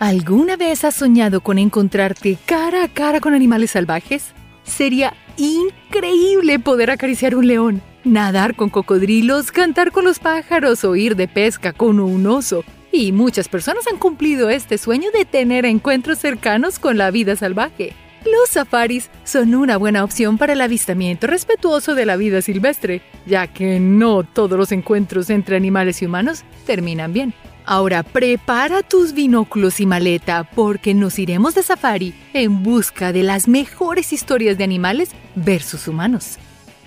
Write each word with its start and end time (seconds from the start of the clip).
¿Alguna 0.00 0.56
vez 0.56 0.84
has 0.84 0.96
soñado 0.96 1.40
con 1.40 1.56
encontrarte 1.56 2.36
cara 2.46 2.84
a 2.84 2.88
cara 2.88 3.20
con 3.20 3.32
animales 3.32 3.70
salvajes? 3.70 4.34
Sería 4.64 5.14
increíble 5.36 6.58
poder 6.58 6.90
acariciar 6.90 7.36
un 7.36 7.46
león, 7.46 7.80
nadar 8.02 8.56
con 8.56 8.70
cocodrilos, 8.70 9.52
cantar 9.52 9.92
con 9.92 10.04
los 10.04 10.18
pájaros 10.18 10.84
o 10.84 10.96
ir 10.96 11.14
de 11.14 11.28
pesca 11.28 11.72
con 11.72 12.00
un 12.00 12.26
oso. 12.26 12.64
Y 12.90 13.12
muchas 13.12 13.48
personas 13.48 13.86
han 13.86 13.98
cumplido 13.98 14.50
este 14.50 14.78
sueño 14.78 15.10
de 15.12 15.24
tener 15.24 15.64
encuentros 15.64 16.18
cercanos 16.18 16.80
con 16.80 16.98
la 16.98 17.12
vida 17.12 17.36
salvaje. 17.36 17.92
Los 18.24 18.50
safaris 18.50 19.10
son 19.22 19.54
una 19.54 19.76
buena 19.76 20.02
opción 20.02 20.38
para 20.38 20.54
el 20.54 20.60
avistamiento 20.60 21.26
respetuoso 21.28 21.94
de 21.94 22.06
la 22.06 22.16
vida 22.16 22.42
silvestre, 22.42 23.02
ya 23.26 23.46
que 23.46 23.78
no 23.78 24.24
todos 24.24 24.58
los 24.58 24.72
encuentros 24.72 25.30
entre 25.30 25.56
animales 25.56 26.02
y 26.02 26.06
humanos 26.06 26.42
terminan 26.66 27.12
bien. 27.12 27.32
Ahora 27.66 28.02
prepara 28.02 28.82
tus 28.82 29.14
binóculos 29.14 29.80
y 29.80 29.86
maleta 29.86 30.44
porque 30.54 30.92
nos 30.92 31.18
iremos 31.18 31.54
de 31.54 31.62
safari 31.62 32.14
en 32.34 32.62
busca 32.62 33.12
de 33.12 33.22
las 33.22 33.48
mejores 33.48 34.12
historias 34.12 34.58
de 34.58 34.64
animales 34.64 35.10
versus 35.34 35.88
humanos. 35.88 36.38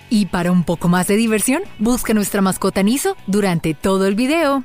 Y 0.09 0.27
para 0.27 0.51
un 0.51 0.63
poco 0.63 0.87
más 0.87 1.07
de 1.07 1.15
diversión, 1.15 1.63
busca 1.79 2.13
nuestra 2.13 2.41
mascota 2.41 2.83
Niso 2.83 3.17
durante 3.25 3.73
todo 3.73 4.05
el 4.05 4.13
video. 4.15 4.63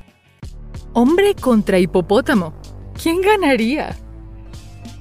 Hombre 0.93 1.35
contra 1.35 1.79
hipopótamo. 1.79 2.53
¿Quién 3.03 3.23
ganaría? 3.23 3.97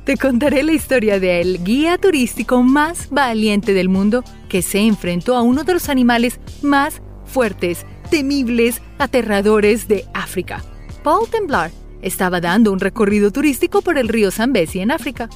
Te 0.06 0.18
contaré 0.18 0.64
la 0.64 0.72
historia 0.72 1.20
del 1.20 1.64
guía 1.64 1.98
turístico 1.98 2.64
más 2.64 3.10
valiente 3.12 3.74
del 3.74 3.90
mundo 3.90 4.24
que 4.48 4.62
se 4.62 4.80
enfrentó 4.80 5.36
a 5.36 5.42
uno 5.42 5.64
de 5.64 5.74
los 5.74 5.90
animales 5.90 6.40
más 6.62 7.02
fuertes, 7.26 7.86
temibles, 8.10 8.82
aterradores 8.98 9.88
de 9.88 10.06
África. 10.14 10.64
Paul 11.04 11.28
Temblar 11.30 11.72
estaba 12.04 12.40
dando 12.40 12.72
un 12.72 12.80
recorrido 12.80 13.32
turístico 13.32 13.82
por 13.82 13.98
el 13.98 14.08
río 14.08 14.30
Zambezi 14.30 14.82
en 14.82 14.92
África, 14.92 15.30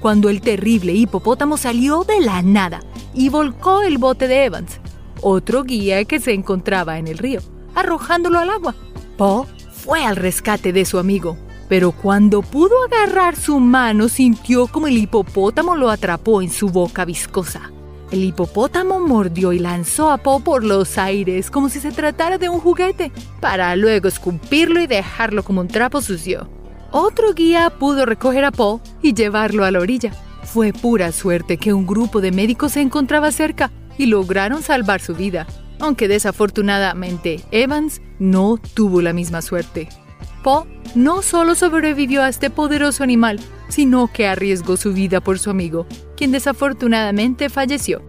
cuando 0.00 0.28
el 0.28 0.40
terrible 0.40 0.92
hipopótamo 0.92 1.56
salió 1.56 2.04
de 2.04 2.20
la 2.20 2.40
nada 2.42 2.80
y 3.14 3.28
volcó 3.28 3.82
el 3.82 3.98
bote 3.98 4.28
de 4.28 4.44
Evans, 4.44 4.80
otro 5.20 5.64
guía 5.64 6.04
que 6.04 6.20
se 6.20 6.32
encontraba 6.32 6.98
en 6.98 7.08
el 7.08 7.18
río, 7.18 7.40
arrojándolo 7.74 8.38
al 8.38 8.50
agua. 8.50 8.76
Paul 9.16 9.46
fue 9.72 10.04
al 10.04 10.14
rescate 10.14 10.72
de 10.72 10.84
su 10.84 10.98
amigo, 10.98 11.36
pero 11.68 11.90
cuando 11.90 12.42
pudo 12.42 12.76
agarrar 12.84 13.34
su 13.34 13.58
mano 13.58 14.08
sintió 14.08 14.68
como 14.68 14.86
el 14.86 14.98
hipopótamo 14.98 15.74
lo 15.74 15.90
atrapó 15.90 16.42
en 16.42 16.50
su 16.50 16.68
boca 16.68 17.04
viscosa. 17.04 17.72
El 18.10 18.24
hipopótamo 18.24 19.00
mordió 19.00 19.52
y 19.52 19.58
lanzó 19.58 20.10
a 20.10 20.18
Po 20.18 20.40
por 20.40 20.64
los 20.64 20.96
aires 20.96 21.50
como 21.50 21.68
si 21.68 21.78
se 21.78 21.92
tratara 21.92 22.38
de 22.38 22.48
un 22.48 22.58
juguete, 22.58 23.12
para 23.40 23.76
luego 23.76 24.08
escupirlo 24.08 24.80
y 24.80 24.86
dejarlo 24.86 25.42
como 25.42 25.60
un 25.60 25.68
trapo 25.68 26.00
sucio. 26.00 26.48
Otro 26.90 27.34
guía 27.34 27.68
pudo 27.68 28.06
recoger 28.06 28.46
a 28.46 28.50
Po 28.50 28.80
y 29.02 29.12
llevarlo 29.12 29.64
a 29.64 29.70
la 29.70 29.80
orilla. 29.80 30.12
Fue 30.42 30.72
pura 30.72 31.12
suerte 31.12 31.58
que 31.58 31.74
un 31.74 31.86
grupo 31.86 32.22
de 32.22 32.32
médicos 32.32 32.72
se 32.72 32.80
encontraba 32.80 33.30
cerca 33.30 33.70
y 33.98 34.06
lograron 34.06 34.62
salvar 34.62 35.02
su 35.02 35.14
vida, 35.14 35.46
aunque 35.78 36.08
desafortunadamente 36.08 37.44
Evans 37.50 38.00
no 38.18 38.58
tuvo 38.72 39.02
la 39.02 39.12
misma 39.12 39.42
suerte. 39.42 39.88
No 40.94 41.22
solo 41.22 41.54
sobrevivió 41.54 42.22
a 42.22 42.28
este 42.28 42.50
poderoso 42.50 43.02
animal, 43.02 43.38
sino 43.68 44.10
que 44.12 44.26
arriesgó 44.26 44.76
su 44.76 44.92
vida 44.92 45.20
por 45.20 45.38
su 45.38 45.50
amigo, 45.50 45.86
quien 46.16 46.32
desafortunadamente 46.32 47.50
falleció. 47.50 48.02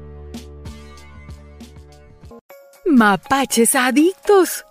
Mapaches 2.86 3.76
adictos. 3.76 4.66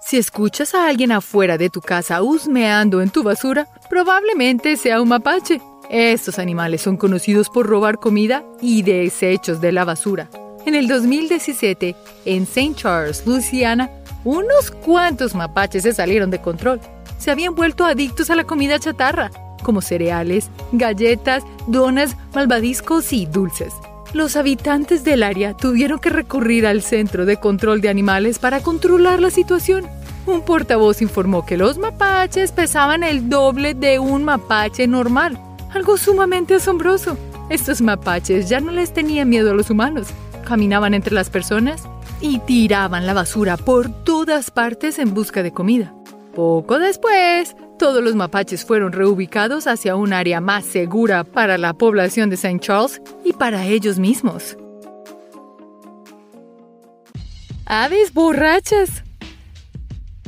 Si 0.00 0.16
escuchas 0.16 0.74
a 0.74 0.88
alguien 0.88 1.12
afuera 1.12 1.58
de 1.58 1.68
tu 1.68 1.80
casa 1.80 2.22
husmeando 2.22 3.02
en 3.02 3.10
tu 3.10 3.22
basura, 3.22 3.68
probablemente 3.90 4.76
sea 4.76 5.02
un 5.02 5.08
mapache. 5.08 5.60
Estos 5.90 6.38
animales 6.38 6.80
son 6.80 6.96
conocidos 6.96 7.50
por 7.50 7.66
robar 7.66 7.98
comida 7.98 8.42
y 8.60 8.82
desechos 8.82 9.60
de 9.60 9.72
la 9.72 9.84
basura. 9.84 10.30
En 10.66 10.74
el 10.74 10.88
2017, 10.88 11.94
en 12.24 12.42
St. 12.42 12.74
Charles, 12.74 13.26
Louisiana, 13.26 13.90
unos 14.24 14.70
cuantos 14.70 15.34
mapaches 15.34 15.82
se 15.82 15.94
salieron 15.94 16.30
de 16.30 16.40
control. 16.40 16.80
Se 17.18 17.30
habían 17.30 17.54
vuelto 17.54 17.84
adictos 17.84 18.30
a 18.30 18.36
la 18.36 18.44
comida 18.44 18.78
chatarra, 18.78 19.30
como 19.62 19.80
cereales, 19.80 20.50
galletas, 20.72 21.44
donas, 21.66 22.16
malvadiscos 22.34 23.12
y 23.12 23.26
dulces. 23.26 23.72
Los 24.14 24.36
habitantes 24.36 25.04
del 25.04 25.22
área 25.22 25.54
tuvieron 25.54 25.98
que 25.98 26.10
recurrir 26.10 26.66
al 26.66 26.82
Centro 26.82 27.26
de 27.26 27.38
Control 27.38 27.80
de 27.80 27.90
Animales 27.90 28.38
para 28.38 28.60
controlar 28.60 29.20
la 29.20 29.30
situación. 29.30 29.86
Un 30.26 30.42
portavoz 30.42 31.02
informó 31.02 31.44
que 31.44 31.56
los 31.56 31.78
mapaches 31.78 32.52
pesaban 32.52 33.02
el 33.02 33.28
doble 33.28 33.74
de 33.74 33.98
un 33.98 34.24
mapache 34.24 34.86
normal, 34.86 35.38
algo 35.74 35.96
sumamente 35.96 36.54
asombroso. 36.54 37.18
Estos 37.50 37.80
mapaches 37.80 38.48
ya 38.48 38.60
no 38.60 38.72
les 38.72 38.92
tenían 38.92 39.28
miedo 39.28 39.50
a 39.50 39.54
los 39.54 39.70
humanos, 39.70 40.08
caminaban 40.46 40.94
entre 40.94 41.14
las 41.14 41.30
personas 41.30 41.82
y 42.20 42.38
tiraban 42.40 43.06
la 43.06 43.14
basura 43.14 43.56
por 43.56 43.90
todas 44.04 44.50
partes 44.50 44.98
en 44.98 45.14
busca 45.14 45.42
de 45.42 45.52
comida. 45.52 45.94
Poco 46.34 46.78
después, 46.78 47.56
todos 47.78 48.02
los 48.02 48.14
mapaches 48.14 48.64
fueron 48.64 48.92
reubicados 48.92 49.66
hacia 49.66 49.96
un 49.96 50.12
área 50.12 50.40
más 50.40 50.64
segura 50.64 51.24
para 51.24 51.58
la 51.58 51.74
población 51.74 52.30
de 52.30 52.36
St. 52.36 52.60
Charles 52.60 53.00
y 53.24 53.32
para 53.32 53.66
ellos 53.66 53.98
mismos. 53.98 54.56
Aves 57.66 58.14
borrachas. 58.14 59.04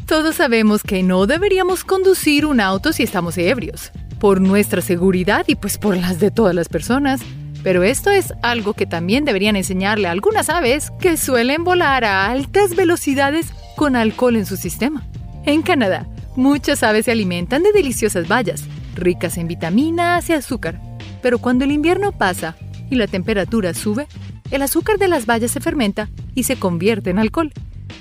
Todos 0.06 0.36
sabemos 0.36 0.82
que 0.82 1.02
no 1.02 1.26
deberíamos 1.26 1.84
conducir 1.84 2.44
un 2.44 2.60
auto 2.60 2.92
si 2.92 3.04
estamos 3.04 3.38
ebrios, 3.38 3.92
por 4.18 4.40
nuestra 4.40 4.82
seguridad 4.82 5.44
y 5.46 5.54
pues 5.54 5.78
por 5.78 5.96
las 5.96 6.18
de 6.18 6.30
todas 6.30 6.54
las 6.54 6.68
personas. 6.68 7.20
Pero 7.62 7.82
esto 7.82 8.10
es 8.10 8.32
algo 8.42 8.74
que 8.74 8.86
también 8.86 9.24
deberían 9.24 9.56
enseñarle 9.56 10.08
algunas 10.08 10.48
aves 10.48 10.90
que 11.00 11.16
suelen 11.16 11.64
volar 11.64 12.04
a 12.04 12.30
altas 12.30 12.74
velocidades 12.74 13.52
con 13.76 13.96
alcohol 13.96 14.36
en 14.36 14.46
su 14.46 14.56
sistema. 14.56 15.06
En 15.44 15.62
Canadá, 15.62 16.06
muchas 16.36 16.82
aves 16.82 17.04
se 17.04 17.12
alimentan 17.12 17.62
de 17.62 17.72
deliciosas 17.72 18.28
bayas, 18.28 18.64
ricas 18.94 19.36
en 19.36 19.46
vitaminas 19.46 20.28
y 20.30 20.32
azúcar. 20.32 20.80
Pero 21.22 21.38
cuando 21.38 21.64
el 21.64 21.72
invierno 21.72 22.12
pasa 22.12 22.56
y 22.90 22.96
la 22.96 23.06
temperatura 23.06 23.74
sube, 23.74 24.06
el 24.50 24.62
azúcar 24.62 24.98
de 24.98 25.08
las 25.08 25.26
bayas 25.26 25.50
se 25.50 25.60
fermenta 25.60 26.08
y 26.34 26.44
se 26.44 26.56
convierte 26.56 27.10
en 27.10 27.18
alcohol. 27.18 27.52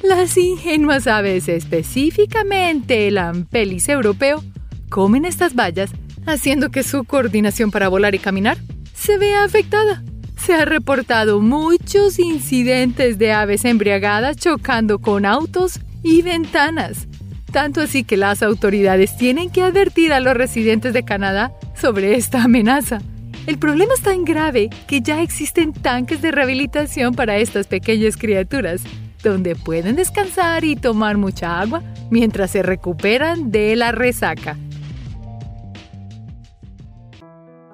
Las 0.03 0.37
ingenuas 0.37 1.07
aves, 1.07 1.49
específicamente 1.49 3.07
el 3.07 3.17
ampelis 3.17 3.89
europeo, 3.89 4.41
comen 4.89 5.25
estas 5.25 5.53
bayas, 5.53 5.91
haciendo 6.25 6.69
que 6.69 6.83
su 6.83 7.03
coordinación 7.03 7.71
para 7.71 7.89
volar 7.89 8.15
y 8.15 8.19
caminar 8.19 8.57
se 8.99 9.17
ve 9.17 9.33
afectada. 9.35 10.03
Se 10.35 10.53
ha 10.53 10.65
reportado 10.65 11.41
muchos 11.41 12.19
incidentes 12.19 13.17
de 13.17 13.31
aves 13.31 13.63
embriagadas 13.65 14.35
chocando 14.37 14.99
con 14.99 15.25
autos 15.25 15.79
y 16.03 16.21
ventanas. 16.21 17.07
Tanto 17.51 17.81
así 17.81 18.03
que 18.03 18.17
las 18.17 18.43
autoridades 18.43 19.15
tienen 19.17 19.49
que 19.49 19.63
advertir 19.63 20.13
a 20.13 20.19
los 20.19 20.35
residentes 20.35 20.93
de 20.93 21.03
Canadá 21.03 21.53
sobre 21.75 22.15
esta 22.15 22.43
amenaza. 22.43 22.99
El 23.47 23.57
problema 23.57 23.93
es 23.93 24.01
tan 24.01 24.25
grave 24.25 24.69
que 24.87 25.01
ya 25.01 25.21
existen 25.21 25.73
tanques 25.73 26.21
de 26.21 26.31
rehabilitación 26.31 27.15
para 27.15 27.37
estas 27.37 27.67
pequeñas 27.67 28.17
criaturas, 28.17 28.81
donde 29.23 29.55
pueden 29.55 29.95
descansar 29.95 30.63
y 30.65 30.75
tomar 30.75 31.17
mucha 31.17 31.59
agua 31.59 31.81
mientras 32.11 32.51
se 32.51 32.63
recuperan 32.63 33.49
de 33.49 33.75
la 33.75 33.91
resaca. 33.91 34.57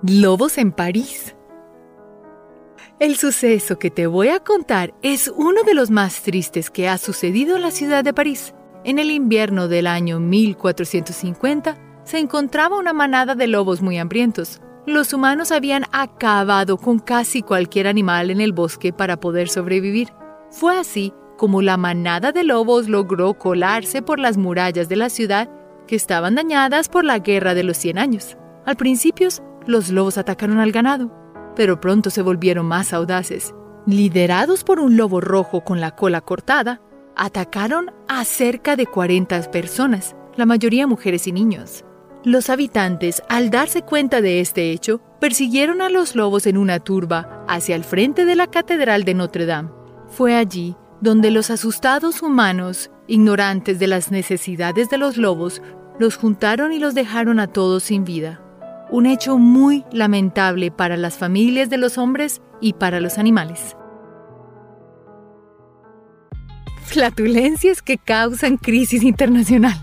Lobos 0.07 0.59
en 0.59 0.71
París. 0.71 1.35
El 2.99 3.15
suceso 3.15 3.79
que 3.79 3.89
te 3.89 4.05
voy 4.05 4.27
a 4.27 4.39
contar 4.39 4.93
es 5.01 5.33
uno 5.35 5.63
de 5.63 5.73
los 5.73 5.89
más 5.89 6.21
tristes 6.21 6.69
que 6.69 6.87
ha 6.87 6.99
sucedido 6.99 7.55
en 7.55 7.63
la 7.63 7.71
ciudad 7.71 8.03
de 8.03 8.13
París. 8.13 8.53
En 8.83 8.99
el 8.99 9.09
invierno 9.09 9.67
del 9.67 9.87
año 9.87 10.19
1450 10.19 11.77
se 12.03 12.19
encontraba 12.19 12.77
una 12.77 12.93
manada 12.93 13.33
de 13.33 13.47
lobos 13.47 13.81
muy 13.81 13.97
hambrientos. 13.97 14.61
Los 14.85 15.11
humanos 15.11 15.51
habían 15.51 15.85
acabado 15.91 16.77
con 16.77 16.99
casi 16.99 17.41
cualquier 17.41 17.87
animal 17.87 18.29
en 18.29 18.41
el 18.41 18.53
bosque 18.53 18.93
para 18.93 19.19
poder 19.19 19.49
sobrevivir. 19.49 20.09
Fue 20.51 20.77
así 20.77 21.15
como 21.35 21.63
la 21.63 21.77
manada 21.77 22.31
de 22.31 22.43
lobos 22.43 22.87
logró 22.89 23.33
colarse 23.39 24.03
por 24.03 24.19
las 24.19 24.37
murallas 24.37 24.87
de 24.87 24.97
la 24.97 25.09
ciudad 25.09 25.49
que 25.87 25.95
estaban 25.95 26.35
dañadas 26.35 26.89
por 26.89 27.03
la 27.05 27.17
Guerra 27.17 27.55
de 27.55 27.63
los 27.63 27.77
Cien 27.77 27.97
Años. 27.97 28.37
Al 28.65 28.75
principio 28.75 29.29
los 29.65 29.89
lobos 29.89 30.17
atacaron 30.17 30.59
al 30.59 30.71
ganado, 30.71 31.11
pero 31.55 31.79
pronto 31.79 32.09
se 32.09 32.21
volvieron 32.21 32.65
más 32.65 32.93
audaces. 32.93 33.53
Liderados 33.85 34.63
por 34.63 34.79
un 34.79 34.97
lobo 34.97 35.21
rojo 35.21 35.63
con 35.63 35.79
la 35.79 35.91
cola 35.91 36.21
cortada, 36.21 36.81
atacaron 37.15 37.91
a 38.07 38.25
cerca 38.25 38.75
de 38.75 38.85
40 38.85 39.51
personas, 39.51 40.15
la 40.35 40.45
mayoría 40.45 40.87
mujeres 40.87 41.27
y 41.27 41.31
niños. 41.31 41.85
Los 42.23 42.49
habitantes, 42.49 43.21
al 43.29 43.51
darse 43.51 43.83
cuenta 43.83 44.21
de 44.21 44.39
este 44.39 44.71
hecho, 44.71 44.99
persiguieron 45.19 45.81
a 45.81 45.89
los 45.89 46.15
lobos 46.15 46.47
en 46.47 46.57
una 46.57 46.79
turba 46.79 47.43
hacia 47.47 47.75
el 47.75 47.83
frente 47.83 48.25
de 48.25 48.35
la 48.35 48.47
Catedral 48.47 49.03
de 49.03 49.13
Notre 49.13 49.45
Dame. 49.45 49.69
Fue 50.07 50.35
allí 50.35 50.75
donde 51.01 51.29
los 51.29 51.51
asustados 51.51 52.23
humanos, 52.23 52.89
ignorantes 53.07 53.77
de 53.77 53.87
las 53.87 54.09
necesidades 54.11 54.89
de 54.89 54.97
los 54.97 55.17
lobos, 55.17 55.61
los 55.99 56.17
juntaron 56.17 56.73
y 56.73 56.79
los 56.79 56.95
dejaron 56.95 57.39
a 57.39 57.47
todos 57.47 57.83
sin 57.83 58.03
vida. 58.03 58.41
Un 58.95 59.07
hecho 59.07 59.37
muy 59.37 59.83
lamentable 59.91 60.71
para 60.71 60.95
las 60.95 61.17
familias 61.17 61.69
de 61.69 61.75
los 61.75 61.97
hombres 61.97 62.41
y 62.61 62.71
para 62.71 63.01
los 63.01 63.17
animales. 63.17 63.75
Flatulencias 66.85 67.81
que 67.81 67.97
causan 67.97 68.55
crisis 68.55 69.03
internacional. 69.03 69.75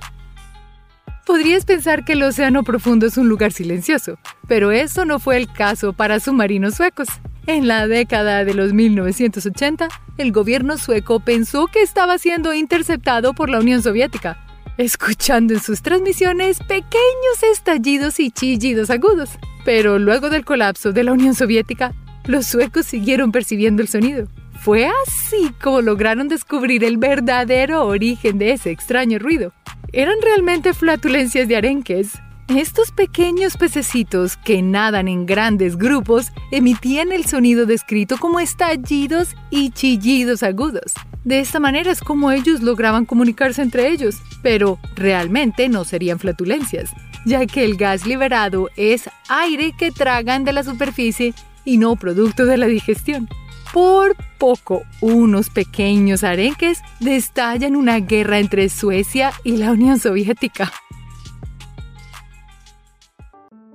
Podrías 1.26 1.66
pensar 1.66 2.06
que 2.06 2.14
el 2.14 2.22
océano 2.22 2.64
profundo 2.64 3.04
es 3.04 3.18
un 3.18 3.28
lugar 3.28 3.52
silencioso, 3.52 4.18
pero 4.48 4.70
eso 4.70 5.04
no 5.04 5.18
fue 5.18 5.36
el 5.36 5.52
caso 5.52 5.92
para 5.92 6.18
submarinos 6.18 6.76
suecos. 6.76 7.08
En 7.46 7.68
la 7.68 7.86
década 7.88 8.46
de 8.46 8.54
los 8.54 8.72
1980, 8.72 9.88
el 10.16 10.32
gobierno 10.32 10.78
sueco 10.78 11.20
pensó 11.20 11.66
que 11.66 11.82
estaba 11.82 12.16
siendo 12.16 12.54
interceptado 12.54 13.34
por 13.34 13.50
la 13.50 13.58
Unión 13.58 13.82
Soviética, 13.82 14.38
escuchando 14.82 15.55
en 15.55 15.61
sus 15.61 15.82
transmisiones 15.82 16.58
pequeños 16.58 17.43
estallidos 17.52 18.20
y 18.20 18.31
chillidos 18.31 18.90
agudos. 18.90 19.31
Pero 19.64 19.99
luego 19.99 20.29
del 20.29 20.44
colapso 20.44 20.93
de 20.93 21.05
la 21.05 21.12
Unión 21.12 21.34
Soviética, 21.34 21.94
los 22.26 22.46
suecos 22.46 22.87
siguieron 22.87 23.32
percibiendo 23.32 23.82
el 23.82 23.88
sonido. 23.88 24.29
Fue 24.61 24.87
así 24.87 25.52
como 25.62 25.81
lograron 25.81 26.29
descubrir 26.29 26.84
el 26.84 26.96
verdadero 26.96 27.84
origen 27.87 28.38
de 28.38 28.52
ese 28.52 28.70
extraño 28.70 29.19
ruido. 29.19 29.52
Eran 29.93 30.17
realmente 30.23 30.75
flatulencias 30.75 31.49
de 31.49 31.56
arenques, 31.56 32.12
estos 32.49 32.90
pequeños 32.93 33.56
pececitos 33.56 34.37
que 34.37 34.61
nadan 34.61 35.08
en 35.08 35.25
grandes 35.25 35.76
grupos 35.76 36.32
emitían 36.50 37.11
el 37.11 37.25
sonido 37.25 37.64
descrito 37.67 38.19
como 38.19 38.40
estallidos 38.40 39.34
y 39.50 39.70
chillidos 39.70 40.43
agudos. 40.43 40.93
De 41.24 41.38
esta 41.38 41.60
manera 41.60 41.92
es 41.92 42.00
como 42.00 42.32
ellos 42.32 42.62
lograban 42.62 43.06
comunicarse 43.06 43.62
entre 43.62 43.88
ellos, 43.88 44.16
pero 44.42 44.78
realmente 44.96 45.69
no 45.69 45.84
serían 45.84 46.19
flatulencias, 46.19 46.90
ya 47.24 47.46
que 47.46 47.64
el 47.64 47.76
gas 47.76 48.06
liberado 48.06 48.69
es 48.76 49.08
aire 49.28 49.72
que 49.78 49.92
tragan 49.92 50.44
de 50.44 50.52
la 50.52 50.64
superficie 50.64 51.32
y 51.64 51.78
no 51.78 51.94
producto 51.94 52.44
de 52.44 52.56
la 52.56 52.66
digestión. 52.66 53.28
Por 53.72 54.16
poco, 54.38 54.82
unos 55.00 55.48
pequeños 55.48 56.24
arenques 56.24 56.82
destallan 57.00 57.76
una 57.76 58.00
guerra 58.00 58.38
entre 58.38 58.69
Suecia 58.69 59.32
y 59.44 59.56
la 59.56 59.70
Unión 59.70 59.98
Soviética. 59.98 60.72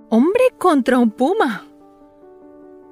Hombre 0.09 0.43
contra 0.57 0.99
un 0.99 1.11
puma. 1.11 1.65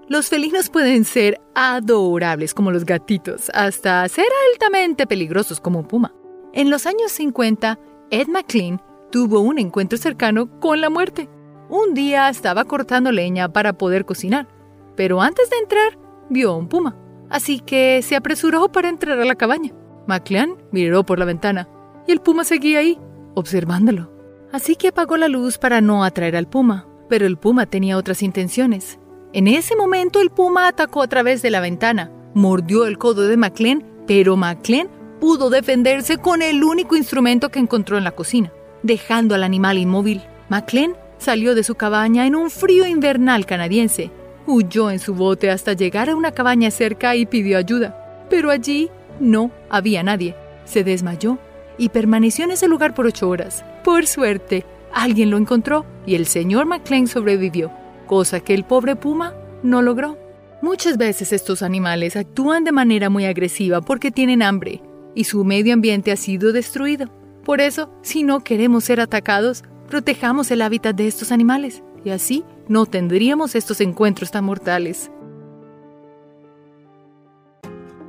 Los 0.07 0.30
felinos 0.30 0.69
pueden 0.69 1.04
ser 1.06 1.42
adorables 1.56 2.54
como 2.54 2.72
los 2.72 2.86
gatitos, 2.86 3.50
hasta 3.54 4.07
ser 4.07 4.28
altamente 4.52 5.07
peligrosos 5.07 5.60
como 5.60 5.80
un 5.80 5.88
puma. 5.88 6.13
En 6.54 6.69
los 6.69 6.86
años 6.86 7.12
50, 7.12 7.80
Ed 8.12 8.28
McLean 8.28 8.81
tuvo 9.12 9.40
un 9.40 9.57
encuentro 9.57 9.98
cercano 9.98 10.60
con 10.60 10.80
la 10.80 10.90
muerte. 10.90 11.30
Un 11.69 11.94
día 11.94 12.30
estaba 12.30 12.66
cortando 12.66 13.12
leña 13.12 13.52
para 13.52 13.74
poder 13.74 14.06
cocinar, 14.06 14.48
pero 14.96 15.22
antes 15.22 15.50
de 15.50 15.57
entrar 15.57 15.98
vio 16.30 16.52
a 16.52 16.56
un 16.57 16.69
puma, 16.69 16.96
así 17.30 17.60
que 17.60 18.02
se 18.04 18.16
apresuró 18.16 18.72
para 18.72 18.90
entrar 18.90 19.19
a 19.19 19.25
la 19.25 19.36
cabaña. 19.36 19.72
McLean 20.07 20.56
miró 20.72 21.04
por 21.04 21.18
la 21.18 21.25
ventana 21.25 21.68
y 22.07 22.12
el 22.12 22.22
puma 22.22 22.44
seguía 22.44 22.80
ahí, 22.80 23.00
observándolo. 23.34 24.12
Así 24.52 24.75
que 24.75 24.90
apagó 24.90 25.18
la 25.18 25.28
luz 25.28 25.57
para 25.57 25.81
no 25.81 26.04
atraer 26.04 26.36
al 26.36 26.48
puma 26.48 26.88
pero 27.10 27.25
el 27.25 27.38
puma 27.38 27.66
tenía 27.66 27.98
otras 27.98 28.24
intenciones. 28.24 29.00
En 29.36 29.48
ese 29.48 29.76
momento 29.76 30.22
el 30.22 30.30
puma 30.30 30.66
atacó 30.66 31.04
a 31.04 31.10
través 31.10 31.42
de 31.42 31.52
la 31.52 31.60
ventana, 31.60 32.10
mordió 32.34 32.86
el 32.86 32.98
codo 32.98 33.28
de 33.28 33.36
McLean, 33.36 33.84
pero 34.08 34.38
McLean 34.38 34.88
pudo 35.20 35.50
defenderse 35.50 36.18
con 36.18 36.42
el 36.42 36.64
único 36.64 36.96
instrumento 36.96 37.50
que 37.50 37.60
encontró 37.60 37.98
en 37.98 38.06
la 38.06 38.14
cocina, 38.14 38.54
dejando 38.82 39.36
al 39.36 39.44
animal 39.44 39.78
inmóvil. 39.78 40.22
McLean 40.48 40.96
salió 41.18 41.54
de 41.54 41.66
su 41.66 41.76
cabaña 41.76 42.26
en 42.26 42.34
un 42.34 42.50
frío 42.50 42.88
invernal 42.88 43.46
canadiense. 43.46 44.10
Huyó 44.48 44.90
en 44.90 45.00
su 45.00 45.14
bote 45.14 45.50
hasta 45.50 45.74
llegar 45.74 46.10
a 46.10 46.16
una 46.16 46.31
cabaña 46.31 46.72
cerca 46.72 47.14
y 47.18 47.26
pidió 47.26 47.58
ayuda. 47.58 48.26
Pero 48.30 48.52
allí 48.52 48.90
no 49.20 49.52
había 49.70 50.02
nadie. 50.02 50.34
Se 50.64 50.86
desmayó 50.86 51.40
y 51.78 51.90
permaneció 51.90 52.46
en 52.46 52.52
ese 52.52 52.70
lugar 52.70 52.94
por 52.94 53.06
ocho 53.06 53.28
horas. 53.28 53.66
Por 53.84 54.08
suerte, 54.08 54.64
Alguien 54.96 55.30
lo 55.30 55.38
encontró 55.38 55.86
y 56.06 56.16
el 56.16 56.26
señor 56.26 56.66
McLean 56.66 57.08
sobrevivió, 57.08 57.70
cosa 58.06 58.40
que 58.40 58.54
el 58.54 58.63
pobre 58.63 58.96
puma 58.96 59.34
no 59.63 59.81
logró. 59.81 60.18
Muchas 60.62 60.98
veces 60.98 61.34
estos 61.34 61.62
animales 61.62 62.16
actúan 62.16 62.63
de 62.63 62.72
manera 62.72 63.10
muy 63.10 63.25
agresiva 63.25 63.81
porque 63.81 64.12
tienen 64.12 64.42
hambre 64.42 64.81
y 65.13 65.25
su 65.25 65.44
medio 65.44 65.74
ambiente 65.74 66.12
ha 66.12 66.16
sido 66.16 66.54
destruido. 66.54 67.10
Por 67.44 67.62
eso, 67.62 67.92
si 68.02 68.24
no 68.24 68.44
queremos 68.44 68.86
ser 68.86 69.00
atacados, 69.00 69.63
protejamos 69.88 70.50
el 70.52 70.62
hábitat 70.62 70.96
de 70.96 71.07
estos 71.07 71.31
animales 71.31 71.84
y 72.04 72.10
así 72.10 72.44
no 72.68 72.86
tendríamos 72.86 73.56
estos 73.56 73.81
encuentros 73.81 74.31
tan 74.31 74.46
mortales. 74.46 75.12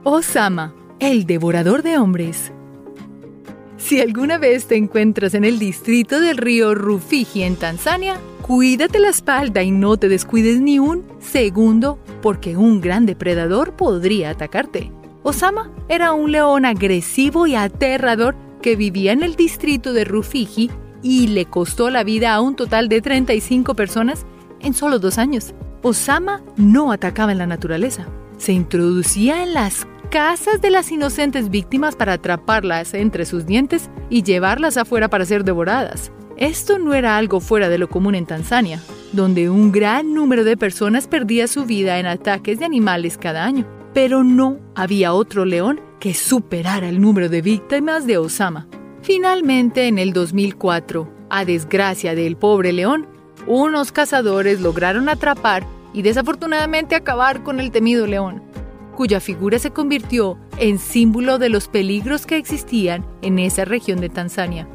Osama, 0.05 0.75
el 1.01 1.27
devorador 1.27 1.83
de 1.83 1.99
hombres. 1.99 2.53
Si 3.77 4.01
alguna 4.01 4.39
vez 4.39 4.67
te 4.67 4.77
encuentras 4.77 5.35
en 5.35 5.45
el 5.45 5.59
distrito 5.59 6.21
del 6.21 6.39
río 6.39 6.75
Rufiji 6.75 7.43
en 7.43 7.57
Tanzania, 7.57 8.19
cuídate 8.47 9.01
la 9.01 9.09
espalda 9.09 9.63
y 9.63 9.73
no 9.73 9.97
te 9.97 10.09
descuides 10.09 10.61
ni 10.61 10.79
un 10.79 11.05
segundo 11.19 11.99
porque 12.23 12.57
un 12.57 12.81
gran 12.81 13.05
depredador 13.05 13.75
podría 13.75 14.31
atacarte. 14.31 14.93
Osama 15.25 15.73
era 15.89 16.13
un 16.13 16.31
león 16.31 16.65
agresivo 16.65 17.49
y 17.49 17.57
aterrador 17.57 18.37
que 18.63 18.77
vivía 18.77 19.13
en 19.13 19.25
el 19.25 19.35
distrito 19.35 19.93
de 19.93 20.05
Rufiji 20.05 20.71
y 21.03 21.27
le 21.29 21.47
costó 21.47 21.91
la 21.91 22.05
vida 22.05 22.35
a 22.35 22.41
un 22.41 22.55
total 22.55 22.89
de 22.89 23.01
35 23.01 23.75
personas 23.75 24.25
en 24.61 24.75
solo 24.75 25.01
dos 25.01 25.19
años. 25.19 25.53
Osama 25.83 26.43
no 26.57 26.93
atacaba 26.93 27.33
en 27.33 27.39
la 27.39 27.47
naturaleza, 27.47 28.07
se 28.39 28.53
introducía 28.53 29.43
en 29.43 29.55
las 29.55 29.89
casas 30.11 30.61
de 30.61 30.71
las 30.71 30.93
inocentes 30.93 31.51
víctimas 31.51 31.97
para 31.97 32.15
atraparlas 32.15 32.95
entre 32.95 33.27
sus 33.27 33.45
dientes 33.45 33.91
y 34.09 34.23
llevarlas 34.23 34.77
afuera 34.77 35.09
para 35.09 35.27
ser 35.27 35.43
devoradas. 35.43 36.13
Esto 36.37 36.79
no 36.79 36.93
era 36.93 37.17
algo 37.17 37.41
fuera 37.41 37.69
de 37.69 37.79
lo 37.79 37.89
común 37.89 38.15
en 38.15 38.27
Tanzania, 38.27 38.83
donde 39.13 39.49
un 39.49 39.73
gran 39.73 40.13
número 40.13 40.45
de 40.45 40.57
personas 40.57 41.07
perdía 41.07 41.47
su 41.47 41.65
vida 41.65 41.99
en 41.99 42.07
ataques 42.07 42.59
de 42.59 42.67
animales 42.67 43.17
cada 43.17 43.45
año. 43.45 43.67
Pero 43.95 44.23
no 44.23 44.59
había 44.75 45.15
otro 45.15 45.47
león 45.47 45.81
que 45.99 46.13
superara 46.13 46.89
el 46.89 47.01
número 47.01 47.31
de 47.31 47.41
víctimas 47.41 48.07
de 48.07 48.19
Osama. 48.19 48.69
Finalmente, 49.01 49.89
en 49.89 49.99
el 49.99 50.13
2004, 50.13 51.11
a 51.31 51.45
desgracia 51.47 52.15
del 52.15 52.37
pobre 52.37 52.73
león, 52.73 53.07
unos 53.47 53.93
cazadores 53.93 54.61
lograron 54.61 55.09
atrapar 55.09 55.67
y 55.95 56.03
desafortunadamente 56.03 56.95
acabar 56.95 57.43
con 57.43 57.61
el 57.61 57.71
temido 57.71 58.07
león 58.07 58.43
cuya 58.97 59.21
figura 59.21 59.59
se 59.61 59.71
convirtió 59.71 60.39
en 60.59 60.79
símbolo 60.79 61.39
de 61.39 61.51
los 61.51 61.69
peligros 61.69 62.27
que 62.27 62.39
existían 62.39 63.07
en 63.23 63.39
esa 63.39 63.65
región 63.65 64.01
de 64.01 64.09
Tanzania. 64.09 64.67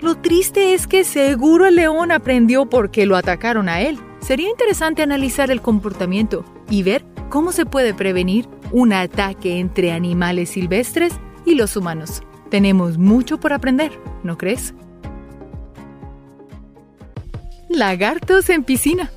Lo 0.00 0.16
triste 0.16 0.74
es 0.74 0.86
que 0.86 1.04
seguro 1.04 1.66
el 1.66 1.76
león 1.76 2.10
aprendió 2.10 2.66
por 2.66 2.90
qué 2.90 3.06
lo 3.06 3.16
atacaron 3.16 3.68
a 3.68 3.80
él. 3.80 3.98
Sería 4.20 4.48
interesante 4.48 5.02
analizar 5.02 5.50
el 5.50 5.60
comportamiento 5.60 6.44
y 6.70 6.82
ver 6.82 7.04
cómo 7.28 7.52
se 7.52 7.66
puede 7.66 7.92
prevenir 7.92 8.48
un 8.70 8.92
ataque 8.92 9.58
entre 9.58 9.92
animales 9.92 10.50
silvestres 10.50 11.12
y 11.44 11.54
los 11.54 11.76
humanos. 11.76 12.22
Tenemos 12.50 12.98
mucho 12.98 13.38
por 13.38 13.52
aprender, 13.52 13.92
¿no 14.22 14.38
crees? 14.38 14.74
Lagartos 17.68 18.48
en 18.50 18.64
piscina. 18.64 19.10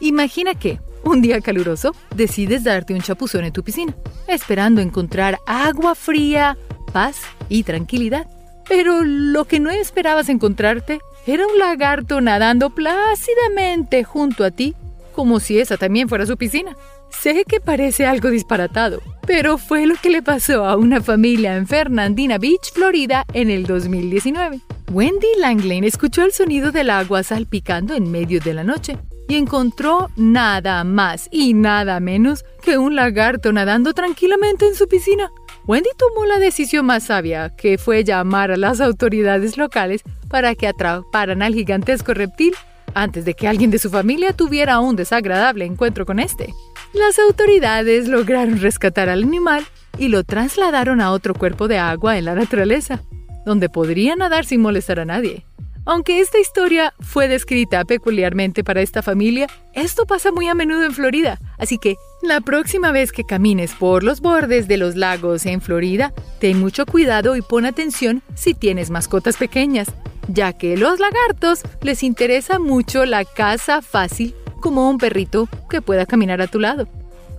Imagina 0.00 0.54
que 0.54 0.78
un 1.04 1.22
día 1.22 1.40
caluroso, 1.40 1.94
decides 2.14 2.64
darte 2.64 2.92
un 2.92 3.00
chapuzón 3.00 3.44
en 3.44 3.52
tu 3.52 3.62
piscina, 3.62 3.94
esperando 4.26 4.80
encontrar 4.80 5.38
agua 5.46 5.94
fría, 5.94 6.58
paz 6.92 7.22
y 7.48 7.62
tranquilidad. 7.62 8.28
Pero 8.68 9.02
lo 9.04 9.46
que 9.46 9.60
no 9.60 9.70
esperabas 9.70 10.28
encontrarte 10.28 11.00
era 11.26 11.46
un 11.46 11.58
lagarto 11.58 12.20
nadando 12.20 12.70
plácidamente 12.70 14.04
junto 14.04 14.44
a 14.44 14.50
ti, 14.50 14.74
como 15.12 15.40
si 15.40 15.58
esa 15.58 15.76
también 15.76 16.08
fuera 16.08 16.26
su 16.26 16.36
piscina. 16.36 16.76
Sé 17.10 17.44
que 17.46 17.60
parece 17.60 18.06
algo 18.06 18.30
disparatado, 18.30 19.00
pero 19.26 19.58
fue 19.58 19.86
lo 19.86 19.94
que 19.96 20.10
le 20.10 20.22
pasó 20.22 20.64
a 20.64 20.76
una 20.76 21.00
familia 21.00 21.56
en 21.56 21.66
Fernandina 21.66 22.38
Beach, 22.38 22.72
Florida, 22.72 23.24
en 23.32 23.50
el 23.50 23.66
2019. 23.66 24.60
Wendy 24.92 25.26
Langley 25.38 25.86
escuchó 25.86 26.24
el 26.24 26.32
sonido 26.32 26.70
del 26.70 26.90
agua 26.90 27.22
salpicando 27.22 27.94
en 27.94 28.10
medio 28.10 28.40
de 28.40 28.54
la 28.54 28.64
noche 28.64 28.96
y 29.28 29.36
encontró 29.36 30.08
nada 30.16 30.82
más 30.84 31.28
y 31.30 31.52
nada 31.52 32.00
menos 32.00 32.44
que 32.62 32.78
un 32.78 32.96
lagarto 32.96 33.52
nadando 33.52 33.92
tranquilamente 33.92 34.66
en 34.66 34.74
su 34.74 34.88
piscina. 34.88 35.30
Wendy 35.68 35.90
tomó 35.98 36.24
la 36.24 36.38
decisión 36.38 36.86
más 36.86 37.04
sabia, 37.04 37.50
que 37.50 37.76
fue 37.76 38.02
llamar 38.02 38.50
a 38.50 38.56
las 38.56 38.80
autoridades 38.80 39.58
locales 39.58 40.02
para 40.30 40.54
que 40.54 40.66
atraparan 40.66 41.42
al 41.42 41.52
gigantesco 41.52 42.14
reptil 42.14 42.54
antes 42.94 43.26
de 43.26 43.34
que 43.34 43.46
alguien 43.46 43.70
de 43.70 43.78
su 43.78 43.90
familia 43.90 44.32
tuviera 44.32 44.80
un 44.80 44.96
desagradable 44.96 45.66
encuentro 45.66 46.06
con 46.06 46.20
este. 46.20 46.54
Las 46.94 47.18
autoridades 47.18 48.08
lograron 48.08 48.58
rescatar 48.60 49.10
al 49.10 49.24
animal 49.24 49.66
y 49.98 50.08
lo 50.08 50.24
trasladaron 50.24 51.02
a 51.02 51.12
otro 51.12 51.34
cuerpo 51.34 51.68
de 51.68 51.76
agua 51.76 52.16
en 52.16 52.24
la 52.24 52.34
naturaleza, 52.34 53.02
donde 53.44 53.68
podría 53.68 54.16
nadar 54.16 54.46
sin 54.46 54.62
molestar 54.62 55.00
a 55.00 55.04
nadie. 55.04 55.44
Aunque 55.88 56.20
esta 56.20 56.38
historia 56.38 56.92
fue 57.00 57.28
descrita 57.28 57.82
peculiarmente 57.86 58.62
para 58.62 58.82
esta 58.82 59.02
familia, 59.02 59.46
esto 59.72 60.04
pasa 60.04 60.30
muy 60.30 60.46
a 60.46 60.54
menudo 60.54 60.84
en 60.84 60.92
Florida, 60.92 61.38
así 61.56 61.78
que 61.78 61.96
la 62.20 62.42
próxima 62.42 62.92
vez 62.92 63.10
que 63.10 63.24
camines 63.24 63.72
por 63.72 64.04
los 64.04 64.20
bordes 64.20 64.68
de 64.68 64.76
los 64.76 64.96
lagos 64.96 65.46
en 65.46 65.62
Florida, 65.62 66.12
ten 66.40 66.60
mucho 66.60 66.84
cuidado 66.84 67.36
y 67.36 67.40
pon 67.40 67.64
atención 67.64 68.22
si 68.34 68.52
tienes 68.52 68.90
mascotas 68.90 69.38
pequeñas, 69.38 69.88
ya 70.28 70.52
que 70.52 70.76
los 70.76 71.00
lagartos 71.00 71.62
les 71.80 72.02
interesa 72.02 72.58
mucho 72.58 73.06
la 73.06 73.24
caza 73.24 73.80
fácil 73.80 74.34
como 74.60 74.90
un 74.90 74.98
perrito 74.98 75.48
que 75.70 75.80
pueda 75.80 76.04
caminar 76.04 76.42
a 76.42 76.48
tu 76.48 76.60
lado. 76.60 76.86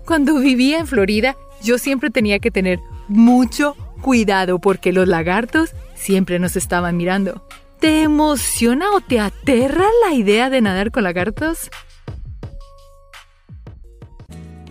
Cuando 0.08 0.40
vivía 0.40 0.80
en 0.80 0.88
Florida, 0.88 1.38
yo 1.62 1.78
siempre 1.78 2.10
tenía 2.10 2.40
que 2.40 2.50
tener 2.50 2.80
mucho 3.10 3.76
cuidado 4.02 4.58
porque 4.58 4.92
los 4.92 5.08
lagartos 5.08 5.76
siempre 5.94 6.40
nos 6.40 6.56
estaban 6.56 6.98
mirando. 6.98 7.44
¿Te 7.80 8.02
emociona 8.02 8.92
o 8.92 9.00
te 9.00 9.22
aterra 9.22 9.86
la 10.06 10.14
idea 10.14 10.50
de 10.50 10.60
nadar 10.60 10.92
con 10.92 11.04
lagartos? 11.04 11.70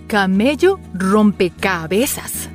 Camello 0.06 0.78
rompecabezas. 0.92 2.50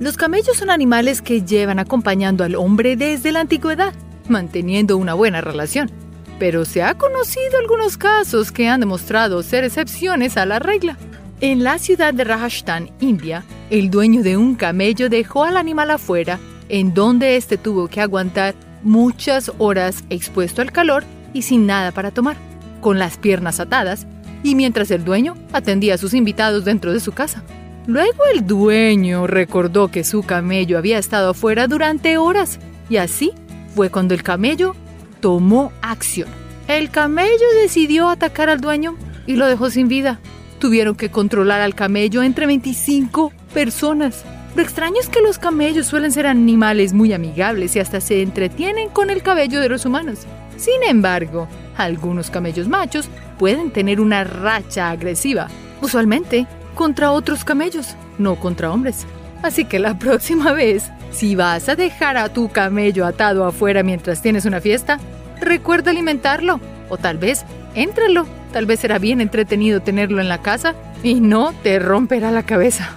Los 0.00 0.18
camellos 0.18 0.58
son 0.58 0.68
animales 0.68 1.22
que 1.22 1.40
llevan 1.40 1.78
acompañando 1.78 2.44
al 2.44 2.54
hombre 2.56 2.96
desde 2.96 3.32
la 3.32 3.40
antigüedad, 3.40 3.94
manteniendo 4.28 4.98
una 4.98 5.14
buena 5.14 5.40
relación. 5.40 5.90
Pero 6.38 6.66
se 6.66 6.82
ha 6.82 6.98
conocido 6.98 7.58
algunos 7.58 7.96
casos 7.96 8.52
que 8.52 8.68
han 8.68 8.80
demostrado 8.80 9.42
ser 9.42 9.64
excepciones 9.64 10.36
a 10.36 10.44
la 10.44 10.58
regla. 10.58 10.98
En 11.40 11.64
la 11.64 11.78
ciudad 11.78 12.12
de 12.12 12.24
Rajasthan, 12.24 12.90
India, 13.00 13.44
el 13.70 13.90
dueño 13.90 14.22
de 14.22 14.36
un 14.36 14.56
camello 14.56 15.08
dejó 15.08 15.44
al 15.44 15.56
animal 15.56 15.90
afuera, 15.90 16.38
en 16.68 16.92
donde 16.92 17.36
éste 17.36 17.56
tuvo 17.56 17.88
que 17.88 18.02
aguantar 18.02 18.54
muchas 18.82 19.52
horas 19.58 20.04
expuesto 20.10 20.62
al 20.62 20.72
calor 20.72 21.04
y 21.32 21.42
sin 21.42 21.66
nada 21.66 21.92
para 21.92 22.10
tomar, 22.10 22.36
con 22.80 22.98
las 22.98 23.18
piernas 23.18 23.60
atadas, 23.60 24.06
y 24.42 24.54
mientras 24.54 24.90
el 24.90 25.04
dueño 25.04 25.34
atendía 25.52 25.94
a 25.94 25.98
sus 25.98 26.14
invitados 26.14 26.64
dentro 26.64 26.92
de 26.92 27.00
su 27.00 27.12
casa. 27.12 27.42
Luego 27.86 28.24
el 28.32 28.46
dueño 28.46 29.26
recordó 29.26 29.88
que 29.88 30.04
su 30.04 30.22
camello 30.22 30.78
había 30.78 30.98
estado 30.98 31.30
afuera 31.30 31.66
durante 31.66 32.18
horas, 32.18 32.58
y 32.88 32.96
así 32.96 33.32
fue 33.74 33.90
cuando 33.90 34.14
el 34.14 34.22
camello 34.22 34.74
tomó 35.20 35.72
acción. 35.82 36.28
El 36.68 36.90
camello 36.90 37.46
decidió 37.62 38.08
atacar 38.08 38.48
al 38.48 38.60
dueño 38.60 38.96
y 39.26 39.36
lo 39.36 39.46
dejó 39.46 39.70
sin 39.70 39.88
vida. 39.88 40.20
Tuvieron 40.58 40.94
que 40.94 41.10
controlar 41.10 41.60
al 41.60 41.74
camello 41.74 42.22
entre 42.22 42.46
25 42.46 43.32
personas. 43.52 44.24
Lo 44.56 44.62
extraño 44.62 44.96
es 45.00 45.08
que 45.08 45.22
los 45.22 45.38
camellos 45.38 45.86
suelen 45.86 46.10
ser 46.10 46.26
animales 46.26 46.92
muy 46.92 47.12
amigables 47.12 47.76
y 47.76 47.78
hasta 47.78 48.00
se 48.00 48.20
entretienen 48.20 48.88
con 48.88 49.10
el 49.10 49.22
cabello 49.22 49.60
de 49.60 49.68
los 49.68 49.86
humanos. 49.86 50.26
Sin 50.56 50.82
embargo, 50.86 51.46
algunos 51.76 52.30
camellos 52.30 52.68
machos 52.68 53.08
pueden 53.38 53.70
tener 53.70 54.00
una 54.00 54.24
racha 54.24 54.90
agresiva, 54.90 55.48
usualmente 55.80 56.46
contra 56.74 57.12
otros 57.12 57.44
camellos, 57.44 57.94
no 58.18 58.36
contra 58.36 58.72
hombres. 58.72 59.06
Así 59.42 59.64
que 59.64 59.78
la 59.78 59.98
próxima 59.98 60.52
vez, 60.52 60.90
si 61.12 61.36
vas 61.36 61.68
a 61.68 61.76
dejar 61.76 62.16
a 62.16 62.28
tu 62.28 62.50
camello 62.50 63.06
atado 63.06 63.44
afuera 63.44 63.82
mientras 63.82 64.20
tienes 64.20 64.44
una 64.44 64.60
fiesta, 64.60 64.98
recuerda 65.40 65.92
alimentarlo 65.92 66.60
o 66.88 66.98
tal 66.98 67.18
vez 67.18 67.44
éntralo. 67.74 68.26
Tal 68.52 68.66
vez 68.66 68.80
será 68.80 68.98
bien 68.98 69.20
entretenido 69.20 69.80
tenerlo 69.80 70.20
en 70.20 70.28
la 70.28 70.42
casa 70.42 70.74
y 71.04 71.20
no 71.20 71.52
te 71.62 71.78
romperá 71.78 72.32
la 72.32 72.42
cabeza. 72.42 72.96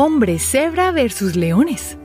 Hombre 0.00 0.38
cebra 0.38 0.92
versus 0.92 1.34
leones. 1.34 1.98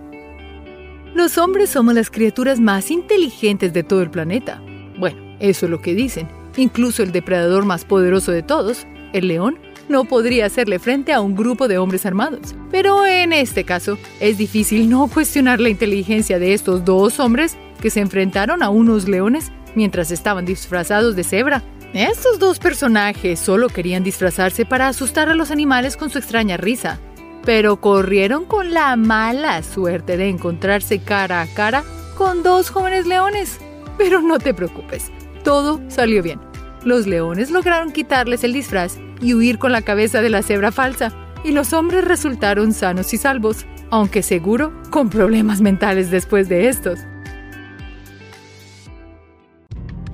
Los 1.14 1.38
hombres 1.38 1.70
somos 1.70 1.94
las 1.94 2.10
criaturas 2.10 2.60
más 2.60 2.90
inteligentes 2.90 3.72
de 3.72 3.84
todo 3.84 4.02
el 4.02 4.10
planeta. 4.10 4.64
Bueno, 4.98 5.22
eso 5.40 5.68
es 5.68 5.70
lo 5.70 5.80
que 5.80 5.94
dicen. 5.94 6.28
Incluso 6.58 7.04
el 7.04 7.12
depredador 7.12 7.66
más 7.66 7.86
poderoso 7.86 8.32
de 8.32 8.42
todos, 8.42 8.88
el 9.14 9.28
león, 9.28 9.60
no 9.90 10.06
podría 10.06 10.48
hacerle 10.48 10.80
frente 10.80 11.14
a 11.14 11.22
un 11.22 11.36
grupo 11.36 11.68
de 11.68 11.78
hombres 11.78 12.08
armados. 12.08 12.56
Pero 12.72 13.06
en 13.06 13.32
este 13.32 13.64
caso, 13.64 14.00
es 14.20 14.40
difícil 14.40 14.90
no 14.90 15.08
cuestionar 15.08 15.60
la 15.60 15.70
inteligencia 15.70 16.40
de 16.40 16.56
estos 16.56 16.84
dos 16.84 17.20
hombres 17.20 17.58
que 17.80 17.92
se 17.92 18.00
enfrentaron 18.00 18.64
a 18.64 18.70
unos 18.70 19.08
leones 19.08 19.52
mientras 19.76 20.10
estaban 20.10 20.46
disfrazados 20.46 21.16
de 21.16 21.24
cebra. 21.24 21.62
Estos 21.94 22.40
dos 22.40 22.58
personajes 22.58 23.40
solo 23.40 23.70
querían 23.70 24.04
disfrazarse 24.04 24.66
para 24.66 24.88
asustar 24.88 25.30
a 25.30 25.36
los 25.36 25.52
animales 25.52 25.96
con 25.96 26.10
su 26.10 26.18
extraña 26.18 26.58
risa 26.58 27.00
pero 27.46 27.78
corrieron 27.78 28.46
con 28.46 28.74
la 28.74 28.96
mala 28.96 29.64
suerte 29.64 30.18
de 30.18 30.30
encontrarse 30.30 31.00
cara 31.00 31.42
a 31.42 31.48
cara 31.48 31.84
con 32.18 32.44
dos 32.44 32.70
jóvenes 32.70 33.06
leones. 33.06 33.60
Pero 33.98 34.22
no 34.22 34.40
te 34.40 34.54
preocupes, 34.54 35.12
todo 35.44 35.82
salió 35.88 36.24
bien. 36.24 36.40
Los 36.84 37.08
leones 37.08 37.52
lograron 37.52 37.92
quitarles 37.92 38.44
el 38.44 38.54
disfraz 38.54 38.98
y 39.22 39.34
huir 39.34 39.58
con 39.58 39.72
la 39.72 39.82
cabeza 39.82 40.22
de 40.22 40.30
la 40.30 40.42
cebra 40.42 40.72
falsa, 40.72 41.14
y 41.44 41.52
los 41.52 41.74
hombres 41.74 42.06
resultaron 42.06 42.74
sanos 42.74 43.14
y 43.14 43.18
salvos, 43.18 43.66
aunque 43.90 44.24
seguro 44.24 44.74
con 44.90 45.10
problemas 45.10 45.62
mentales 45.62 46.10
después 46.10 46.50
de 46.50 46.68
estos. 46.70 47.00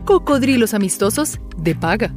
Cocodrilos 0.05 0.73
amistosos 0.73 1.39
de 1.57 1.75
paga. 1.75 2.11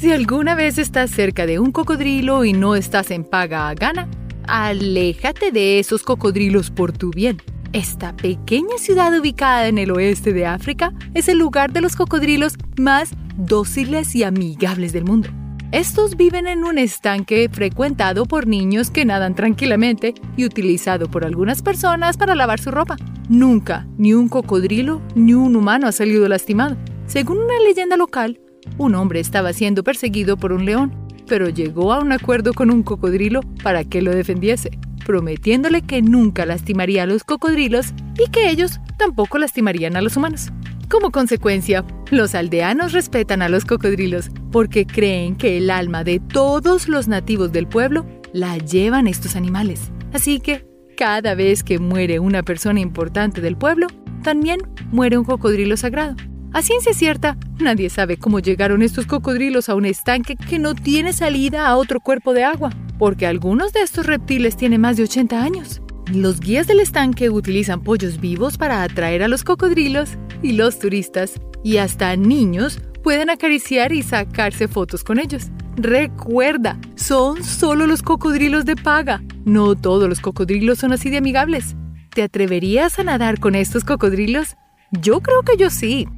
Si 0.00 0.10
alguna 0.10 0.54
vez 0.54 0.78
estás 0.78 1.10
cerca 1.10 1.44
de 1.44 1.58
un 1.58 1.72
cocodrilo 1.72 2.46
y 2.46 2.54
no 2.54 2.74
estás 2.74 3.10
en 3.10 3.22
paga 3.22 3.68
a 3.68 3.74
gana, 3.74 4.08
aléjate 4.48 5.52
de 5.52 5.78
esos 5.78 6.02
cocodrilos 6.04 6.70
por 6.70 6.90
tu 6.90 7.10
bien. 7.10 7.36
Esta 7.74 8.16
pequeña 8.16 8.78
ciudad 8.78 9.12
ubicada 9.12 9.68
en 9.68 9.76
el 9.76 9.90
oeste 9.90 10.32
de 10.32 10.46
África 10.46 10.94
es 11.12 11.28
el 11.28 11.36
lugar 11.36 11.74
de 11.74 11.82
los 11.82 11.96
cocodrilos 11.96 12.54
más 12.78 13.10
dóciles 13.36 14.16
y 14.16 14.24
amigables 14.24 14.94
del 14.94 15.04
mundo. 15.04 15.28
Estos 15.70 16.16
viven 16.16 16.46
en 16.46 16.64
un 16.64 16.78
estanque 16.78 17.50
frecuentado 17.52 18.24
por 18.24 18.46
niños 18.46 18.90
que 18.90 19.04
nadan 19.04 19.34
tranquilamente 19.34 20.14
y 20.34 20.46
utilizado 20.46 21.10
por 21.10 21.26
algunas 21.26 21.60
personas 21.60 22.16
para 22.16 22.34
lavar 22.34 22.58
su 22.58 22.70
ropa. 22.70 22.96
Nunca 23.28 23.86
ni 23.98 24.14
un 24.14 24.30
cocodrilo 24.30 25.02
ni 25.14 25.34
un 25.34 25.56
humano 25.56 25.86
ha 25.86 25.92
salido 25.92 26.26
lastimado. 26.26 26.78
Según 27.06 27.36
una 27.36 27.60
leyenda 27.60 27.98
local, 27.98 28.40
un 28.78 28.94
hombre 28.94 29.20
estaba 29.20 29.52
siendo 29.52 29.84
perseguido 29.84 30.36
por 30.36 30.52
un 30.52 30.64
león, 30.64 30.92
pero 31.26 31.48
llegó 31.48 31.92
a 31.92 32.00
un 32.00 32.12
acuerdo 32.12 32.52
con 32.52 32.70
un 32.70 32.82
cocodrilo 32.82 33.40
para 33.62 33.84
que 33.84 34.02
lo 34.02 34.14
defendiese, 34.14 34.70
prometiéndole 35.06 35.82
que 35.82 36.02
nunca 36.02 36.46
lastimaría 36.46 37.04
a 37.04 37.06
los 37.06 37.24
cocodrilos 37.24 37.94
y 38.18 38.30
que 38.30 38.50
ellos 38.50 38.80
tampoco 38.98 39.38
lastimarían 39.38 39.96
a 39.96 40.00
los 40.02 40.16
humanos. 40.16 40.50
Como 40.88 41.12
consecuencia, 41.12 41.84
los 42.10 42.34
aldeanos 42.34 42.92
respetan 42.92 43.42
a 43.42 43.48
los 43.48 43.64
cocodrilos 43.64 44.30
porque 44.50 44.86
creen 44.86 45.36
que 45.36 45.56
el 45.58 45.70
alma 45.70 46.02
de 46.02 46.18
todos 46.18 46.88
los 46.88 47.06
nativos 47.06 47.52
del 47.52 47.68
pueblo 47.68 48.04
la 48.32 48.58
llevan 48.58 49.06
estos 49.06 49.36
animales. 49.36 49.92
Así 50.12 50.40
que, 50.40 50.66
cada 50.96 51.34
vez 51.34 51.62
que 51.62 51.78
muere 51.78 52.18
una 52.18 52.42
persona 52.42 52.80
importante 52.80 53.40
del 53.40 53.56
pueblo, 53.56 53.86
también 54.24 54.60
muere 54.90 55.16
un 55.16 55.24
cocodrilo 55.24 55.76
sagrado. 55.76 56.16
A 56.52 56.62
ciencia 56.62 56.92
cierta, 56.94 57.36
nadie 57.60 57.88
sabe 57.90 58.16
cómo 58.16 58.40
llegaron 58.40 58.82
estos 58.82 59.06
cocodrilos 59.06 59.68
a 59.68 59.76
un 59.76 59.84
estanque 59.84 60.34
que 60.34 60.58
no 60.58 60.74
tiene 60.74 61.12
salida 61.12 61.68
a 61.68 61.76
otro 61.76 62.00
cuerpo 62.00 62.34
de 62.34 62.42
agua, 62.42 62.72
porque 62.98 63.24
algunos 63.24 63.72
de 63.72 63.82
estos 63.82 64.06
reptiles 64.06 64.56
tienen 64.56 64.80
más 64.80 64.96
de 64.96 65.04
80 65.04 65.40
años. 65.40 65.80
Los 66.12 66.40
guías 66.40 66.66
del 66.66 66.80
estanque 66.80 67.30
utilizan 67.30 67.82
pollos 67.84 68.20
vivos 68.20 68.58
para 68.58 68.82
atraer 68.82 69.22
a 69.22 69.28
los 69.28 69.44
cocodrilos 69.44 70.10
y 70.42 70.52
los 70.52 70.80
turistas, 70.80 71.34
y 71.62 71.76
hasta 71.76 72.16
niños 72.16 72.80
pueden 73.04 73.30
acariciar 73.30 73.92
y 73.92 74.02
sacarse 74.02 74.66
fotos 74.66 75.04
con 75.04 75.20
ellos. 75.20 75.50
Recuerda, 75.76 76.80
son 76.96 77.44
solo 77.44 77.86
los 77.86 78.02
cocodrilos 78.02 78.64
de 78.64 78.74
paga. 78.74 79.22
No 79.44 79.76
todos 79.76 80.08
los 80.08 80.18
cocodrilos 80.18 80.78
son 80.78 80.92
así 80.92 81.10
de 81.10 81.18
amigables. 81.18 81.76
¿Te 82.12 82.24
atreverías 82.24 82.98
a 82.98 83.04
nadar 83.04 83.38
con 83.38 83.54
estos 83.54 83.84
cocodrilos? 83.84 84.56
Yo 84.90 85.20
creo 85.20 85.42
que 85.42 85.56
yo 85.56 85.70
sí. 85.70 86.08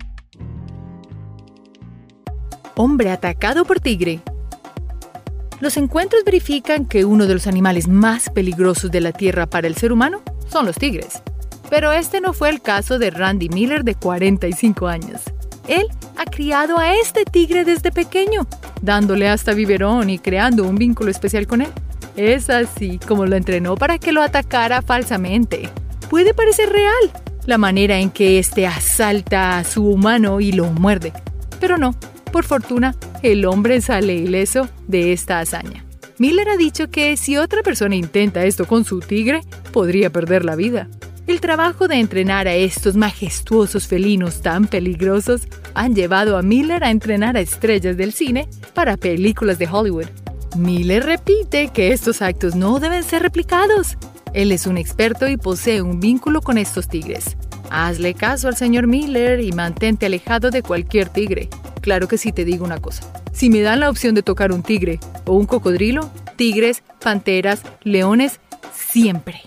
Hombre 2.74 3.10
atacado 3.10 3.64
por 3.64 3.80
tigre. 3.80 4.20
Los 5.60 5.76
encuentros 5.76 6.24
verifican 6.24 6.86
que 6.86 7.04
uno 7.04 7.26
de 7.26 7.34
los 7.34 7.46
animales 7.46 7.86
más 7.86 8.30
peligrosos 8.30 8.90
de 8.90 9.00
la 9.00 9.12
Tierra 9.12 9.46
para 9.46 9.66
el 9.66 9.76
ser 9.76 9.92
humano 9.92 10.22
son 10.50 10.66
los 10.66 10.76
tigres. 10.76 11.22
Pero 11.68 11.92
este 11.92 12.20
no 12.20 12.32
fue 12.32 12.48
el 12.48 12.62
caso 12.62 12.98
de 12.98 13.10
Randy 13.10 13.48
Miller 13.50 13.84
de 13.84 13.94
45 13.94 14.88
años. 14.88 15.20
Él 15.68 15.86
ha 16.16 16.24
criado 16.24 16.78
a 16.78 16.94
este 16.94 17.24
tigre 17.24 17.64
desde 17.64 17.92
pequeño, 17.92 18.46
dándole 18.80 19.28
hasta 19.28 19.52
biberón 19.52 20.10
y 20.10 20.18
creando 20.18 20.64
un 20.64 20.76
vínculo 20.76 21.10
especial 21.10 21.46
con 21.46 21.60
él. 21.60 21.70
Es 22.16 22.50
así 22.50 22.98
como 23.06 23.26
lo 23.26 23.36
entrenó 23.36 23.76
para 23.76 23.98
que 23.98 24.12
lo 24.12 24.22
atacara 24.22 24.82
falsamente. 24.82 25.68
Puede 26.10 26.34
parecer 26.34 26.70
real 26.70 27.12
la 27.46 27.58
manera 27.58 27.98
en 27.98 28.10
que 28.10 28.38
éste 28.38 28.66
asalta 28.66 29.58
a 29.58 29.64
su 29.64 29.86
humano 29.86 30.40
y 30.40 30.52
lo 30.52 30.66
muerde, 30.66 31.12
pero 31.60 31.76
no, 31.76 31.94
por 32.32 32.44
fortuna, 32.44 32.96
el 33.22 33.44
hombre 33.44 33.80
sale 33.80 34.14
ileso 34.14 34.68
de 34.88 35.12
esta 35.12 35.38
hazaña. 35.38 35.84
Miller 36.18 36.48
ha 36.48 36.56
dicho 36.56 36.90
que 36.90 37.16
si 37.16 37.36
otra 37.36 37.62
persona 37.62 37.94
intenta 37.94 38.44
esto 38.44 38.66
con 38.66 38.84
su 38.84 39.00
tigre, 39.00 39.42
podría 39.72 40.10
perder 40.10 40.44
la 40.44 40.56
vida. 40.56 40.88
El 41.26 41.40
trabajo 41.40 41.86
de 41.86 42.00
entrenar 42.00 42.48
a 42.48 42.54
estos 42.54 42.96
majestuosos 42.96 43.86
felinos 43.86 44.42
tan 44.42 44.66
peligrosos 44.66 45.42
han 45.74 45.94
llevado 45.94 46.36
a 46.36 46.42
Miller 46.42 46.82
a 46.82 46.90
entrenar 46.90 47.36
a 47.36 47.40
estrellas 47.40 47.96
del 47.96 48.12
cine 48.12 48.48
para 48.74 48.96
películas 48.96 49.58
de 49.58 49.68
Hollywood. 49.68 50.06
Miller 50.56 51.04
repite 51.04 51.68
que 51.68 51.92
estos 51.92 52.22
actos 52.22 52.56
no 52.56 52.80
deben 52.80 53.04
ser 53.04 53.22
replicados. 53.22 53.96
Él 54.34 54.50
es 54.50 54.66
un 54.66 54.78
experto 54.78 55.28
y 55.28 55.36
posee 55.36 55.80
un 55.80 56.00
vínculo 56.00 56.40
con 56.40 56.58
estos 56.58 56.88
tigres. 56.88 57.36
Hazle 57.70 58.14
caso 58.14 58.48
al 58.48 58.56
señor 58.56 58.86
Miller 58.86 59.40
y 59.40 59.52
mantente 59.52 60.06
alejado 60.06 60.50
de 60.50 60.62
cualquier 60.62 61.08
tigre. 61.08 61.48
Claro 61.82 62.06
que 62.06 62.16
sí 62.16 62.32
te 62.32 62.44
digo 62.44 62.64
una 62.64 62.80
cosa. 62.80 63.12
Si 63.32 63.50
me 63.50 63.60
dan 63.60 63.80
la 63.80 63.90
opción 63.90 64.14
de 64.14 64.22
tocar 64.22 64.52
un 64.52 64.62
tigre 64.62 65.00
o 65.26 65.34
un 65.34 65.46
cocodrilo, 65.46 66.10
tigres, 66.36 66.82
panteras, 67.00 67.62
leones, 67.82 68.40
siempre. 68.72 69.40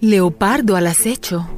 Leopardo 0.00 0.76
al 0.76 0.86
acecho. 0.86 1.48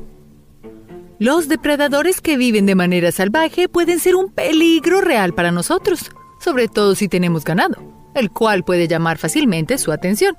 Los 1.19 1.49
depredadores 1.49 2.21
que 2.21 2.37
viven 2.39 2.65
de 2.65 2.75
manera 2.75 3.13
salvaje 3.13 3.69
pueden 3.69 4.01
ser 4.01 4.17
un 4.17 4.33
peligro 4.33 5.03
real 5.03 5.35
para 5.35 5.51
nosotros, 5.51 6.11
sobre 6.41 6.69
todo 6.69 6.95
si 6.95 7.09
tenemos 7.09 7.45
ganado, 7.45 7.77
el 8.15 8.31
cual 8.31 8.65
puede 8.65 8.89
llamar 8.89 9.19
fácilmente 9.19 9.77
su 9.77 9.93
atención. 9.93 10.35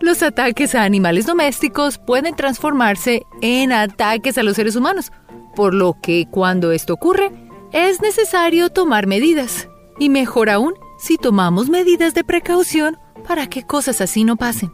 Los 0.00 0.22
ataques 0.22 0.74
a 0.74 0.84
animales 0.84 1.26
domésticos 1.26 1.98
pueden 1.98 2.36
transformarse 2.36 3.22
en 3.40 3.72
ataques 3.72 4.36
a 4.38 4.42
los 4.42 4.56
seres 4.56 4.76
humanos, 4.76 5.12
por 5.58 5.74
lo 5.74 5.98
que 6.00 6.26
cuando 6.30 6.70
esto 6.70 6.94
ocurre, 6.94 7.32
es 7.72 8.00
necesario 8.00 8.70
tomar 8.70 9.08
medidas. 9.08 9.68
Y 9.98 10.08
mejor 10.08 10.48
aún, 10.48 10.72
si 10.98 11.18
tomamos 11.18 11.68
medidas 11.68 12.14
de 12.14 12.22
precaución 12.22 12.96
para 13.26 13.48
que 13.48 13.64
cosas 13.64 14.00
así 14.00 14.22
no 14.22 14.36
pasen 14.36 14.72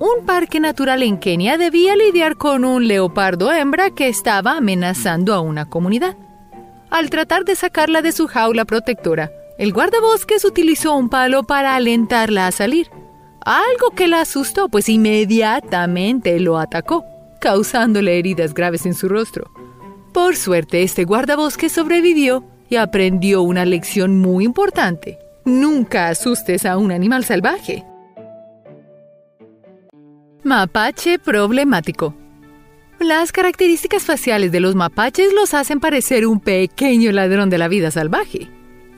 un 0.00 0.26
parque 0.26 0.60
natural 0.60 1.02
en 1.02 1.18
Kenia 1.18 1.56
debía 1.56 1.94
lidiar 1.94 2.36
con 2.36 2.64
un 2.64 2.88
leopardo 2.88 3.52
hembra 3.52 3.90
que 3.90 4.08
estaba 4.08 4.56
amenazando 4.56 5.32
a 5.34 5.40
una 5.40 5.66
comunidad. 5.66 6.16
Al 6.90 7.10
tratar 7.10 7.44
de 7.44 7.54
sacarla 7.54 8.02
de 8.02 8.12
su 8.12 8.26
jaula 8.26 8.64
protectora, 8.64 9.30
el 9.56 9.72
guardabosques 9.72 10.44
utilizó 10.44 10.96
un 10.96 11.08
palo 11.08 11.44
para 11.44 11.76
alentarla 11.76 12.46
a 12.46 12.52
salir. 12.52 12.90
Algo 13.44 13.90
que 13.94 14.08
la 14.08 14.22
asustó, 14.22 14.68
pues 14.68 14.88
inmediatamente 14.88 16.40
lo 16.40 16.58
atacó, 16.58 17.04
causándole 17.40 18.18
heridas 18.18 18.52
graves 18.52 18.86
en 18.86 18.94
su 18.94 19.08
rostro. 19.08 19.53
Por 20.14 20.36
suerte, 20.36 20.84
este 20.84 21.02
guardabosques 21.02 21.72
sobrevivió 21.72 22.44
y 22.68 22.76
aprendió 22.76 23.42
una 23.42 23.64
lección 23.64 24.20
muy 24.20 24.44
importante. 24.44 25.18
Nunca 25.44 26.06
asustes 26.08 26.64
a 26.66 26.78
un 26.78 26.92
animal 26.92 27.24
salvaje. 27.24 27.84
Mapache 30.44 31.18
problemático. 31.18 32.14
Las 33.00 33.32
características 33.32 34.04
faciales 34.04 34.52
de 34.52 34.60
los 34.60 34.76
mapaches 34.76 35.32
los 35.32 35.52
hacen 35.52 35.80
parecer 35.80 36.28
un 36.28 36.38
pequeño 36.38 37.10
ladrón 37.10 37.50
de 37.50 37.58
la 37.58 37.66
vida 37.66 37.90
salvaje. 37.90 38.48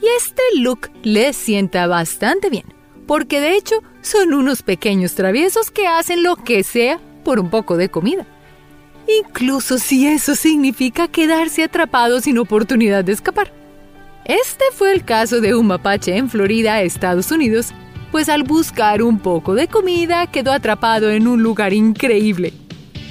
Y 0.02 0.06
este 0.18 0.42
look 0.58 0.90
les 1.02 1.34
sienta 1.34 1.86
bastante 1.86 2.50
bien, 2.50 2.66
porque 3.06 3.40
de 3.40 3.54
hecho 3.54 3.76
son 4.02 4.34
unos 4.34 4.62
pequeños 4.62 5.14
traviesos 5.14 5.70
que 5.70 5.86
hacen 5.86 6.22
lo 6.22 6.36
que 6.36 6.62
sea 6.62 7.00
por 7.24 7.40
un 7.40 7.48
poco 7.48 7.78
de 7.78 7.88
comida. 7.88 8.26
Incluso 9.08 9.78
si 9.78 10.06
eso 10.06 10.34
significa 10.34 11.08
quedarse 11.08 11.62
atrapados 11.62 12.24
sin 12.24 12.38
oportunidad 12.38 13.04
de 13.04 13.12
escapar. 13.12 13.52
Este 14.24 14.64
fue 14.72 14.92
el 14.92 15.04
caso 15.04 15.40
de 15.40 15.54
un 15.54 15.68
mapache 15.68 16.16
en 16.16 16.28
Florida, 16.28 16.82
Estados 16.82 17.30
Unidos, 17.30 17.72
pues 18.10 18.28
al 18.28 18.42
buscar 18.42 19.02
un 19.02 19.20
poco 19.20 19.54
de 19.54 19.68
comida 19.68 20.26
quedó 20.26 20.52
atrapado 20.52 21.10
en 21.10 21.28
un 21.28 21.42
lugar 21.42 21.72
increíble. 21.72 22.52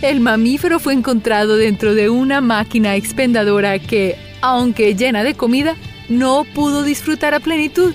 El 0.02 0.20
mamífero 0.20 0.80
fue 0.80 0.94
encontrado 0.94 1.56
dentro 1.56 1.96
de 1.96 2.10
una 2.10 2.42
máquina 2.42 2.96
expendedora 2.96 3.80
que, 3.80 4.18
aunque 4.42 4.96
llena 4.96 5.24
de 5.24 5.36
comida, 5.36 5.76
no 6.10 6.46
pudo 6.54 6.84
disfrutar 6.84 7.34
a 7.34 7.40
plenitud. 7.40 7.94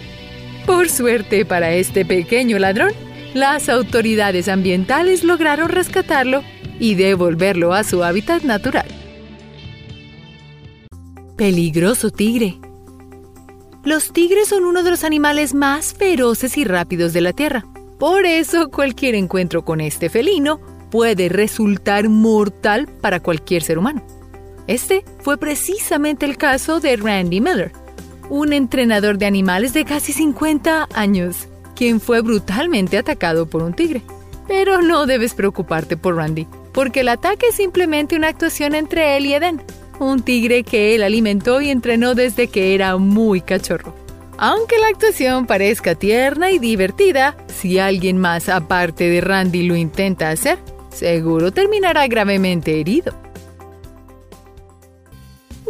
Por 0.65 0.89
suerte 0.89 1.45
para 1.45 1.73
este 1.75 2.07
pequeño 2.07 2.59
ladrón, 2.59 2.93
las 3.35 3.69
autoridades 3.69 4.49
ambientales 4.49 5.25
lograron 5.25 5.69
rescatarlo 5.69 6.43
y 6.81 6.97
devolverlo 6.97 7.73
a 7.73 7.85
su 7.85 8.03
hábitat 8.03 8.43
natural. 8.43 8.89
Peligroso 11.37 12.11
tigre. 12.11 12.59
Los 13.85 14.13
tigres 14.13 14.49
son 14.49 14.65
uno 14.65 14.83
de 14.83 14.91
los 14.91 15.05
animales 15.05 15.55
más 15.55 15.95
feroces 15.95 16.59
y 16.59 16.65
rápidos 16.65 17.13
de 17.13 17.21
la 17.21 17.33
Tierra. 17.33 17.65
Por 17.99 18.27
eso 18.27 18.71
cualquier 18.71 19.15
encuentro 19.15 19.65
con 19.65 19.81
este 19.81 20.11
felino 20.11 20.61
puede 20.91 21.29
resultar 21.29 22.09
mortal 22.09 22.89
para 23.01 23.21
cualquier 23.21 23.63
ser 23.63 23.79
humano. 23.79 24.03
Este 24.67 25.05
fue 25.21 25.39
precisamente 25.39 26.27
el 26.27 26.37
caso 26.37 26.81
de 26.81 26.97
Randy 26.97 27.41
Miller, 27.41 27.73
un 28.29 28.53
entrenador 28.53 29.19
de 29.19 29.27
animales 29.27 29.73
de 29.73 29.85
casi 29.85 30.13
50 30.13 30.89
años, 30.95 31.49
quien 31.75 32.01
fue 32.01 32.21
brutalmente 32.21 32.99
atacado 32.99 33.47
por 33.47 33.63
un 33.63 33.75
tigre. 33.75 34.03
Pero 34.47 34.83
no 34.83 35.07
debes 35.07 35.35
preocuparte 35.35 35.97
por 35.97 36.17
Randy, 36.17 36.47
porque 36.73 37.01
el 37.01 37.09
ataque 37.09 37.49
es 37.49 37.57
simplemente 37.57 38.17
una 38.17 38.29
actuación 38.29 38.75
entre 38.75 39.17
él 39.17 39.27
y 39.27 39.35
Eden, 39.35 39.63
un 39.99 40.23
tigre 40.23 40.63
que 40.63 40.95
él 40.95 41.03
alimentó 41.03 41.61
y 41.61 41.71
entrenó 41.71 42.15
desde 42.15 42.49
que 42.49 42.75
era 42.75 42.97
muy 42.97 43.41
cachorro. 43.41 43.95
Aunque 44.39 44.79
la 44.79 44.89
actuación 44.89 45.47
parezca 45.47 45.95
tierna 45.95 46.51
y 46.51 46.59
divertida, 46.59 47.37
si 47.49 47.79
alguien 47.79 48.17
más 48.17 48.49
aparte 48.49 49.11
de 49.11 49.21
Randy 49.21 49.65
lo 49.65 49.77
intenta 49.77 50.31
hacer, 50.31 50.59
seguro 50.91 51.53
terminará 51.53 52.07
gravemente 52.07 52.81
herido. 52.81 53.13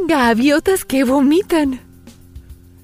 Gaviotas 0.06 0.84
que 0.84 1.02
vomitan. 1.02 1.80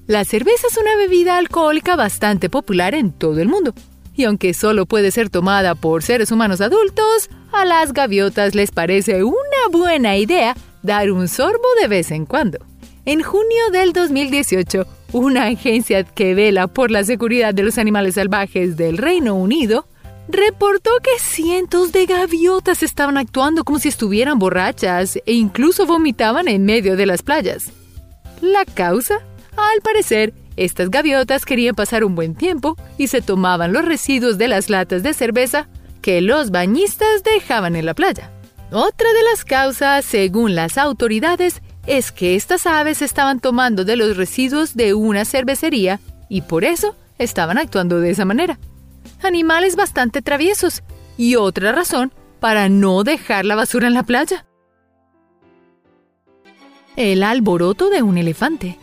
La 0.07 0.25
cerveza 0.25 0.67
es 0.69 0.77
una 0.77 0.95
bebida 0.97 1.37
alcohólica 1.37 1.95
bastante 1.95 2.49
popular 2.49 2.93
en 2.93 3.11
todo 3.11 3.39
el 3.39 3.47
mundo. 3.47 3.73
Y 4.17 4.25
aunque 4.25 4.53
solo 4.53 4.87
puede 4.87 5.11
ser 5.11 5.29
tomada 5.29 5.75
por 5.75 6.03
seres 6.03 6.31
humanos 6.31 6.59
adultos, 6.59 7.29
a 7.53 7.65
las 7.65 7.93
gaviotas 7.93 8.55
les 8.55 8.71
parece 8.71 9.23
una 9.23 9.35
buena 9.71 10.17
idea 10.17 10.55
dar 10.81 11.11
un 11.11 11.27
sorbo 11.27 11.67
de 11.79 11.87
vez 11.87 12.11
en 12.11 12.25
cuando. 12.25 12.57
En 13.05 13.21
junio 13.21 13.69
del 13.71 13.93
2018, 13.93 14.85
una 15.13 15.45
agencia 15.45 16.03
que 16.03 16.33
vela 16.33 16.67
por 16.67 16.91
la 16.91 17.03
seguridad 17.03 17.53
de 17.53 17.63
los 17.63 17.77
animales 17.77 18.15
salvajes 18.15 18.75
del 18.75 18.97
Reino 18.97 19.35
Unido 19.35 19.85
reportó 20.27 20.89
que 21.01 21.19
cientos 21.19 21.91
de 21.91 22.05
gaviotas 22.05 22.83
estaban 22.83 23.17
actuando 23.17 23.63
como 23.63 23.79
si 23.79 23.87
estuvieran 23.87 24.39
borrachas 24.39 25.17
e 25.25 25.33
incluso 25.33 25.85
vomitaban 25.85 26.47
en 26.47 26.65
medio 26.65 26.97
de 26.97 27.05
las 27.05 27.21
playas. 27.21 27.71
¿La 28.41 28.65
causa? 28.65 29.19
Al 29.55 29.81
parecer, 29.81 30.33
estas 30.57 30.89
gaviotas 30.89 31.45
querían 31.45 31.75
pasar 31.75 32.03
un 32.03 32.15
buen 32.15 32.35
tiempo 32.35 32.75
y 32.97 33.07
se 33.07 33.21
tomaban 33.21 33.71
los 33.71 33.85
residuos 33.85 34.37
de 34.37 34.47
las 34.47 34.69
latas 34.69 35.03
de 35.03 35.13
cerveza 35.13 35.67
que 36.01 36.21
los 36.21 36.51
bañistas 36.51 37.23
dejaban 37.23 37.75
en 37.75 37.85
la 37.85 37.93
playa. 37.93 38.31
Otra 38.71 39.13
de 39.13 39.23
las 39.23 39.45
causas, 39.45 40.03
según 40.03 40.55
las 40.55 40.77
autoridades, 40.77 41.61
es 41.85 42.11
que 42.11 42.35
estas 42.35 42.67
aves 42.67 43.01
estaban 43.01 43.39
tomando 43.39 43.85
de 43.85 43.95
los 43.95 44.17
residuos 44.17 44.75
de 44.75 44.93
una 44.93 45.23
cervecería 45.23 46.01
y 46.27 46.41
por 46.41 46.65
eso 46.65 46.95
estaban 47.17 47.57
actuando 47.57 47.99
de 47.99 48.09
esa 48.09 48.25
manera. 48.25 48.59
Animales 49.23 49.75
bastante 49.75 50.21
traviesos 50.21 50.83
y 51.17 51.35
otra 51.35 51.71
razón 51.71 52.11
para 52.39 52.67
no 52.67 53.03
dejar 53.03 53.45
la 53.45 53.55
basura 53.55 53.87
en 53.87 53.93
la 53.93 54.03
playa. 54.03 54.45
El 56.95 57.23
alboroto 57.23 57.89
de 57.89 58.01
un 58.01 58.17
elefante. 58.17 58.77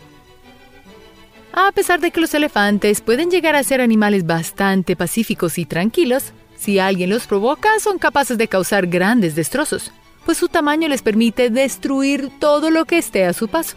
A 1.57 1.71
pesar 1.71 2.01
de 2.01 2.11
que 2.11 2.21
los 2.21 2.35
elefantes 2.35 3.01
pueden 3.01 3.31
llegar 3.31 3.55
a 3.55 3.62
ser 3.62 3.81
animales 3.81 4.27
bastante 4.27 4.97
pacíficos 4.97 5.57
y 5.57 5.64
tranquilos, 5.64 6.33
si 6.57 6.81
alguien 6.81 7.11
los 7.11 7.29
provoca, 7.29 7.79
son 7.79 7.99
capaces 7.99 8.37
de 8.38 8.49
causar 8.49 8.88
grandes 8.88 9.37
destrozos, 9.37 9.93
pues 10.27 10.37
su 10.37 10.49
tamaño 10.49 10.88
les 10.88 11.03
permite 11.03 11.51
destruir 11.51 12.29
todo 12.40 12.73
lo 12.73 12.87
que 12.87 12.99
esté 12.99 13.25
a 13.25 13.33
su 13.33 13.47
paso. 13.47 13.77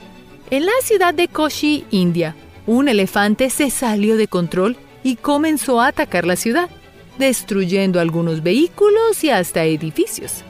En 0.49 0.65
la 0.65 0.71
ciudad 0.81 1.13
de 1.13 1.27
Koshi, 1.27 1.85
India, 1.91 2.35
un 2.65 2.89
elefante 2.89 3.51
se 3.51 3.69
salió 3.69 4.17
de 4.17 4.27
control 4.27 4.75
y 5.03 5.15
comenzó 5.15 5.79
a 5.79 5.89
atacar 5.89 6.25
la 6.25 6.35
ciudad, 6.35 6.69
destruyendo 7.19 7.99
algunos 7.99 8.41
vehículos 8.41 9.23
y 9.23 9.29
hasta 9.29 9.65
edificios. 9.65 10.43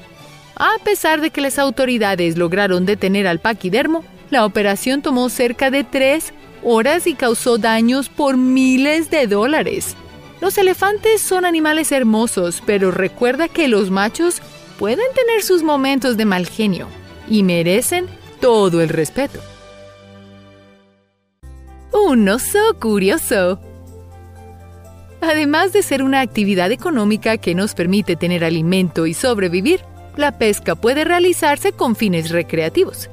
A 0.56 0.78
pesar 0.82 1.20
de 1.20 1.32
que 1.32 1.42
las 1.42 1.60
autoridades 1.60 2.38
lograron 2.38 2.86
detener 2.86 3.28
al 3.28 3.40
paquidermo, 3.40 4.06
la 4.30 4.46
operación 4.46 5.02
tomó 5.02 5.28
cerca 5.28 5.72
de 5.72 5.84
tres 5.84 6.34
horas 6.64 7.08
y 7.08 7.14
causó 7.14 7.58
daños 7.58 8.10
por 8.10 8.38
miles 8.38 9.10
de 9.10 9.28
dólares. 9.28 9.96
Los 10.42 10.58
elefantes 10.58 11.22
son 11.22 11.46
animales 11.46 11.92
hermosos, 11.92 12.62
pero 12.66 12.92
recuerda 12.92 13.48
que 13.48 13.68
los 13.68 13.90
machos 13.90 14.42
pueden 14.78 15.08
tener 15.16 15.44
sus 15.44 15.64
momentos 15.64 16.18
de 16.18 16.26
mal 16.26 16.48
genio 16.48 16.88
y 17.28 17.44
merecen 17.44 18.06
todo 18.40 18.82
el 18.82 18.90
respeto. 18.90 19.40
Un 21.92 22.30
oso 22.30 22.60
curioso. 22.80 23.60
Además 25.22 25.74
de 25.74 25.82
ser 25.82 26.04
una 26.04 26.22
actividad 26.22 26.72
económica 26.72 27.38
que 27.38 27.56
nos 27.56 27.74
permite 27.74 28.16
tener 28.16 28.44
alimento 28.44 29.08
y 29.08 29.14
sobrevivir, 29.16 29.82
la 30.16 30.38
pesca 30.38 30.76
puede 30.76 31.04
realizarse 31.04 31.72
con 31.72 31.96
fines 31.96 32.30
recreativos. 32.30 33.10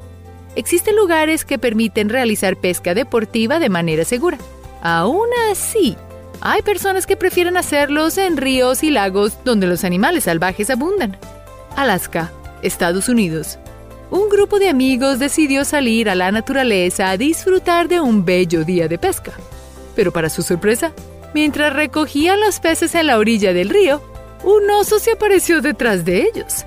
Existen 0.56 0.94
lugares 0.94 1.44
que 1.44 1.58
permiten 1.58 2.08
realizar 2.08 2.56
pesca 2.56 2.94
deportiva 2.94 3.58
de 3.58 3.68
manera 3.68 4.04
segura. 4.04 4.38
Aún 4.82 5.28
así, 5.50 5.96
hay 6.40 6.62
personas 6.62 7.06
que 7.06 7.16
prefieren 7.16 7.56
hacerlos 7.56 8.18
en 8.18 8.36
ríos 8.36 8.82
y 8.82 8.90
lagos 8.90 9.36
donde 9.44 9.66
los 9.66 9.82
animales 9.82 10.24
salvajes 10.24 10.70
abundan. 10.70 11.16
Alaska, 11.76 12.30
Estados 12.62 13.08
Unidos. 13.08 13.58
Un 14.10 14.28
grupo 14.28 14.60
de 14.60 14.68
amigos 14.68 15.18
decidió 15.18 15.64
salir 15.64 16.08
a 16.08 16.14
la 16.14 16.30
naturaleza 16.30 17.10
a 17.10 17.16
disfrutar 17.16 17.88
de 17.88 18.00
un 18.00 18.24
bello 18.24 18.64
día 18.64 18.86
de 18.86 18.98
pesca. 18.98 19.32
Pero 19.96 20.12
para 20.12 20.30
su 20.30 20.42
sorpresa, 20.42 20.92
mientras 21.34 21.72
recogían 21.72 22.38
los 22.40 22.60
peces 22.60 22.94
en 22.94 23.08
la 23.08 23.18
orilla 23.18 23.52
del 23.52 23.70
río, 23.70 24.02
un 24.44 24.70
oso 24.70 25.00
se 25.00 25.12
apareció 25.12 25.62
detrás 25.62 26.04
de 26.04 26.28
ellos. 26.32 26.64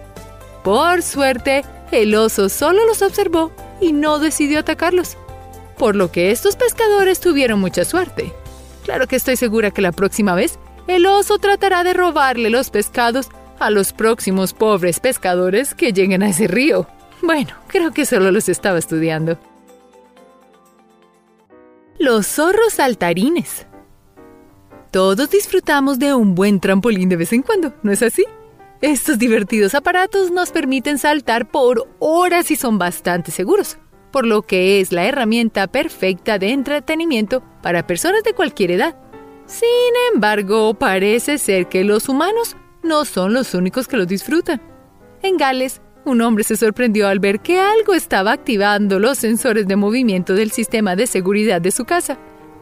Por 0.64 1.04
suerte, 1.04 1.64
el 1.92 2.16
oso 2.16 2.50
solo 2.50 2.86
los 2.86 3.02
observó 3.02 3.52
y 3.80 3.94
no 3.94 4.20
decidió 4.20 4.60
atacarlos, 4.60 5.18
por 5.78 5.96
lo 5.96 6.12
que 6.12 6.32
estos 6.32 6.56
pescadores 6.56 7.20
tuvieron 7.20 7.60
mucha 7.60 7.86
suerte. 7.86 8.34
Claro 8.84 9.08
que 9.08 9.18
estoy 9.18 9.36
segura 9.36 9.72
que 9.72 9.82
la 9.82 9.92
próxima 9.92 10.34
vez 10.34 10.60
el 10.88 11.06
oso 11.06 11.38
tratará 11.38 11.84
de 11.84 11.94
robarle 11.94 12.50
los 12.50 12.70
pescados 12.70 13.30
a 13.60 13.70
los 13.70 13.92
próximos 13.94 14.54
pobres 14.54 15.00
pescadores 15.00 15.74
que 15.74 15.92
lleguen 15.92 16.24
a 16.24 16.30
ese 16.30 16.48
río. 16.48 16.88
Bueno, 17.22 17.52
creo 17.68 17.92
que 17.92 18.06
solo 18.06 18.32
los 18.32 18.48
estaba 18.48 18.78
estudiando. 18.78 19.38
Los 22.00 22.28
zorros 22.28 22.74
saltarines. 22.74 23.66
Todos 24.92 25.30
disfrutamos 25.30 26.00
de 26.00 26.14
un 26.14 26.36
buen 26.36 26.60
trampolín 26.60 27.10
de 27.10 27.18
vez 27.18 27.34
en 27.34 27.42
cuando, 27.42 27.74
¿no 27.84 27.92
es 27.92 28.02
así? 28.02 28.26
Estos 28.82 29.18
divertidos 29.18 29.74
aparatos 29.74 30.30
nos 30.30 30.52
permiten 30.52 31.00
saltar 31.00 31.50
por 31.50 31.88
horas 31.98 32.52
y 32.52 32.56
son 32.56 32.78
bastante 32.78 33.32
seguros, 33.32 33.80
por 34.12 34.28
lo 34.28 34.44
que 34.44 34.80
es 34.80 34.92
la 34.92 35.06
herramienta 35.06 35.66
perfecta 35.66 36.38
de 36.38 36.52
entretenimiento 36.52 37.42
para 37.64 37.88
personas 37.88 38.24
de 38.24 38.34
cualquier 38.34 38.70
edad. 38.70 38.96
Sin 39.48 39.68
embargo, 40.14 40.76
parece 40.76 41.40
ser 41.40 41.68
que 41.68 41.84
los 41.84 42.08
humanos 42.08 42.56
no 42.84 43.04
son 43.06 43.34
los 43.34 43.56
únicos 43.56 43.88
que 43.88 43.98
los 43.98 44.08
disfrutan. 44.08 44.62
En 45.24 45.38
Gales, 45.38 45.82
un 46.06 46.22
hombre 46.22 46.44
se 46.44 46.56
sorprendió 46.56 47.08
al 47.08 47.20
ver 47.20 47.40
que 47.40 47.60
algo 47.60 47.96
estaba 47.96 48.32
activando 48.32 49.00
los 49.00 49.18
sensores 49.18 49.68
de 49.68 49.76
movimiento 49.76 50.36
del 50.36 50.52
sistema 50.52 50.96
de 50.96 51.08
seguridad 51.08 51.62
de 51.62 51.72
su 51.72 51.84
casa. 51.84 52.20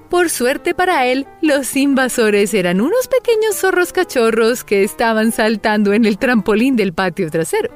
Por 0.09 0.29
suerte 0.29 0.73
para 0.75 1.05
él, 1.07 1.27
los 1.41 1.75
invasores 1.75 2.53
eran 2.53 2.79
unos 2.79 3.07
pequeños 3.07 3.55
zorros 3.55 3.91
cachorros 3.91 4.63
que 4.63 4.83
estaban 4.83 5.31
saltando 5.31 5.93
en 5.93 6.05
el 6.05 6.17
trampolín 6.17 6.75
del 6.75 6.93
patio 6.93 7.29
trasero. 7.31 7.71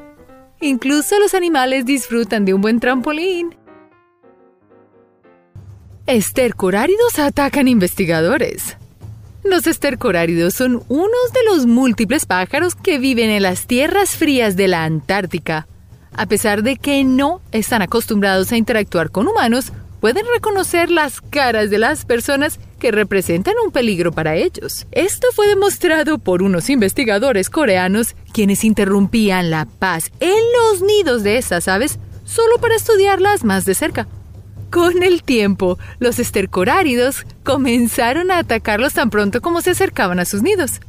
Incluso 0.61 1.19
los 1.19 1.33
animales 1.33 1.85
disfrutan 1.85 2.45
de 2.45 2.53
un 2.53 2.61
buen 2.61 2.79
trampolín. 2.79 3.55
Estercoráridos 6.05 7.17
atacan 7.19 7.67
investigadores. 7.67 8.77
Los 9.43 9.67
estercoráridos 9.67 10.53
son 10.53 10.83
unos 10.89 11.33
de 11.33 11.39
los 11.51 11.65
múltiples 11.65 12.25
pájaros 12.25 12.75
que 12.75 12.99
viven 12.99 13.29
en 13.29 13.43
las 13.43 13.67
tierras 13.67 14.11
frías 14.11 14.55
de 14.55 14.67
la 14.67 14.83
Antártica. 14.83 15.67
A 16.11 16.25
pesar 16.25 16.61
de 16.61 16.75
que 16.75 17.03
no 17.03 17.41
están 17.51 17.81
acostumbrados 17.81 18.51
a 18.51 18.57
interactuar 18.57 19.11
con 19.11 19.27
humanos, 19.27 19.71
pueden 19.99 20.25
reconocer 20.33 20.89
las 20.89 21.21
caras 21.21 21.69
de 21.69 21.77
las 21.77 22.05
personas 22.05 22.59
que 22.79 22.91
representan 22.91 23.55
un 23.63 23.71
peligro 23.71 24.12
para 24.12 24.35
ellos. 24.35 24.88
Esto 24.91 25.27
fue 25.35 25.47
demostrado 25.47 26.17
por 26.17 26.41
unos 26.41 26.69
investigadores 26.69 27.49
coreanos 27.49 28.15
quienes 28.31 28.63
interrumpían 28.63 29.49
la 29.49 29.65
paz 29.65 30.12
en 30.19 30.39
los 30.53 30.81
nidos 30.81 31.23
de 31.23 31.38
esas 31.38 31.67
aves 31.67 31.99
solo 32.25 32.57
para 32.59 32.75
estudiarlas 32.75 33.43
más 33.43 33.65
de 33.65 33.75
cerca. 33.75 34.07
Con 34.69 35.01
el 35.01 35.23
tiempo, 35.23 35.79
los 35.97 36.19
estercoráridos 36.19 37.25
comenzaron 37.43 38.29
a 38.29 38.38
atacarlos 38.38 38.93
tan 38.93 39.09
pronto 39.09 39.41
como 39.41 39.62
se 39.62 39.71
acercaban 39.71 40.19
a 40.19 40.25
sus 40.25 40.43
nidos. 40.43 40.79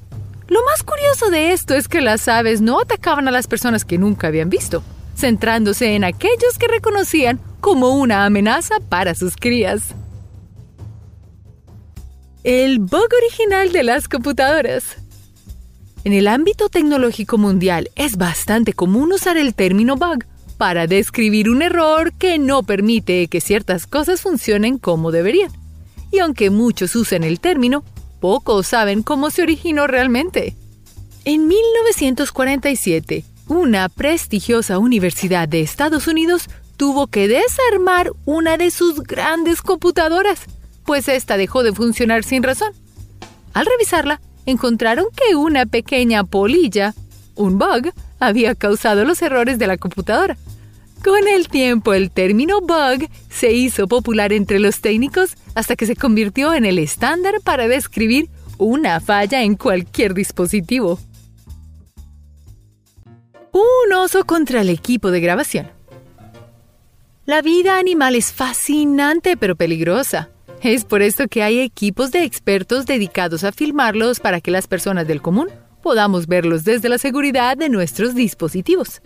Lo 0.48 0.62
más 0.64 0.82
curioso 0.82 1.30
de 1.30 1.52
esto 1.52 1.74
es 1.74 1.88
que 1.88 2.00
las 2.00 2.28
aves 2.28 2.60
no 2.60 2.80
atacaban 2.80 3.26
a 3.28 3.30
las 3.30 3.46
personas 3.46 3.84
que 3.84 3.98
nunca 3.98 4.26
habían 4.26 4.50
visto, 4.50 4.82
centrándose 5.20 5.94
en 5.94 6.04
aquellos 6.04 6.58
que 6.58 6.68
reconocían 6.68 7.40
como 7.60 7.90
una 7.90 8.24
amenaza 8.24 8.80
para 8.88 9.14
sus 9.14 9.36
crías. 9.36 9.94
El 12.42 12.78
bug 12.78 13.08
original 13.24 13.70
de 13.70 13.82
las 13.82 14.08
computadoras. 14.08 14.96
En 16.04 16.14
el 16.14 16.26
ámbito 16.26 16.70
tecnológico 16.70 17.36
mundial 17.36 17.90
es 17.94 18.16
bastante 18.16 18.72
común 18.72 19.12
usar 19.12 19.36
el 19.36 19.54
término 19.54 19.96
bug 19.96 20.24
para 20.56 20.86
describir 20.86 21.50
un 21.50 21.62
error 21.62 22.12
que 22.14 22.38
no 22.38 22.62
permite 22.62 23.28
que 23.28 23.40
ciertas 23.40 23.86
cosas 23.86 24.22
funcionen 24.22 24.78
como 24.78 25.10
deberían. 25.10 25.52
Y 26.10 26.18
aunque 26.18 26.50
muchos 26.50 26.96
usan 26.96 27.24
el 27.24 27.40
término, 27.40 27.84
pocos 28.20 28.66
saben 28.66 29.02
cómo 29.02 29.30
se 29.30 29.42
originó 29.42 29.86
realmente. 29.86 30.56
En 31.24 31.46
1947, 31.46 33.24
una 33.50 33.88
prestigiosa 33.88 34.78
universidad 34.78 35.48
de 35.48 35.60
Estados 35.60 36.06
Unidos 36.06 36.48
tuvo 36.76 37.08
que 37.08 37.26
desarmar 37.26 38.12
una 38.24 38.56
de 38.56 38.70
sus 38.70 39.02
grandes 39.02 39.60
computadoras, 39.60 40.42
pues 40.84 41.08
esta 41.08 41.36
dejó 41.36 41.64
de 41.64 41.72
funcionar 41.72 42.22
sin 42.22 42.44
razón. 42.44 42.72
Al 43.52 43.66
revisarla, 43.66 44.20
encontraron 44.46 45.06
que 45.16 45.34
una 45.34 45.66
pequeña 45.66 46.22
polilla, 46.22 46.94
un 47.34 47.58
bug, 47.58 47.92
había 48.20 48.54
causado 48.54 49.04
los 49.04 49.20
errores 49.20 49.58
de 49.58 49.66
la 49.66 49.78
computadora. 49.78 50.36
Con 51.02 51.26
el 51.26 51.48
tiempo, 51.48 51.92
el 51.92 52.12
término 52.12 52.60
bug 52.60 53.08
se 53.30 53.50
hizo 53.50 53.88
popular 53.88 54.32
entre 54.32 54.60
los 54.60 54.80
técnicos 54.80 55.34
hasta 55.56 55.74
que 55.74 55.86
se 55.86 55.96
convirtió 55.96 56.54
en 56.54 56.64
el 56.64 56.78
estándar 56.78 57.40
para 57.42 57.66
describir 57.66 58.30
una 58.58 59.00
falla 59.00 59.42
en 59.42 59.56
cualquier 59.56 60.14
dispositivo. 60.14 61.00
Un 63.52 63.92
oso 63.92 64.24
contra 64.24 64.60
el 64.60 64.68
equipo 64.68 65.10
de 65.10 65.20
grabación. 65.20 65.70
La 67.26 67.42
vida 67.42 67.78
animal 67.78 68.14
es 68.14 68.32
fascinante 68.32 69.36
pero 69.36 69.56
peligrosa. 69.56 70.30
Es 70.62 70.84
por 70.84 71.02
esto 71.02 71.26
que 71.26 71.42
hay 71.42 71.58
equipos 71.60 72.12
de 72.12 72.24
expertos 72.24 72.86
dedicados 72.86 73.44
a 73.44 73.52
filmarlos 73.52 74.20
para 74.20 74.40
que 74.40 74.50
las 74.50 74.66
personas 74.66 75.06
del 75.08 75.22
común 75.22 75.48
podamos 75.82 76.26
verlos 76.26 76.64
desde 76.64 76.88
la 76.88 76.98
seguridad 76.98 77.56
de 77.56 77.68
nuestros 77.68 78.14
dispositivos. 78.14 79.00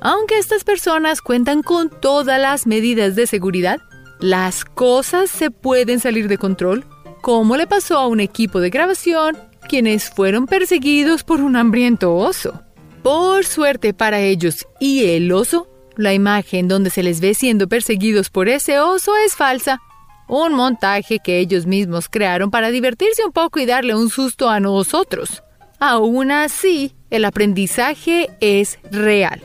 Aunque 0.00 0.38
estas 0.38 0.64
personas 0.64 1.22
cuentan 1.22 1.62
con 1.62 1.88
todas 1.88 2.40
las 2.40 2.66
medidas 2.66 3.14
de 3.14 3.26
seguridad, 3.26 3.80
las 4.18 4.64
cosas 4.64 5.30
se 5.30 5.50
pueden 5.50 6.00
salir 6.00 6.28
de 6.28 6.38
control, 6.38 6.84
como 7.22 7.56
le 7.56 7.66
pasó 7.66 7.98
a 7.98 8.08
un 8.08 8.20
equipo 8.20 8.60
de 8.60 8.70
grabación, 8.70 9.38
quienes 9.68 10.10
fueron 10.10 10.46
perseguidos 10.46 11.22
por 11.22 11.40
un 11.40 11.56
hambriento 11.56 12.14
oso. 12.14 12.62
Por 13.02 13.46
suerte 13.46 13.94
para 13.94 14.20
ellos 14.20 14.66
y 14.78 15.06
el 15.06 15.32
oso, 15.32 15.66
la 15.96 16.12
imagen 16.12 16.68
donde 16.68 16.90
se 16.90 17.02
les 17.02 17.20
ve 17.20 17.34
siendo 17.34 17.66
perseguidos 17.66 18.28
por 18.28 18.48
ese 18.48 18.78
oso 18.78 19.12
es 19.24 19.34
falsa. 19.34 19.80
Un 20.28 20.54
montaje 20.54 21.18
que 21.18 21.38
ellos 21.38 21.66
mismos 21.66 22.08
crearon 22.08 22.50
para 22.50 22.70
divertirse 22.70 23.24
un 23.24 23.32
poco 23.32 23.58
y 23.58 23.66
darle 23.66 23.94
un 23.94 24.10
susto 24.10 24.48
a 24.48 24.60
nosotros. 24.60 25.42
Aún 25.78 26.30
así, 26.30 26.94
el 27.08 27.24
aprendizaje 27.24 28.30
es 28.40 28.78
real. 28.90 29.40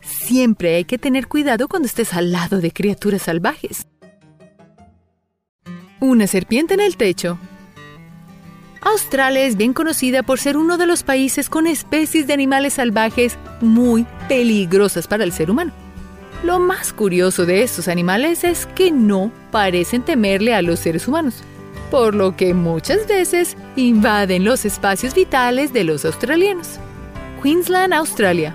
Siempre 0.00 0.76
hay 0.76 0.84
que 0.84 0.98
tener 0.98 1.28
cuidado 1.28 1.68
cuando 1.68 1.86
estés 1.86 2.14
al 2.14 2.32
lado 2.32 2.60
de 2.60 2.72
criaturas 2.72 3.22
salvajes. 3.22 3.86
Una 6.00 6.26
serpiente 6.26 6.74
en 6.74 6.80
el 6.80 6.96
techo. 6.96 7.38
Australia 8.84 9.44
es 9.44 9.56
bien 9.56 9.72
conocida 9.72 10.22
por 10.22 10.38
ser 10.38 10.56
uno 10.58 10.76
de 10.76 10.86
los 10.86 11.02
países 11.02 11.48
con 11.48 11.66
especies 11.66 12.26
de 12.26 12.34
animales 12.34 12.74
salvajes 12.74 13.38
muy 13.62 14.06
peligrosas 14.28 15.06
para 15.06 15.24
el 15.24 15.32
ser 15.32 15.50
humano. 15.50 15.72
Lo 16.44 16.58
más 16.58 16.92
curioso 16.92 17.46
de 17.46 17.62
estos 17.62 17.88
animales 17.88 18.44
es 18.44 18.66
que 18.66 18.90
no 18.90 19.32
parecen 19.50 20.02
temerle 20.02 20.54
a 20.54 20.60
los 20.60 20.80
seres 20.80 21.08
humanos, 21.08 21.42
por 21.90 22.14
lo 22.14 22.36
que 22.36 22.52
muchas 22.52 23.06
veces 23.08 23.56
invaden 23.76 24.44
los 24.44 24.66
espacios 24.66 25.14
vitales 25.14 25.72
de 25.72 25.84
los 25.84 26.04
australianos. 26.04 26.78
Queensland, 27.42 27.94
Australia. 27.94 28.54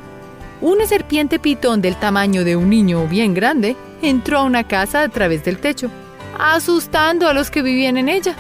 Una 0.62 0.86
serpiente 0.86 1.40
pitón 1.40 1.82
del 1.82 1.96
tamaño 1.96 2.44
de 2.44 2.56
un 2.56 2.70
niño 2.70 3.08
bien 3.08 3.34
grande 3.34 3.76
entró 4.04 4.40
a 4.40 4.44
una 4.44 4.68
casa 4.68 5.02
a 5.02 5.10
través 5.10 5.44
del 5.44 5.58
techo, 5.58 5.90
asustando 6.38 7.28
a 7.28 7.34
los 7.34 7.50
que 7.50 7.64
vivían 7.64 7.98
en 7.98 8.10
ella. 8.10 8.36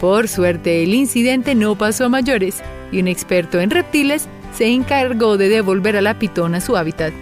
Por 0.00 0.28
suerte, 0.28 0.82
el 0.82 0.94
incidente 0.94 1.54
no 1.54 1.76
pasó 1.76 2.06
a 2.06 2.08
mayores 2.08 2.62
y 2.92 3.00
un 3.00 3.08
experto 3.08 3.60
en 3.60 3.70
reptiles 3.70 4.28
se 4.54 4.66
encargó 4.66 5.36
de 5.36 5.48
devolver 5.48 5.96
a 5.96 6.02
la 6.02 6.18
pitón 6.18 6.54
a 6.54 6.60
su 6.60 6.76
hábitat. 6.76 7.12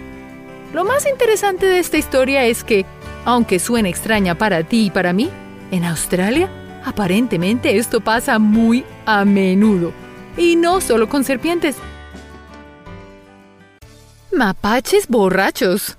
Lo 0.73 0.83
más 0.83 1.07
interesante 1.07 1.65
de 1.65 1.79
esta 1.79 1.97
historia 1.97 2.45
es 2.45 2.63
que, 2.63 2.85
aunque 3.23 3.59
suene 3.59 3.89
extraña 3.89 4.35
para 4.35 4.63
ti 4.63 4.87
y 4.87 4.89
para 4.91 5.13
mí, 5.13 5.29
en 5.71 5.85
Australia 5.85 6.49
Aparentemente 6.85 7.77
esto 7.77 7.99
pasa 7.99 8.37
muy 8.37 8.85
a 9.07 9.25
menudo. 9.25 9.91
Y 10.37 10.55
no 10.55 10.79
solo 10.81 11.09
con 11.09 11.23
serpientes. 11.23 11.75
Mapaches 14.31 15.07
borrachos. 15.07 15.97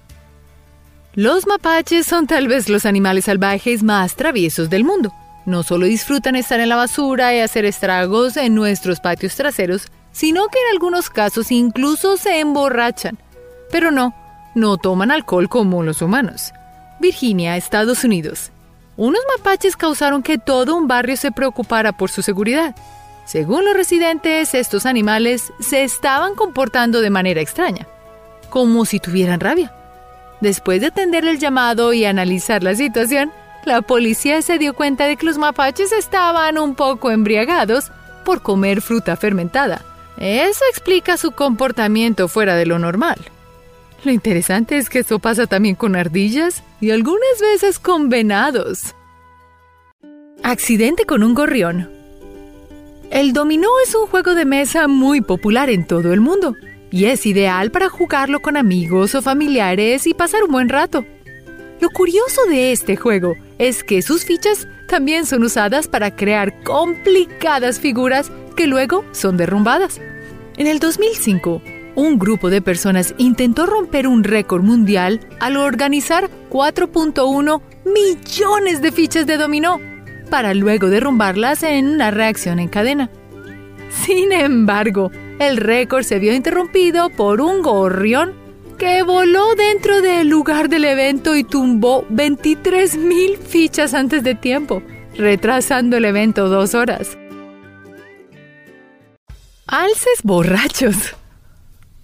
Los 1.14 1.46
mapaches 1.46 2.06
son 2.06 2.26
tal 2.26 2.46
vez 2.46 2.68
los 2.68 2.86
animales 2.86 3.24
salvajes 3.24 3.82
más 3.82 4.14
traviesos 4.14 4.70
del 4.70 4.84
mundo. 4.84 5.12
No 5.46 5.62
solo 5.62 5.86
disfrutan 5.86 6.36
estar 6.36 6.60
en 6.60 6.68
la 6.68 6.76
basura 6.76 7.34
y 7.34 7.40
hacer 7.40 7.64
estragos 7.64 8.36
en 8.36 8.54
nuestros 8.54 9.00
patios 9.00 9.34
traseros, 9.34 9.86
sino 10.12 10.48
que 10.48 10.58
en 10.58 10.74
algunos 10.74 11.08
casos 11.08 11.50
incluso 11.50 12.16
se 12.16 12.40
emborrachan. 12.40 13.18
Pero 13.70 13.90
no, 13.90 14.14
no 14.54 14.76
toman 14.76 15.10
alcohol 15.10 15.48
como 15.48 15.82
los 15.82 16.02
humanos. 16.02 16.52
Virginia, 17.00 17.56
Estados 17.56 18.04
Unidos. 18.04 18.50
Unos 18.96 19.22
mapaches 19.36 19.76
causaron 19.76 20.22
que 20.22 20.38
todo 20.38 20.76
un 20.76 20.88
barrio 20.88 21.16
se 21.16 21.32
preocupara 21.32 21.92
por 21.92 22.10
su 22.10 22.22
seguridad. 22.22 22.74
Según 23.24 23.64
los 23.64 23.74
residentes, 23.74 24.54
estos 24.54 24.84
animales 24.84 25.52
se 25.60 25.84
estaban 25.84 26.34
comportando 26.34 27.00
de 27.00 27.10
manera 27.10 27.40
extraña 27.40 27.86
como 28.48 28.84
si 28.84 29.00
tuvieran 29.00 29.40
rabia. 29.40 29.72
Después 30.40 30.80
de 30.80 30.88
atender 30.88 31.24
el 31.24 31.38
llamado 31.38 31.92
y 31.92 32.04
analizar 32.04 32.62
la 32.62 32.74
situación, 32.74 33.32
la 33.66 33.82
policía 33.82 34.40
se 34.42 34.58
dio 34.58 34.74
cuenta 34.74 35.06
de 35.06 35.16
que 35.16 35.26
los 35.26 35.38
mapaches 35.38 35.90
estaban 35.90 36.56
un 36.56 36.76
poco 36.76 37.10
embriagados 37.10 37.90
por 38.24 38.40
comer 38.40 38.80
fruta 38.80 39.16
fermentada. 39.16 39.84
Eso 40.18 40.64
explica 40.70 41.16
su 41.16 41.32
comportamiento 41.32 42.28
fuera 42.28 42.54
de 42.54 42.64
lo 42.64 42.78
normal. 42.78 43.18
Lo 44.04 44.12
interesante 44.12 44.78
es 44.78 44.88
que 44.88 45.00
esto 45.00 45.18
pasa 45.18 45.48
también 45.48 45.74
con 45.74 45.96
ardillas 45.96 46.62
y 46.80 46.92
algunas 46.92 47.40
veces 47.40 47.80
con 47.80 48.08
venados. 48.08 48.94
Accidente 50.44 51.04
con 51.04 51.24
un 51.24 51.34
gorrión. 51.34 51.90
El 53.10 53.32
dominó 53.32 53.68
es 53.84 53.96
un 53.96 54.06
juego 54.06 54.36
de 54.36 54.44
mesa 54.44 54.86
muy 54.86 55.22
popular 55.22 55.70
en 55.70 55.84
todo 55.88 56.12
el 56.12 56.20
mundo 56.20 56.54
y 56.92 57.06
es 57.06 57.26
ideal 57.26 57.72
para 57.72 57.88
jugarlo 57.88 58.38
con 58.40 58.56
amigos 58.56 59.16
o 59.16 59.22
familiares 59.22 60.06
y 60.06 60.14
pasar 60.14 60.44
un 60.44 60.52
buen 60.52 60.68
rato. 60.68 61.04
Lo 61.80 61.90
curioso 61.90 62.46
de 62.48 62.70
este 62.70 62.94
juego 62.96 63.34
es 63.58 63.84
que 63.84 64.02
sus 64.02 64.24
fichas 64.24 64.68
también 64.88 65.26
son 65.26 65.42
usadas 65.42 65.88
para 65.88 66.14
crear 66.14 66.62
complicadas 66.62 67.80
figuras 67.80 68.30
que 68.56 68.66
luego 68.66 69.04
son 69.12 69.36
derrumbadas. 69.36 70.00
En 70.56 70.66
el 70.66 70.78
2005, 70.78 71.62
un 71.96 72.18
grupo 72.18 72.50
de 72.50 72.62
personas 72.62 73.14
intentó 73.18 73.66
romper 73.66 74.06
un 74.06 74.22
récord 74.22 74.62
mundial 74.62 75.20
al 75.40 75.56
organizar 75.56 76.30
4.1 76.50 77.60
millones 77.84 78.82
de 78.82 78.92
fichas 78.92 79.26
de 79.26 79.36
dominó 79.36 79.80
para 80.30 80.54
luego 80.54 80.88
derrumbarlas 80.88 81.62
en 81.62 81.88
una 81.88 82.10
reacción 82.10 82.58
en 82.58 82.68
cadena. 82.68 83.10
Sin 83.90 84.32
embargo, 84.32 85.10
el 85.38 85.56
récord 85.56 86.02
se 86.02 86.18
vio 86.18 86.34
interrumpido 86.34 87.10
por 87.10 87.40
un 87.40 87.62
gorrión 87.62 88.34
que 88.76 89.02
voló 89.02 89.54
dentro 89.54 90.02
del 90.02 90.28
lugar 90.28 90.68
del 90.68 90.84
evento 90.84 91.34
y 91.36 91.44
tumbó 91.44 92.06
23.000 92.08 93.38
fichas 93.38 93.94
antes 93.94 94.22
de 94.22 94.34
tiempo, 94.34 94.82
retrasando 95.16 95.96
el 95.96 96.04
evento 96.04 96.48
dos 96.48 96.74
horas. 96.74 97.16
Alces 99.66 100.22
borrachos. 100.22 101.16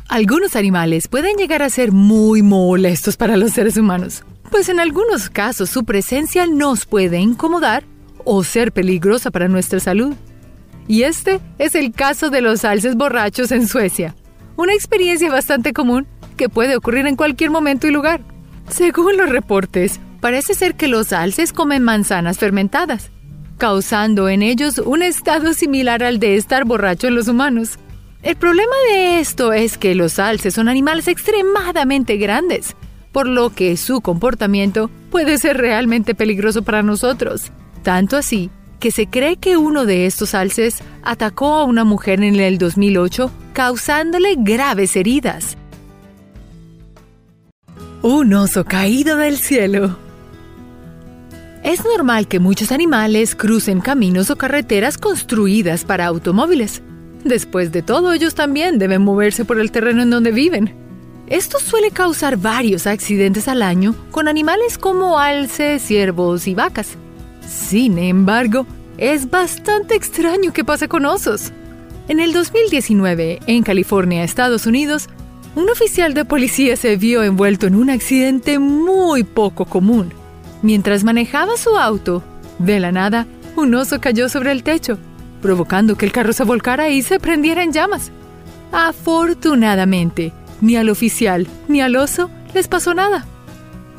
Algunos 0.08 0.56
animales 0.56 1.08
pueden 1.08 1.37
llegar 1.37 1.62
a 1.62 1.70
ser 1.70 1.92
muy 1.92 2.42
molestos 2.42 3.16
para 3.16 3.37
los 3.37 3.52
seres 3.52 3.76
humanos, 3.76 4.24
pues 4.50 4.68
en 4.68 4.80
algunos 4.80 5.30
casos 5.30 5.70
su 5.70 5.85
presencia 5.85 6.46
nos 6.46 6.87
puede 6.87 7.18
incomodar 7.18 7.85
o 8.24 8.44
ser 8.44 8.72
peligrosa 8.72 9.30
para 9.30 9.48
nuestra 9.48 9.80
salud. 9.80 10.14
Y 10.88 11.04
este 11.04 11.40
es 11.58 11.74
el 11.74 11.92
caso 11.92 12.30
de 12.30 12.42
los 12.42 12.64
alces 12.64 12.96
borrachos 12.96 13.52
en 13.52 13.68
Suecia. 13.68 14.14
Una 14.56 14.74
experiencia 14.74 15.30
bastante 15.30 15.72
común 15.72 16.06
que 16.32 16.48
puede 16.48 16.76
ocurrir 16.76 17.06
en 17.06 17.16
cualquier 17.16 17.50
momento 17.50 17.86
y 17.86 17.90
lugar. 17.90 18.20
Según 18.68 19.16
los 19.16 19.28
reportes, 19.28 20.00
parece 20.20 20.54
ser 20.54 20.74
que 20.74 20.88
los 20.88 21.12
alces 21.12 21.52
comen 21.52 21.82
manzanas 21.82 22.38
fermentadas, 22.38 23.10
causando 23.58 24.28
en 24.28 24.42
ellos 24.42 24.78
un 24.78 25.02
estado 25.02 25.52
similar 25.52 26.02
al 26.02 26.18
de 26.18 26.36
estar 26.36 26.64
borracho 26.64 27.08
en 27.08 27.14
los 27.14 27.28
humanos. 27.28 27.78
El 28.22 28.36
problema 28.36 28.74
de 28.88 29.18
esto 29.18 29.52
es 29.52 29.76
que 29.76 29.94
los 29.94 30.18
alces 30.18 30.54
son 30.54 30.68
animales 30.68 31.08
extremadamente 31.08 32.16
grandes, 32.16 32.76
por 33.10 33.26
lo 33.26 33.50
que 33.50 33.76
su 33.76 34.00
comportamiento 34.00 34.90
puede 35.10 35.38
ser 35.38 35.58
realmente 35.58 36.14
peligroso 36.14 36.62
para 36.62 36.82
nosotros. 36.82 37.50
Tanto 37.82 38.16
así 38.16 38.50
que 38.78 38.90
se 38.90 39.06
cree 39.06 39.36
que 39.36 39.56
uno 39.56 39.86
de 39.86 40.06
estos 40.06 40.34
alces 40.34 40.82
atacó 41.02 41.54
a 41.54 41.64
una 41.64 41.84
mujer 41.84 42.22
en 42.22 42.40
el 42.40 42.58
2008, 42.58 43.30
causándole 43.52 44.34
graves 44.36 44.96
heridas. 44.96 45.56
Un 48.02 48.34
oso 48.34 48.64
caído 48.64 49.16
del 49.16 49.36
cielo. 49.36 49.96
Es 51.62 51.84
normal 51.84 52.26
que 52.26 52.40
muchos 52.40 52.72
animales 52.72 53.36
crucen 53.36 53.80
caminos 53.80 54.28
o 54.28 54.34
carreteras 54.34 54.98
construidas 54.98 55.84
para 55.84 56.06
automóviles. 56.06 56.82
Después 57.22 57.70
de 57.70 57.82
todo, 57.82 58.12
ellos 58.12 58.34
también 58.34 58.80
deben 58.80 59.02
moverse 59.02 59.44
por 59.44 59.60
el 59.60 59.70
terreno 59.70 60.02
en 60.02 60.10
donde 60.10 60.32
viven. 60.32 60.74
Esto 61.28 61.60
suele 61.60 61.92
causar 61.92 62.36
varios 62.38 62.88
accidentes 62.88 63.46
al 63.46 63.62
año 63.62 63.94
con 64.10 64.26
animales 64.26 64.78
como 64.78 65.20
alces, 65.20 65.80
ciervos 65.80 66.48
y 66.48 66.56
vacas. 66.56 66.96
Sin 67.46 67.98
embargo, 67.98 68.66
es 68.98 69.30
bastante 69.30 69.94
extraño 69.94 70.52
que 70.52 70.64
pase 70.64 70.88
con 70.88 71.06
osos. 71.06 71.52
En 72.08 72.18
el 72.18 72.32
2019, 72.32 73.38
en 73.46 73.62
California, 73.62 74.24
Estados 74.24 74.66
Unidos, 74.66 75.08
un 75.54 75.68
oficial 75.68 76.14
de 76.14 76.24
policía 76.24 76.76
se 76.76 76.96
vio 76.96 77.22
envuelto 77.22 77.66
en 77.66 77.74
un 77.74 77.90
accidente 77.90 78.58
muy 78.58 79.24
poco 79.24 79.66
común. 79.66 80.12
Mientras 80.62 81.04
manejaba 81.04 81.56
su 81.56 81.76
auto, 81.76 82.22
de 82.58 82.80
la 82.80 82.92
nada, 82.92 83.26
un 83.56 83.74
oso 83.74 84.00
cayó 84.00 84.28
sobre 84.28 84.52
el 84.52 84.62
techo, 84.62 84.98
provocando 85.40 85.96
que 85.96 86.06
el 86.06 86.12
carro 86.12 86.32
se 86.32 86.44
volcara 86.44 86.88
y 86.88 87.02
se 87.02 87.18
prendiera 87.18 87.62
en 87.62 87.72
llamas. 87.72 88.10
Afortunadamente, 88.70 90.32
ni 90.60 90.76
al 90.76 90.88
oficial 90.88 91.46
ni 91.68 91.82
al 91.82 91.96
oso 91.96 92.30
les 92.54 92.68
pasó 92.68 92.94
nada. 92.94 93.26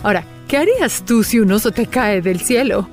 Ahora, 0.02 0.26
¿qué 0.48 0.58
harías 0.58 1.04
tú 1.06 1.24
si 1.24 1.40
un 1.40 1.52
oso 1.52 1.72
te 1.72 1.86
cae 1.86 2.22
del 2.22 2.40
cielo? 2.40 2.90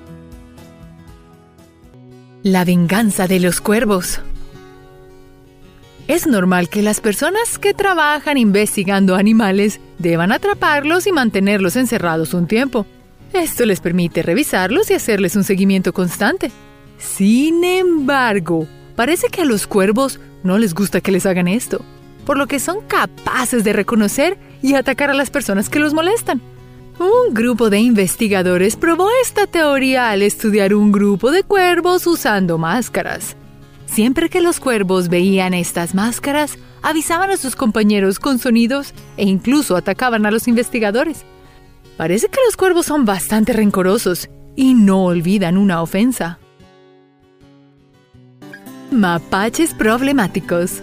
La 2.42 2.64
venganza 2.64 3.26
de 3.26 3.40
los 3.40 3.60
cuervos. 3.60 4.20
Es 6.10 6.26
normal 6.26 6.68
que 6.68 6.82
las 6.82 7.00
personas 7.00 7.56
que 7.56 7.72
trabajan 7.72 8.36
investigando 8.36 9.14
animales 9.14 9.78
deban 9.98 10.32
atraparlos 10.32 11.06
y 11.06 11.12
mantenerlos 11.12 11.76
encerrados 11.76 12.34
un 12.34 12.48
tiempo. 12.48 12.84
Esto 13.32 13.64
les 13.64 13.78
permite 13.78 14.20
revisarlos 14.24 14.90
y 14.90 14.94
hacerles 14.94 15.36
un 15.36 15.44
seguimiento 15.44 15.92
constante. 15.92 16.50
Sin 16.98 17.62
embargo, 17.62 18.66
parece 18.96 19.28
que 19.28 19.42
a 19.42 19.44
los 19.44 19.68
cuervos 19.68 20.18
no 20.42 20.58
les 20.58 20.74
gusta 20.74 21.00
que 21.00 21.12
les 21.12 21.26
hagan 21.26 21.46
esto, 21.46 21.80
por 22.26 22.36
lo 22.36 22.48
que 22.48 22.58
son 22.58 22.80
capaces 22.88 23.62
de 23.62 23.72
reconocer 23.72 24.36
y 24.62 24.74
atacar 24.74 25.10
a 25.10 25.14
las 25.14 25.30
personas 25.30 25.68
que 25.68 25.78
los 25.78 25.94
molestan. 25.94 26.42
Un 26.98 27.32
grupo 27.32 27.70
de 27.70 27.78
investigadores 27.78 28.74
probó 28.74 29.06
esta 29.22 29.46
teoría 29.46 30.10
al 30.10 30.22
estudiar 30.22 30.74
un 30.74 30.90
grupo 30.90 31.30
de 31.30 31.44
cuervos 31.44 32.04
usando 32.08 32.58
máscaras. 32.58 33.36
Siempre 33.90 34.28
que 34.28 34.40
los 34.40 34.60
cuervos 34.60 35.08
veían 35.08 35.52
estas 35.52 35.96
máscaras, 35.96 36.58
avisaban 36.80 37.30
a 37.30 37.36
sus 37.36 37.56
compañeros 37.56 38.20
con 38.20 38.38
sonidos 38.38 38.94
e 39.16 39.24
incluso 39.24 39.76
atacaban 39.76 40.26
a 40.26 40.30
los 40.30 40.46
investigadores. 40.46 41.24
Parece 41.96 42.28
que 42.28 42.38
los 42.46 42.56
cuervos 42.56 42.86
son 42.86 43.04
bastante 43.04 43.52
rencorosos 43.52 44.30
y 44.54 44.74
no 44.74 45.04
olvidan 45.04 45.58
una 45.58 45.82
ofensa. 45.82 46.38
Mapaches 48.92 49.74
problemáticos 49.74 50.82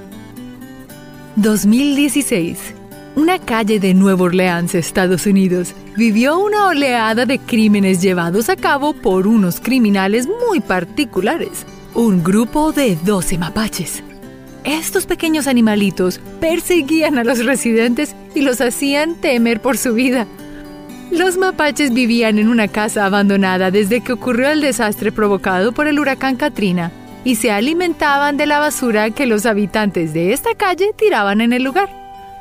2016 1.38 2.74
una 3.18 3.40
calle 3.40 3.80
de 3.80 3.96
Nueva 3.96 4.26
Orleans, 4.26 4.76
Estados 4.76 5.26
Unidos, 5.26 5.74
vivió 5.96 6.38
una 6.38 6.68
oleada 6.68 7.26
de 7.26 7.40
crímenes 7.40 8.00
llevados 8.00 8.48
a 8.48 8.56
cabo 8.56 8.94
por 8.94 9.26
unos 9.26 9.60
criminales 9.60 10.28
muy 10.28 10.60
particulares, 10.60 11.66
un 11.98 12.24
grupo 12.24 12.72
de 12.74 12.96
12 12.96 13.40
mapaches. 13.40 14.04
Estos 14.64 15.08
pequeños 15.08 15.48
animalitos 15.48 16.20
perseguían 16.40 17.18
a 17.18 17.24
los 17.24 17.44
residentes 17.44 18.16
y 18.36 18.42
los 18.42 18.62
hacían 18.62 19.16
temer 19.16 19.62
por 19.62 19.80
su 19.80 19.96
vida. 19.96 20.28
Los 21.10 21.38
mapaches 21.38 21.92
vivían 21.92 22.38
en 22.38 22.50
una 22.50 22.68
casa 22.68 23.06
abandonada 23.06 23.72
desde 23.72 24.02
que 24.02 24.14
ocurrió 24.14 24.50
el 24.50 24.62
desastre 24.62 25.12
provocado 25.12 25.72
por 25.72 25.88
el 25.88 26.00
huracán 26.00 26.36
Katrina 26.36 26.92
y 27.24 27.34
se 27.34 27.50
alimentaban 27.50 28.38
de 28.38 28.46
la 28.46 28.60
basura 28.60 29.10
que 29.10 29.26
los 29.26 29.48
habitantes 29.48 30.14
de 30.14 30.34
esta 30.34 30.54
calle 30.54 30.92
tiraban 30.96 31.42
en 31.42 31.52
el 31.52 31.64
lugar. 31.64 31.90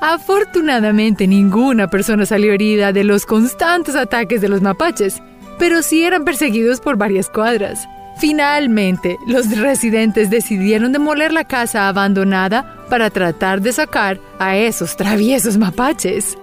Afortunadamente 0.02 1.26
ninguna 1.26 1.88
persona 1.88 2.26
salió 2.26 2.52
herida 2.52 2.92
de 2.92 3.04
los 3.04 3.24
constantes 3.24 3.96
ataques 3.96 4.42
de 4.42 4.50
los 4.50 4.60
mapaches, 4.60 5.22
pero 5.58 5.80
sí 5.80 6.04
eran 6.04 6.26
perseguidos 6.26 6.80
por 6.80 6.98
varias 6.98 7.30
cuadras. 7.30 7.88
Finalmente, 8.18 9.18
los 9.26 9.50
residentes 9.58 10.30
decidieron 10.30 10.92
demoler 10.92 11.32
la 11.32 11.44
casa 11.44 11.88
abandonada 11.88 12.86
para 12.88 13.10
tratar 13.10 13.60
de 13.60 13.72
sacar 13.72 14.20
a 14.38 14.56
esos 14.56 14.96
traviesos 14.96 15.58
mapaches. 15.58 16.38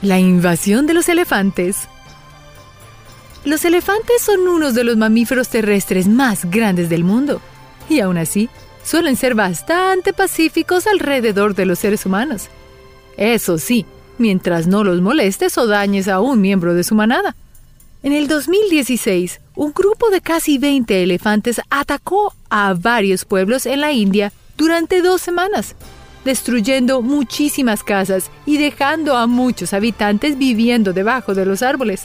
La 0.00 0.18
invasión 0.18 0.86
de 0.86 0.94
los 0.94 1.08
elefantes. 1.08 1.88
Los 3.44 3.64
elefantes 3.64 4.22
son 4.22 4.48
unos 4.48 4.74
de 4.74 4.84
los 4.84 4.96
mamíferos 4.96 5.48
terrestres 5.48 6.08
más 6.08 6.46
grandes 6.50 6.88
del 6.88 7.04
mundo 7.04 7.40
y 7.88 8.00
aún 8.00 8.16
así 8.16 8.48
suelen 8.82 9.16
ser 9.16 9.34
bastante 9.34 10.12
pacíficos 10.12 10.86
alrededor 10.86 11.54
de 11.54 11.66
los 11.66 11.78
seres 11.78 12.06
humanos. 12.06 12.48
Eso 13.16 13.58
sí, 13.58 13.84
mientras 14.16 14.66
no 14.66 14.84
los 14.84 15.02
molestes 15.02 15.58
o 15.58 15.66
dañes 15.66 16.08
a 16.08 16.20
un 16.20 16.40
miembro 16.40 16.74
de 16.74 16.84
su 16.84 16.94
manada. 16.94 17.36
En 18.02 18.12
el 18.12 18.28
2016, 18.28 19.40
un 19.56 19.72
grupo 19.72 20.10
de 20.10 20.20
casi 20.20 20.58
20 20.58 21.02
elefantes 21.02 21.60
atacó 21.68 22.32
a 22.48 22.74
varios 22.74 23.24
pueblos 23.24 23.66
en 23.66 23.80
la 23.80 23.92
India 23.92 24.32
durante 24.56 25.02
dos 25.02 25.20
semanas 25.20 25.74
destruyendo 26.28 27.00
muchísimas 27.00 27.82
casas 27.82 28.30
y 28.44 28.58
dejando 28.58 29.16
a 29.16 29.26
muchos 29.26 29.72
habitantes 29.72 30.36
viviendo 30.36 30.92
debajo 30.92 31.34
de 31.34 31.46
los 31.46 31.62
árboles. 31.62 32.04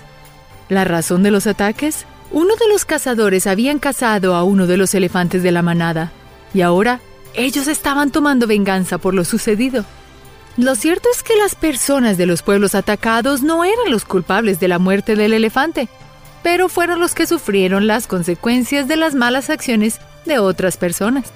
¿La 0.69 0.85
razón 0.85 1.23
de 1.23 1.31
los 1.31 1.45
ataques? 1.45 2.05
Uno 2.31 2.55
de 2.55 2.69
los 2.69 2.85
cazadores 2.85 3.47
habían 3.47 3.79
cazado 3.79 4.33
a 4.35 4.43
uno 4.43 4.65
de 4.65 4.77
los 4.77 4.95
elefantes 4.95 5.43
de 5.43 5.51
la 5.51 5.61
manada, 5.61 6.13
y 6.53 6.61
ahora 6.61 7.01
ellos 7.33 7.67
estaban 7.67 8.11
tomando 8.11 8.47
venganza 8.47 8.97
por 8.97 9.13
lo 9.13 9.25
sucedido. 9.25 9.83
Lo 10.57 10.75
cierto 10.75 11.09
es 11.11 11.23
que 11.23 11.35
las 11.35 11.55
personas 11.55 12.17
de 12.17 12.27
los 12.27 12.43
pueblos 12.43 12.75
atacados 12.75 13.41
no 13.41 13.63
eran 13.63 13.89
los 13.89 14.05
culpables 14.05 14.59
de 14.59 14.67
la 14.67 14.77
muerte 14.77 15.15
del 15.15 15.33
elefante, 15.33 15.89
pero 16.43 16.69
fueron 16.69 16.99
los 16.99 17.15
que 17.15 17.25
sufrieron 17.25 17.87
las 17.87 18.05
consecuencias 18.05 18.87
de 18.87 18.97
las 18.97 19.15
malas 19.15 19.49
acciones 19.49 19.99
de 20.25 20.37
otras 20.37 20.77
personas. 20.77 21.31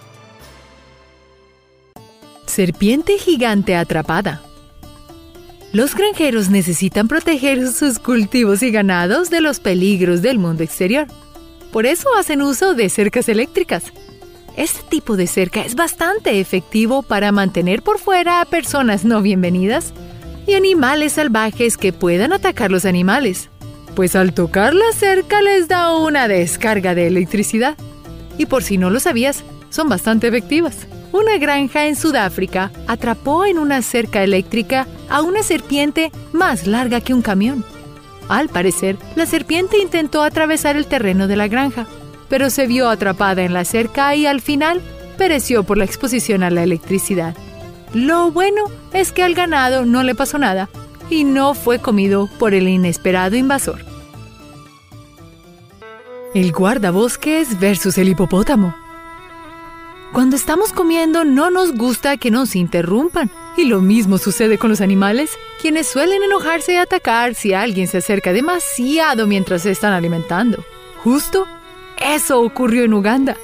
Serpiente 2.46 3.18
gigante 3.18 3.76
atrapada. 3.76 4.42
Los 5.74 5.96
granjeros 5.96 6.50
necesitan 6.50 7.08
proteger 7.08 7.68
sus 7.68 8.00
cultivos 8.00 8.62
y 8.64 8.72
ganados 8.72 9.30
de 9.30 9.42
los 9.42 9.60
peligros 9.60 10.22
del 10.22 10.40
mundo 10.40 10.64
exterior. 10.64 11.08
Por 11.72 11.86
eso 11.86 12.08
hacen 12.16 12.42
uso 12.42 12.74
de 12.74 12.90
cercas 12.90 13.28
eléctricas. 13.30 13.92
Este 14.58 14.82
tipo 14.89 15.15
de 15.15 15.28
cerca 15.28 15.62
es 15.62 15.76
bastante 15.76 16.41
efectivo 16.41 17.04
para 17.04 17.32
mantener 17.32 17.82
por 17.82 18.00
fuera 18.00 18.41
a 18.41 18.46
personas 18.46 19.06
no 19.06 19.22
bienvenidas 19.22 19.93
y 20.46 20.56
animales 20.56 21.13
salvajes 21.13 21.78
que 21.78 21.93
puedan 21.93 22.34
atacar 22.34 22.72
los 22.72 22.84
animales, 22.84 23.50
pues 23.96 24.17
al 24.17 24.34
tocar 24.34 24.74
la 24.74 24.91
cerca 24.91 25.41
les 25.41 25.70
da 25.70 25.96
una 25.96 26.28
descarga 26.28 26.93
de 26.96 27.08
electricidad. 27.08 27.78
Y 28.38 28.48
por 28.48 28.63
si 28.63 28.78
no 28.78 28.89
lo 28.89 29.00
sabías, 29.00 29.46
son 29.70 29.88
bastante 29.88 30.28
efectivas 30.28 30.88
una 31.12 31.38
granja 31.38 31.88
en 31.88 31.96
Sudáfrica 31.96 32.72
atrapó 32.88 33.46
en 33.46 33.60
una 33.60 33.82
cerca 33.82 34.24
eléctrica 34.24 34.88
a 35.10 35.22
una 35.22 35.43
serpiente 35.43 36.12
más 36.34 36.67
larga 36.67 37.02
que 37.02 37.13
un 37.13 37.22
camión. 37.22 37.63
Al 38.28 38.50
parecer, 38.50 38.98
la 39.15 39.26
serpiente 39.26 39.78
intentó 39.78 40.22
atravesar 40.22 40.76
el 40.76 40.86
terreno 40.86 41.28
de 41.28 41.38
la 41.38 41.48
granja, 41.48 41.88
pero 42.30 42.50
se 42.50 42.68
vio 42.68 42.90
atrapada 42.90 43.44
en 43.44 43.54
la 43.54 43.66
cerca 43.66 44.16
y 44.16 44.26
al 44.26 44.42
final 44.42 44.82
pereció 45.18 45.63
por 45.63 45.78
la 45.78 45.86
exposición 45.86 46.44
a 46.44 46.50
la 46.50 46.63
electricidad. 46.63 47.36
Lo 47.94 48.32
bueno 48.32 48.66
es 48.94 49.12
que 49.12 49.24
al 49.24 49.34
ganado 49.34 49.86
no 49.86 50.04
le 50.04 50.16
pasó 50.16 50.38
nada 50.38 50.70
y 51.10 51.24
no 51.24 51.54
fue 51.54 51.80
comido 51.80 52.30
por 52.40 52.54
el 52.54 52.68
inesperado 52.68 53.36
invasor. 53.36 53.86
El 56.34 56.52
guardabosques 56.52 57.60
versus 57.60 57.98
el 57.98 58.10
hipopótamo. 58.10 58.76
Cuando 60.13 60.36
estamos 60.36 60.72
comiendo 60.72 61.26
no 61.26 61.50
nos 61.50 61.74
gusta 61.74 62.18
que 62.18 62.32
nos 62.32 62.56
interrumpan. 62.56 63.30
Y 63.58 63.66
lo 63.66 63.82
mismo 63.82 64.20
sucede 64.20 64.60
con 64.60 64.70
los 64.70 64.82
animales, 64.82 65.32
quienes 65.62 65.88
suelen 65.88 66.22
enojarse 66.22 66.74
y 66.74 66.78
atacar 66.78 67.34
si 67.34 67.54
alguien 67.54 67.88
se 67.88 67.98
acerca 67.98 68.32
demasiado 68.32 69.26
mientras 69.26 69.63
se 69.63 69.72
están 69.72 69.94
alimentando. 69.94 70.63
Justo 71.04 71.48
eso 72.02 72.42
ocurrió 72.42 72.84
en 72.84 72.94
Uganda, 72.94 73.38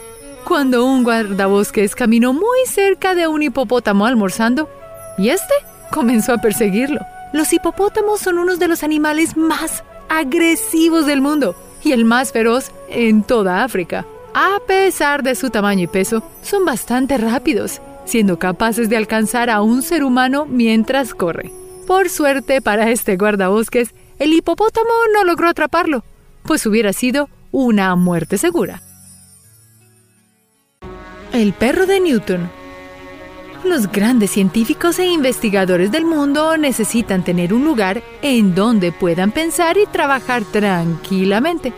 cuando 0.44 0.86
un 0.86 1.04
guardabosques 1.04 1.96
caminó 1.96 2.34
muy 2.34 2.66
cerca 2.68 3.16
de 3.16 3.28
un 3.28 3.44
hipopótamo 3.44 4.06
almorzando 4.06 4.70
y 5.18 5.30
este 5.30 5.54
comenzó 5.92 6.34
a 6.34 6.38
perseguirlo. 6.38 7.02
Los 7.34 7.52
hipopótamos 7.54 8.20
son 8.20 8.38
unos 8.38 8.60
de 8.60 8.68
los 8.68 8.84
animales 8.84 9.38
más 9.38 9.84
agresivos 10.10 11.06
del 11.06 11.22
mundo 11.22 11.56
y 11.84 11.92
el 11.92 12.06
más 12.06 12.32
feroz 12.32 12.72
en 12.90 13.24
toda 13.24 13.64
África. 13.64 14.06
A 14.34 14.60
pesar 14.68 15.24
de 15.24 15.36
su 15.36 15.50
tamaño 15.50 15.84
y 15.84 15.88
peso, 15.88 16.24
son 16.42 16.66
bastante 16.66 17.18
rápidos, 17.18 17.82
siendo 18.06 18.40
capaces 18.40 18.90
de 18.90 18.98
alcanzar 18.98 19.50
a 19.50 19.62
un 19.62 19.82
ser 19.82 20.04
humano 20.04 20.46
mientras 20.46 21.14
corre. 21.14 21.52
Por 21.88 22.10
suerte 22.10 22.62
para 22.62 22.90
este 22.90 23.18
guardabosques, 23.18 23.94
el 24.20 24.34
hipopótamo 24.34 24.92
no 25.14 25.24
logró 25.24 25.50
atraparlo, 25.50 26.04
pues 26.44 26.66
hubiera 26.66 26.94
sido 26.94 27.30
una 27.54 27.96
muerte 27.96 28.38
segura. 28.38 28.82
El 31.32 31.54
perro 31.54 31.86
de 31.86 32.02
Newton. 32.02 32.50
Los 33.64 33.90
grandes 33.90 34.32
científicos 34.32 35.00
e 35.00 35.06
investigadores 35.06 35.92
del 35.92 36.04
mundo 36.04 36.58
necesitan 36.58 37.24
tener 37.24 37.54
un 37.54 37.64
lugar 37.64 38.04
en 38.22 38.56
donde 38.56 38.92
puedan 38.92 39.32
pensar 39.32 39.78
y 39.78 39.86
trabajar 39.86 40.44
tranquilamente. 40.44 41.72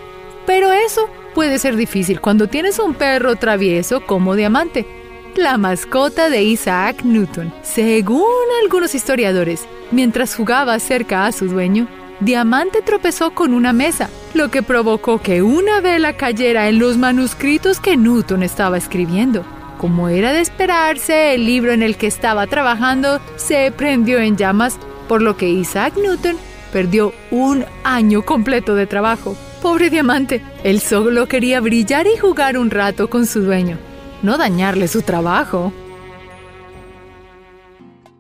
Pero 0.48 0.72
eso 0.72 1.10
puede 1.36 1.60
ser 1.60 1.76
difícil 1.76 2.22
cuando 2.22 2.48
tienes 2.48 2.80
un 2.80 2.96
perro 2.96 3.36
travieso 3.36 4.06
como 4.06 4.36
Diamante, 4.36 4.88
la 5.36 5.58
mascota 5.58 6.30
de 6.30 6.42
Isaac 6.44 7.04
Newton. 7.04 7.54
Según 7.62 8.24
algunos 8.64 8.96
historiadores, 8.96 9.68
mientras 9.92 10.36
jugaba 10.36 10.80
cerca 10.80 11.26
a 11.26 11.34
su 11.34 11.48
dueño, 11.48 11.88
Diamante 12.22 12.82
tropezó 12.82 13.32
con 13.32 13.54
una 13.54 13.74
mesa, 13.74 14.10
lo 14.34 14.50
que 14.50 14.64
provocó 14.64 15.22
que 15.22 15.42
una 15.42 15.82
vela 15.82 16.16
cayera 16.16 16.70
en 16.70 16.80
los 16.80 16.98
manuscritos 16.98 17.80
que 17.80 17.98
Newton 17.98 18.42
estaba 18.42 18.78
escribiendo. 18.78 19.44
Como 19.78 20.08
era 20.08 20.32
de 20.32 20.40
esperarse, 20.40 21.36
el 21.36 21.46
libro 21.46 21.74
en 21.74 21.84
el 21.84 21.98
que 21.98 22.08
estaba 22.08 22.48
trabajando 22.48 23.20
se 23.36 23.70
prendió 23.72 24.20
en 24.20 24.38
llamas, 24.38 24.80
por 25.10 25.22
lo 25.22 25.36
que 25.36 25.50
Isaac 25.50 25.98
Newton 25.98 26.38
perdió 26.72 27.14
un 27.32 27.66
año 27.84 28.22
completo 28.24 28.76
de 28.76 28.88
trabajo. 28.88 29.36
Pobre 29.62 29.90
diamante, 29.90 30.42
él 30.64 30.80
solo 30.80 31.28
quería 31.28 31.60
brillar 31.60 32.08
y 32.08 32.18
jugar 32.18 32.58
un 32.58 32.72
rato 32.72 33.10
con 33.10 33.26
su 33.26 33.42
dueño, 33.42 33.78
no 34.24 34.38
dañarle 34.38 34.88
su 34.88 35.02
trabajo. 35.02 35.74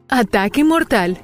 Ataque 0.09 0.63
mortal. 0.63 1.17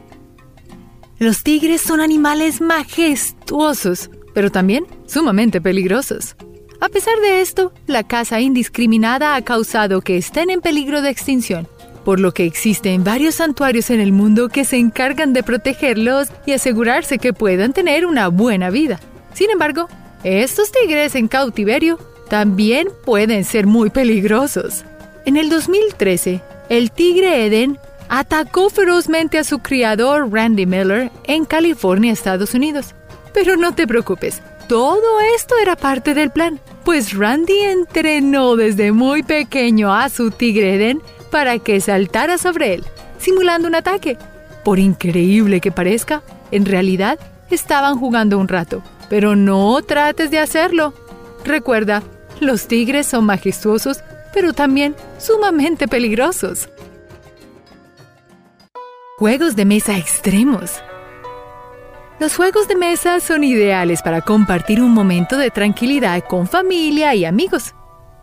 Los 1.21 1.43
tigres 1.43 1.81
son 1.81 2.01
animales 2.01 2.61
majestuosos, 2.61 4.09
pero 4.33 4.51
también 4.51 4.87
sumamente 5.05 5.61
peligrosos. 5.61 6.35
A 6.79 6.89
pesar 6.89 7.15
de 7.19 7.41
esto, 7.41 7.71
la 7.85 8.01
caza 8.01 8.39
indiscriminada 8.39 9.35
ha 9.35 9.43
causado 9.43 10.01
que 10.01 10.17
estén 10.17 10.49
en 10.49 10.61
peligro 10.61 11.03
de 11.03 11.11
extinción, 11.11 11.67
por 12.03 12.19
lo 12.19 12.33
que 12.33 12.45
existen 12.45 13.03
varios 13.03 13.35
santuarios 13.35 13.91
en 13.91 13.99
el 13.99 14.11
mundo 14.11 14.49
que 14.49 14.65
se 14.65 14.77
encargan 14.77 15.31
de 15.31 15.43
protegerlos 15.43 16.29
y 16.47 16.53
asegurarse 16.53 17.19
que 17.19 17.33
puedan 17.33 17.71
tener 17.71 18.07
una 18.07 18.29
buena 18.29 18.71
vida. 18.71 18.99
Sin 19.35 19.51
embargo, 19.51 19.89
estos 20.23 20.71
tigres 20.71 21.13
en 21.13 21.27
cautiverio 21.27 21.99
también 22.31 22.87
pueden 23.05 23.43
ser 23.43 23.67
muy 23.67 23.91
peligrosos. 23.91 24.85
En 25.27 25.37
el 25.37 25.51
2013, 25.51 26.41
el 26.69 26.89
tigre 26.89 27.45
Eden 27.45 27.77
atacó 28.11 28.69
ferozmente 28.69 29.37
a 29.37 29.45
su 29.45 29.59
criador 29.59 30.29
Randy 30.33 30.65
Miller 30.65 31.09
en 31.23 31.45
California, 31.45 32.11
Estados 32.11 32.53
Unidos. 32.53 32.93
Pero 33.33 33.55
no 33.55 33.73
te 33.73 33.87
preocupes, 33.87 34.41
todo 34.67 35.21
esto 35.33 35.55
era 35.61 35.77
parte 35.77 36.13
del 36.13 36.29
plan, 36.29 36.59
pues 36.83 37.17
Randy 37.17 37.57
entrenó 37.57 38.57
desde 38.57 38.91
muy 38.91 39.23
pequeño 39.23 39.95
a 39.95 40.09
su 40.09 40.29
tigre 40.29 40.75
Eden 40.75 41.01
para 41.31 41.57
que 41.59 41.79
saltara 41.79 42.37
sobre 42.37 42.73
él, 42.73 42.83
simulando 43.17 43.69
un 43.69 43.75
ataque. 43.75 44.17
Por 44.65 44.77
increíble 44.77 45.61
que 45.61 45.71
parezca, 45.71 46.21
en 46.51 46.65
realidad 46.65 47.17
estaban 47.49 47.97
jugando 47.97 48.37
un 48.39 48.49
rato, 48.49 48.83
pero 49.09 49.37
no 49.37 49.81
trates 49.83 50.29
de 50.31 50.39
hacerlo. 50.39 50.93
Recuerda, 51.45 52.03
los 52.41 52.67
tigres 52.67 53.07
son 53.07 53.23
majestuosos, 53.23 54.03
pero 54.33 54.51
también 54.51 54.95
sumamente 55.17 55.87
peligrosos. 55.87 56.67
Juegos 59.21 59.55
de 59.55 59.65
mesa 59.65 59.99
extremos. 59.99 60.81
Los 62.19 62.35
juegos 62.35 62.67
de 62.67 62.75
mesa 62.75 63.19
son 63.19 63.43
ideales 63.43 64.01
para 64.01 64.21
compartir 64.21 64.81
un 64.81 64.95
momento 64.95 65.37
de 65.37 65.51
tranquilidad 65.51 66.23
con 66.27 66.47
familia 66.47 67.13
y 67.13 67.25
amigos. 67.25 67.75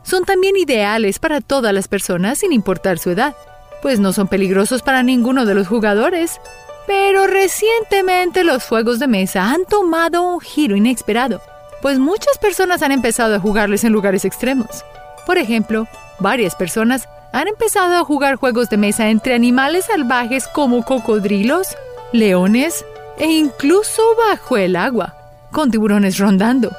Son 0.02 0.24
también 0.24 0.56
ideales 0.56 1.20
para 1.20 1.40
todas 1.40 1.72
las 1.72 1.86
personas 1.86 2.38
sin 2.38 2.52
importar 2.52 2.98
su 2.98 3.10
edad, 3.10 3.36
pues 3.80 4.00
no 4.00 4.12
son 4.12 4.26
peligrosos 4.26 4.82
para 4.82 5.04
ninguno 5.04 5.46
de 5.46 5.54
los 5.54 5.68
jugadores 5.68 6.40
pero 6.88 7.28
recientemente 7.28 8.42
los 8.42 8.64
juegos 8.64 8.98
de 8.98 9.06
mesa 9.06 9.52
han 9.52 9.66
tomado 9.66 10.24
un 10.24 10.40
giro 10.40 10.74
inesperado. 10.74 11.40
pues 11.80 12.00
muchas 12.00 12.38
personas 12.38 12.82
han 12.82 12.90
empezado 12.90 13.36
a 13.36 13.40
jugarles 13.40 13.84
en 13.84 13.92
lugares 13.92 14.24
extremos. 14.24 14.84
Por 15.26 15.38
ejemplo, 15.38 15.86
varias 16.18 16.56
personas 16.56 17.08
han 17.32 17.48
empezado 17.48 17.96
a 17.96 18.04
jugar 18.04 18.36
juegos 18.36 18.68
de 18.70 18.76
mesa 18.76 19.08
entre 19.08 19.34
animales 19.34 19.86
salvajes 19.86 20.46
como 20.48 20.84
cocodrilos, 20.84 21.68
leones 22.12 22.84
e 23.18 23.26
incluso 23.26 24.02
bajo 24.16 24.56
el 24.56 24.76
agua, 24.76 25.14
con 25.52 25.70
tiburones 25.70 26.18
rondando. 26.18 26.70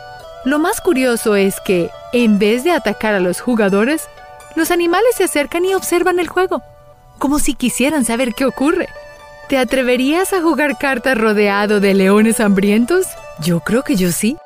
Lo 0.45 0.57
más 0.57 0.81
curioso 0.81 1.35
es 1.35 1.59
que, 1.61 1.89
en 2.13 2.39
vez 2.39 2.63
de 2.63 2.71
atacar 2.71 3.13
a 3.13 3.19
los 3.19 3.41
jugadores, 3.41 4.07
los 4.55 4.71
animales 4.71 5.15
se 5.15 5.25
acercan 5.25 5.65
y 5.65 5.73
observan 5.73 6.19
el 6.19 6.27
juego, 6.27 6.63
como 7.19 7.39
si 7.39 7.53
quisieran 7.53 8.05
saber 8.05 8.33
qué 8.33 8.45
ocurre. 8.45 8.87
¿Te 9.49 9.57
atreverías 9.57 10.31
a 10.33 10.41
jugar 10.41 10.77
cartas 10.77 11.17
rodeado 11.17 11.79
de 11.79 11.93
leones 11.93 12.39
hambrientos? 12.39 13.07
Yo 13.39 13.59
creo 13.61 13.83
que 13.83 13.95
yo 13.95 14.11
sí. 14.11 14.37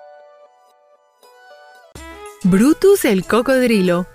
Brutus 2.44 3.06
el 3.06 3.26
cocodrilo. 3.26 4.08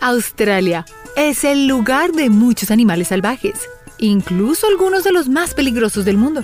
Australia 0.00 0.86
es 1.14 1.44
el 1.44 1.66
lugar 1.66 2.12
de 2.12 2.30
muchos 2.30 2.70
animales 2.70 3.08
salvajes, 3.08 3.68
incluso 3.98 4.66
algunos 4.66 5.04
de 5.04 5.12
los 5.12 5.28
más 5.28 5.52
peligrosos 5.52 6.06
del 6.06 6.16
mundo. 6.16 6.42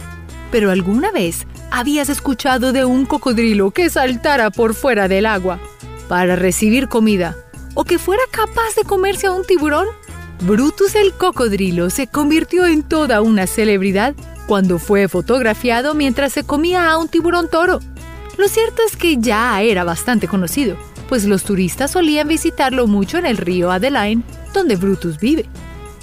Pero 0.53 0.71
alguna 0.71 1.11
vez 1.11 1.47
habías 1.71 2.11
escuchado 2.11 2.73
de 2.73 2.85
un 2.85 3.07
cocodrilo 3.07 3.71
que 3.71 3.89
saltara 3.89 4.51
por 4.51 4.75
fuera 4.75 5.09
del 5.09 5.25
agua 5.25 5.59
para 6.07 6.37
recibir 6.37 6.89
comida 6.89 7.35
o 7.75 7.85
que 7.85 7.99
fuera 7.99 8.23
capaz 8.31 8.75
de 8.77 8.85
comerse 8.85 9.27
a 9.27 9.33
un 9.33 9.45
tiburón? 9.45 9.87
Brutus 10.43 10.95
el 10.95 11.15
cocodrilo 11.15 11.89
se 11.89 12.07
convirtió 12.07 12.67
en 12.67 12.83
toda 12.83 13.23
una 13.23 13.47
celebridad 13.47 14.15
cuando 14.47 14.79
fue 14.79 15.09
fotografiado 15.09 15.95
mientras 15.95 16.35
se 16.35 16.45
comía 16.45 16.91
a 16.91 16.99
un 16.99 17.09
tiburón 17.09 17.49
toro. 17.49 17.81
Lo 18.37 18.49
cierto 18.49 18.83
es 18.87 18.99
que 18.99 19.17
ya 19.17 19.63
era 19.63 19.83
bastante 19.83 20.29
conocido, 20.29 20.77
pues 21.09 21.25
los 21.25 21.45
turistas 21.45 21.93
solían 21.93 22.29
visitarlo 22.29 22.87
mucho 22.87 23.19
en 23.19 23.27
el 23.27 23.37
río 23.37 23.71
Adeline, 23.71 24.23
donde 24.53 24.77
Brutus 24.77 25.19
vive. 25.19 25.47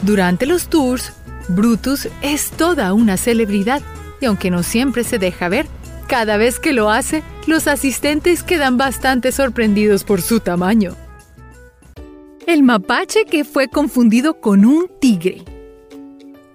Durante 0.01 0.45
los 0.45 0.67
tours, 0.67 1.13
Brutus 1.47 2.07
es 2.21 2.51
toda 2.51 2.93
una 2.93 3.17
celebridad, 3.17 3.81
y 4.21 4.25
aunque 4.25 4.51
no 4.51 4.63
siempre 4.63 5.03
se 5.03 5.19
deja 5.19 5.49
ver, 5.49 5.67
cada 6.07 6.37
vez 6.37 6.59
que 6.59 6.73
lo 6.73 6.89
hace, 6.89 7.23
los 7.47 7.67
asistentes 7.67 8.43
quedan 8.43 8.77
bastante 8.77 9.31
sorprendidos 9.31 10.03
por 10.03 10.21
su 10.21 10.39
tamaño. 10.39 10.95
El 12.45 12.63
mapache 12.63 13.25
que 13.25 13.43
fue 13.43 13.67
confundido 13.67 14.39
con 14.39 14.65
un 14.65 14.89
tigre. 14.99 15.43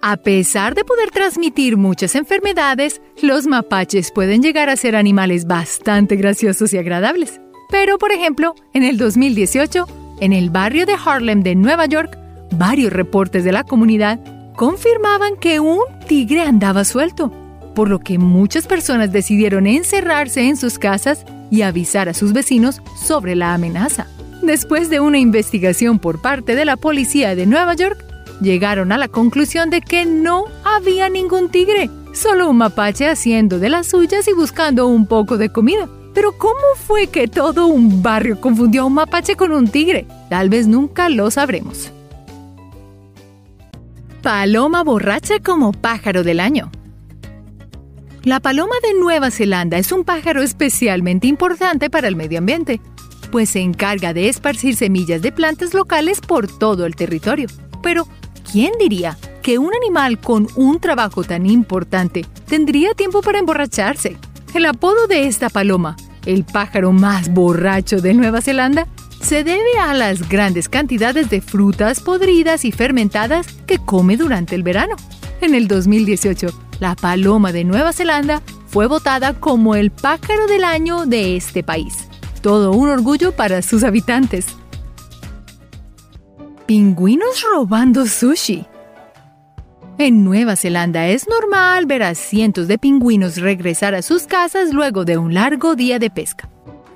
A 0.01 0.17
pesar 0.17 0.75
de 0.75 0.85
poder 0.85 1.11
transmitir 1.11 1.75
muchas 1.75 2.15
enfermedades, 2.15 3.01
los 3.21 3.47
mapaches 3.47 4.11
pueden 4.11 4.41
llegar 4.41 4.69
a 4.69 4.77
ser 4.77 4.95
animales 4.95 5.45
bastante 5.45 6.15
graciosos 6.15 6.73
y 6.73 6.77
agradables. 6.77 7.41
Pero, 7.69 7.99
por 7.99 8.11
ejemplo, 8.11 8.55
en 8.73 8.83
el 8.83 8.97
2018, 8.97 9.85
en 10.21 10.33
el 10.33 10.49
barrio 10.49 10.87
de 10.87 10.95
Harlem 11.05 11.43
de 11.43 11.53
Nueva 11.53 11.85
York, 11.85 12.17
varios 12.51 12.91
reportes 12.91 13.43
de 13.43 13.51
la 13.51 13.63
comunidad 13.63 14.19
confirmaban 14.55 15.37
que 15.37 15.59
un 15.59 15.79
tigre 16.07 16.41
andaba 16.41 16.83
suelto, 16.83 17.31
por 17.75 17.87
lo 17.87 17.99
que 17.99 18.17
muchas 18.17 18.65
personas 18.65 19.11
decidieron 19.11 19.67
encerrarse 19.67 20.41
en 20.41 20.57
sus 20.57 20.79
casas 20.79 21.25
y 21.51 21.61
avisar 21.61 22.09
a 22.09 22.15
sus 22.15 22.33
vecinos 22.33 22.81
sobre 23.05 23.35
la 23.35 23.53
amenaza. 23.53 24.07
Después 24.41 24.89
de 24.89 24.99
una 24.99 25.19
investigación 25.19 25.99
por 25.99 26.21
parte 26.21 26.55
de 26.55 26.65
la 26.65 26.75
policía 26.75 27.35
de 27.35 27.45
Nueva 27.45 27.75
York, 27.75 28.03
llegaron 28.41 28.91
a 28.91 28.97
la 28.97 29.09
conclusión 29.09 29.69
de 29.69 29.81
que 29.81 30.05
no 30.05 30.45
había 30.63 31.07
ningún 31.07 31.49
tigre, 31.49 31.89
solo 32.13 32.49
un 32.49 32.57
mapache 32.57 33.07
haciendo 33.07 33.59
de 33.59 33.69
las 33.69 33.87
suyas 33.87 34.27
y 34.27 34.33
buscando 34.33 34.87
un 34.87 35.05
poco 35.05 35.37
de 35.37 35.49
comida. 35.49 35.87
Pero 36.19 36.33
¿cómo 36.33 36.75
fue 36.75 37.07
que 37.07 37.29
todo 37.29 37.67
un 37.67 38.03
barrio 38.03 38.41
confundió 38.41 38.81
a 38.81 38.85
un 38.87 38.93
mapache 38.93 39.37
con 39.37 39.53
un 39.53 39.69
tigre? 39.69 40.05
Tal 40.29 40.49
vez 40.49 40.67
nunca 40.67 41.07
lo 41.07 41.31
sabremos. 41.31 41.93
Paloma 44.21 44.83
borracha 44.83 45.39
como 45.39 45.71
pájaro 45.71 46.25
del 46.25 46.41
año. 46.41 46.73
La 48.23 48.41
paloma 48.41 48.75
de 48.83 48.99
Nueva 48.99 49.31
Zelanda 49.31 49.77
es 49.77 49.93
un 49.93 50.03
pájaro 50.03 50.41
especialmente 50.41 51.25
importante 51.25 51.89
para 51.89 52.09
el 52.09 52.17
medio 52.17 52.39
ambiente 52.39 52.81
pues 53.31 53.51
se 53.51 53.61
encarga 53.61 54.13
de 54.13 54.27
esparcir 54.27 54.75
semillas 54.75 55.21
de 55.21 55.31
plantas 55.31 55.73
locales 55.73 56.19
por 56.19 56.47
todo 56.47 56.85
el 56.85 56.97
territorio. 56.97 57.47
Pero, 57.81 58.07
¿quién 58.51 58.73
diría 58.77 59.17
que 59.41 59.57
un 59.57 59.71
animal 59.73 60.19
con 60.19 60.47
un 60.55 60.81
trabajo 60.81 61.23
tan 61.23 61.45
importante 61.45 62.25
tendría 62.45 62.93
tiempo 62.93 63.21
para 63.21 63.39
emborracharse? 63.39 64.17
El 64.53 64.65
apodo 64.65 65.05
de 65.07 65.27
esta 65.27 65.49
paloma, 65.49 65.95
el 66.25 66.43
pájaro 66.43 66.91
más 66.91 67.29
borracho 67.29 68.01
de 68.01 68.13
Nueva 68.13 68.41
Zelanda, 68.41 68.87
se 69.21 69.43
debe 69.43 69.77
a 69.81 69.93
las 69.93 70.29
grandes 70.29 70.69
cantidades 70.69 71.29
de 71.29 71.41
frutas 71.41 71.99
podridas 71.99 72.65
y 72.65 72.71
fermentadas 72.71 73.47
que 73.67 73.77
come 73.77 74.17
durante 74.17 74.55
el 74.55 74.63
verano. 74.63 74.95
En 75.41 75.55
el 75.55 75.67
2018, 75.67 76.47
la 76.79 76.95
paloma 76.95 77.51
de 77.51 77.63
Nueva 77.63 77.93
Zelanda 77.93 78.41
fue 78.67 78.87
votada 78.87 79.33
como 79.33 79.75
el 79.75 79.91
pájaro 79.91 80.47
del 80.47 80.63
año 80.63 81.05
de 81.05 81.35
este 81.35 81.63
país 81.63 82.09
todo 82.39 82.71
un 82.71 82.89
orgullo 82.89 83.33
para 83.33 83.61
sus 83.61 83.83
habitantes. 83.83 84.47
Pingüinos 86.65 87.43
robando 87.51 88.05
sushi. 88.05 88.65
En 90.01 90.23
Nueva 90.23 90.55
Zelanda 90.55 91.09
es 91.09 91.27
normal 91.27 91.85
ver 91.85 92.03
a 92.03 92.15
cientos 92.15 92.69
de 92.69 92.77
pingüinos 92.77 93.35
regresar 93.35 93.95
a 93.95 94.01
sus 94.01 94.23
casas 94.23 94.71
luego 94.71 95.03
de 95.03 95.17
un 95.17 95.33
largo 95.33 95.75
día 95.75 95.99
de 95.99 96.09
pesca. 96.09 96.49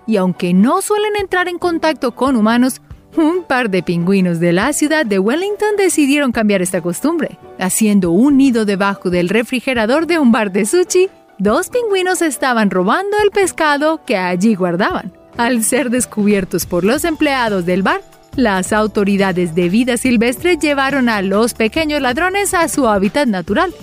Y 0.07 0.15
aunque 0.15 0.53
no 0.53 0.81
suelen 0.81 1.17
entrar 1.19 1.49
en 1.49 1.59
contacto 1.59 2.15
con 2.15 2.37
humanos, 2.37 2.81
un 3.17 3.43
par 3.43 3.69
de 3.69 3.83
pingüinos 3.83 4.39
de 4.39 4.53
la 4.53 4.71
ciudad 4.71 5.05
de 5.05 5.19
Wellington 5.19 5.75
decidieron 5.77 6.31
cambiar 6.31 6.61
esta 6.61 6.79
costumbre. 6.79 7.37
Haciendo 7.59 8.11
un 8.11 8.37
nido 8.37 8.63
debajo 8.63 9.09
del 9.09 9.27
refrigerador 9.27 10.07
de 10.07 10.17
un 10.17 10.31
bar 10.31 10.53
de 10.53 10.65
sushi, 10.65 11.09
dos 11.37 11.67
pingüinos 11.67 12.21
estaban 12.21 12.71
robando 12.71 13.17
el 13.21 13.31
pescado 13.31 13.99
que 14.05 14.15
allí 14.15 14.55
guardaban. 14.55 15.11
Al 15.35 15.65
ser 15.65 15.89
descubiertos 15.89 16.65
por 16.65 16.85
los 16.85 17.03
empleados 17.03 17.65
del 17.65 17.83
bar, 17.83 17.99
las 18.35 18.73
autoridades 18.73 19.55
de 19.55 19.69
vida 19.69 19.97
silvestre 19.97 20.57
llevaron 20.57 21.09
a 21.09 21.21
los 21.21 21.53
pequeños 21.53 22.01
ladrones 22.01 22.53
a 22.53 22.67
su 22.67 22.87
hábitat 22.87 23.27
natural, 23.27 23.73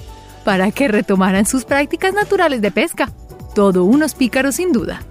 para 0.44 0.70
que 0.70 0.88
retomaran 0.88 1.46
sus 1.46 1.64
prácticas 1.64 2.14
naturales 2.14 2.60
de 2.60 2.70
pesca. 2.70 3.12
Todo 3.54 3.84
unos 3.84 4.14
pícaros 4.14 4.56
sin 4.56 4.72
duda. 4.72 5.02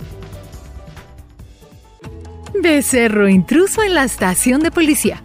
Becerro 2.62 3.30
intruso 3.30 3.84
en 3.84 3.94
la 3.94 4.04
estación 4.04 4.62
de 4.62 4.72
policía. 4.72 5.22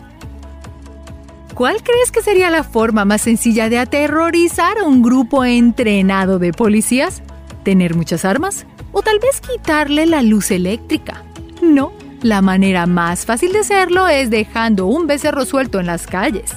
¿Cuál 1.55 1.83
crees 1.83 2.11
que 2.11 2.23
sería 2.23 2.51
la 2.51 2.65
forma 2.65 3.05
más 3.05 3.23
sencilla 3.23 3.69
de 3.69 3.79
aterrorizar 3.79 4.79
a 4.79 4.85
un 4.85 5.03
grupo 5.03 5.45
entrenado 5.45 6.39
de 6.39 6.53
policías? 6.53 7.23
¿Tener 7.63 7.95
muchas 7.95 8.25
armas? 8.25 8.67
o 8.95 9.03
tal 9.03 9.19
vez 9.19 9.41
quitarle 9.41 10.07
la 10.07 10.23
luz 10.23 10.51
eléctrica. 10.51 11.25
No, 11.61 11.93
la 12.25 12.41
manera 12.41 12.87
más 12.87 13.27
fácil 13.27 13.53
de 13.53 13.59
hacerlo 13.59 14.09
es 14.09 14.31
dejando 14.31 14.87
un 14.87 15.07
becerro 15.07 15.45
suelto 15.45 15.79
en 15.79 15.85
las 15.85 16.07
calles. 16.07 16.53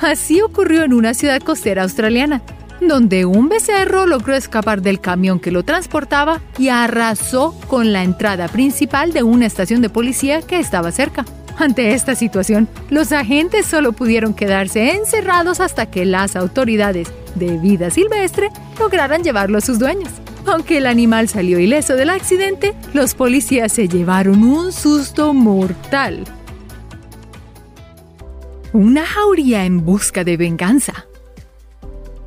Así 0.00 0.40
ocurrió 0.40 0.82
en 0.82 0.92
una 0.92 1.14
ciudad 1.14 1.40
costera 1.40 1.84
australiana, 1.84 2.42
donde 2.80 3.24
un 3.24 3.48
becerro 3.48 4.06
logró 4.06 4.34
escapar 4.34 4.82
del 4.82 5.00
camión 5.00 5.38
que 5.38 5.52
lo 5.52 5.62
transportaba 5.62 6.40
y 6.58 6.70
arrasó 6.70 7.56
con 7.68 7.92
la 7.92 8.02
entrada 8.02 8.48
principal 8.48 9.12
de 9.12 9.22
una 9.22 9.46
estación 9.46 9.80
de 9.80 9.90
policía 9.90 10.42
que 10.42 10.58
estaba 10.58 10.90
cerca. 10.90 11.24
Ante 11.56 11.94
esta 11.94 12.16
situación, 12.16 12.66
los 12.90 13.12
agentes 13.12 13.66
solo 13.66 13.92
pudieron 13.92 14.34
quedarse 14.34 14.90
encerrados 14.90 15.60
hasta 15.60 15.86
que 15.86 16.04
las 16.04 16.34
autoridades 16.34 17.12
de 17.36 17.58
vida 17.58 17.90
silvestre 17.90 18.48
lograran 18.80 19.22
llevarlo 19.22 19.58
a 19.58 19.60
sus 19.60 19.78
dueños. 19.78 20.21
Aunque 20.46 20.78
el 20.78 20.86
animal 20.86 21.28
salió 21.28 21.58
ileso 21.58 21.94
del 21.94 22.10
accidente, 22.10 22.74
los 22.94 23.14
policías 23.14 23.72
se 23.72 23.88
llevaron 23.88 24.42
un 24.42 24.72
susto 24.72 25.32
mortal. 25.32 26.24
Una 28.72 29.06
jauría 29.06 29.64
en 29.64 29.84
busca 29.84 30.24
de 30.24 30.36
venganza. 30.36 31.06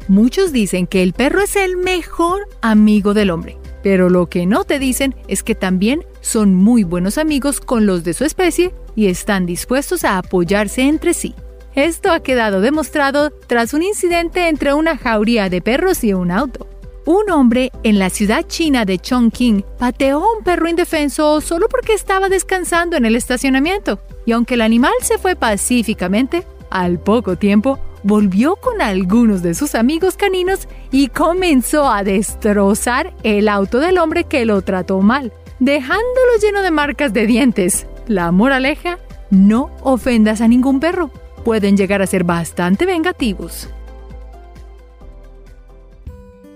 Muchos 0.07 0.51
dicen 0.51 0.86
que 0.86 1.01
el 1.01 1.13
perro 1.13 1.41
es 1.41 1.55
el 1.55 1.78
mejor 1.78 2.47
amigo 2.61 3.13
del 3.13 3.32
hombre, 3.32 3.57
pero 3.82 4.09
lo 4.09 4.28
que 4.28 4.45
no 4.45 4.63
te 4.63 4.78
dicen 4.78 5.16
es 5.28 5.41
que 5.41 5.55
también 5.55 6.05
son 6.22 6.53
muy 6.53 6.84
buenos 6.84 7.18
amigos 7.18 7.59
con 7.59 7.86
los 7.86 8.03
de 8.03 8.13
su 8.13 8.24
especie 8.24 8.74
y 8.95 9.07
están 9.07 9.45
dispuestos 9.45 10.03
a 10.03 10.20
apoyarse 10.20 10.84
entre 10.84 11.13
sí. 11.13 11.34
Esto 11.74 12.11
ha 12.11 12.22
quedado 12.22 12.61
demostrado 12.61 13.32
tras 13.32 13.74
un 13.74 13.84
incidente 13.84 14.47
entre 14.47 14.74
una 14.74 14.97
jauría 14.97 15.49
de 15.49 15.61
perros 15.61 16.03
y 16.03 16.13
un 16.13 16.32
auto. 16.32 16.68
Un 17.05 17.29
hombre 17.29 17.71
en 17.83 17.99
la 17.99 18.09
ciudad 18.09 18.47
china 18.47 18.83
de 18.83 18.97
Chongqing 18.97 19.63
pateó 19.77 20.23
a 20.23 20.37
un 20.37 20.43
perro 20.43 20.67
indefenso 20.67 21.39
solo 21.39 21.69
porque 21.69 21.93
estaba 21.93 22.29
descansando 22.29 22.97
en 22.97 23.05
el 23.05 23.15
estacionamiento. 23.15 23.99
Y 24.25 24.31
aunque 24.31 24.55
el 24.55 24.61
animal 24.61 24.93
se 25.01 25.19
fue 25.19 25.35
pacíficamente, 25.35 26.47
al 26.71 26.97
poco 26.97 27.35
tiempo 27.35 27.77
volvió 28.01 28.55
con 28.55 28.81
algunos 28.81 29.43
de 29.43 29.53
sus 29.53 29.75
amigos 29.75 30.15
caninos 30.17 30.67
y 30.89 31.09
comenzó 31.09 31.87
a 31.91 32.03
destrozar 32.03 33.13
el 33.21 33.49
auto 33.49 33.79
del 33.79 33.99
hombre 33.99 34.23
que 34.23 34.45
lo 34.45 34.63
trató 34.63 34.99
mal. 35.01 35.31
dejándolo 35.59 36.37
lleno 36.41 36.63
de 36.63 36.71
marcas 36.71 37.13
de 37.13 37.27
dientes. 37.27 37.87
La 38.07 38.31
moraleja, 38.31 38.97
no 39.29 39.69
ofendas 39.83 40.41
a 40.41 40.47
ningún 40.47 40.79
perro. 40.79 41.11
Pueden 41.43 41.77
llegar 41.77 42.01
a 42.01 42.07
ser 42.07 42.23
bastante 42.23 42.85
vengativos. 42.85 43.69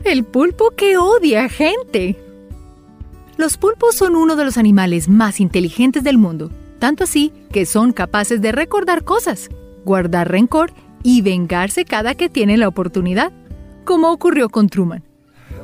El 0.04 0.24
pulpo 0.24 0.72
que 0.72 0.98
odia 0.98 1.50
gente. 1.50 2.18
Los 3.38 3.58
pulpos 3.58 3.96
son 3.96 4.16
uno 4.16 4.36
de 4.36 4.46
los 4.46 4.58
animales 4.58 5.10
más 5.10 5.40
inteligentes 5.40 6.04
del 6.04 6.18
mundo, 6.18 6.52
tanto 6.80 7.04
así 7.04 7.34
que 7.52 7.66
son 7.66 7.92
capaces 7.92 8.42
de 8.42 8.52
recordar 8.52 9.04
cosas, 9.04 9.50
guardar 9.86 10.32
rencor 10.32 10.72
y 11.04 11.22
vengarse 11.22 11.86
cada 11.86 12.16
que 12.16 12.30
tienen 12.30 12.62
la 12.62 12.68
oportunidad, 12.68 13.32
como 13.84 14.12
ocurrió 14.12 14.50
con 14.50 14.70
Truman. 14.70 15.04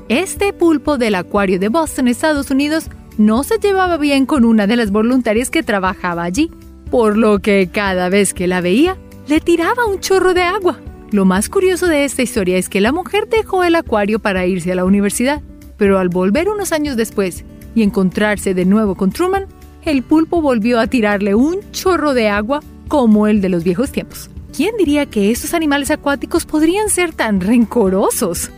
Este 0.10 0.54
pulpo 0.54 0.98
del 0.98 1.16
acuario 1.16 1.58
de 1.58 1.70
Boston, 1.70 2.08
Estados 2.08 2.52
Unidos, 2.52 2.90
no 3.18 3.44
se 3.44 3.58
llevaba 3.58 3.98
bien 3.98 4.26
con 4.26 4.46
una 4.46 4.68
de 4.68 4.76
las 4.76 4.92
voluntarias 4.92 5.50
que 5.50 5.64
trabajaba 5.64 6.24
allí, 6.24 6.52
por 6.92 7.18
lo 7.18 7.40
que 7.40 7.70
cada 7.72 8.10
vez 8.10 8.34
que 8.34 8.48
la 8.48 8.62
veía, 8.62 8.98
le 9.28 9.40
tiraba 9.40 9.86
un 9.86 10.00
chorro 10.02 10.34
de 10.34 10.44
agua. 10.44 10.80
Lo 11.16 11.24
más 11.24 11.48
curioso 11.48 11.88
de 11.88 12.04
esta 12.04 12.24
historia 12.24 12.58
es 12.58 12.68
que 12.68 12.82
la 12.82 12.92
mujer 12.92 13.30
dejó 13.30 13.64
el 13.64 13.76
acuario 13.76 14.20
para 14.20 14.46
irse 14.48 14.74
a 14.74 14.76
la 14.76 14.84
universidad, 14.84 15.42
pero 15.78 15.98
al 15.98 16.10
volver 16.10 16.50
unos 16.50 16.74
años 16.74 16.98
después 16.98 17.46
y 17.74 17.84
encontrarse 17.84 18.54
de 18.54 18.66
nuevo 18.66 18.96
con 18.96 19.12
Truman, 19.12 19.46
el 19.86 20.04
pulpo 20.04 20.42
volvió 20.42 20.78
a 20.78 20.88
tirarle 20.88 21.34
un 21.34 21.60
chorro 21.72 22.14
de 22.14 22.28
agua 22.28 22.60
como 22.90 23.28
el 23.28 23.40
de 23.40 23.48
los 23.48 23.64
viejos 23.64 23.94
tiempos. 23.94 24.30
¿Quién 24.54 24.76
diría 24.76 25.06
que 25.06 25.32
estos 25.32 25.54
animales 25.54 25.90
acuáticos 25.90 26.46
podrían 26.46 26.90
ser 26.90 27.14
tan 27.14 27.40
rencorosos? 27.40 28.52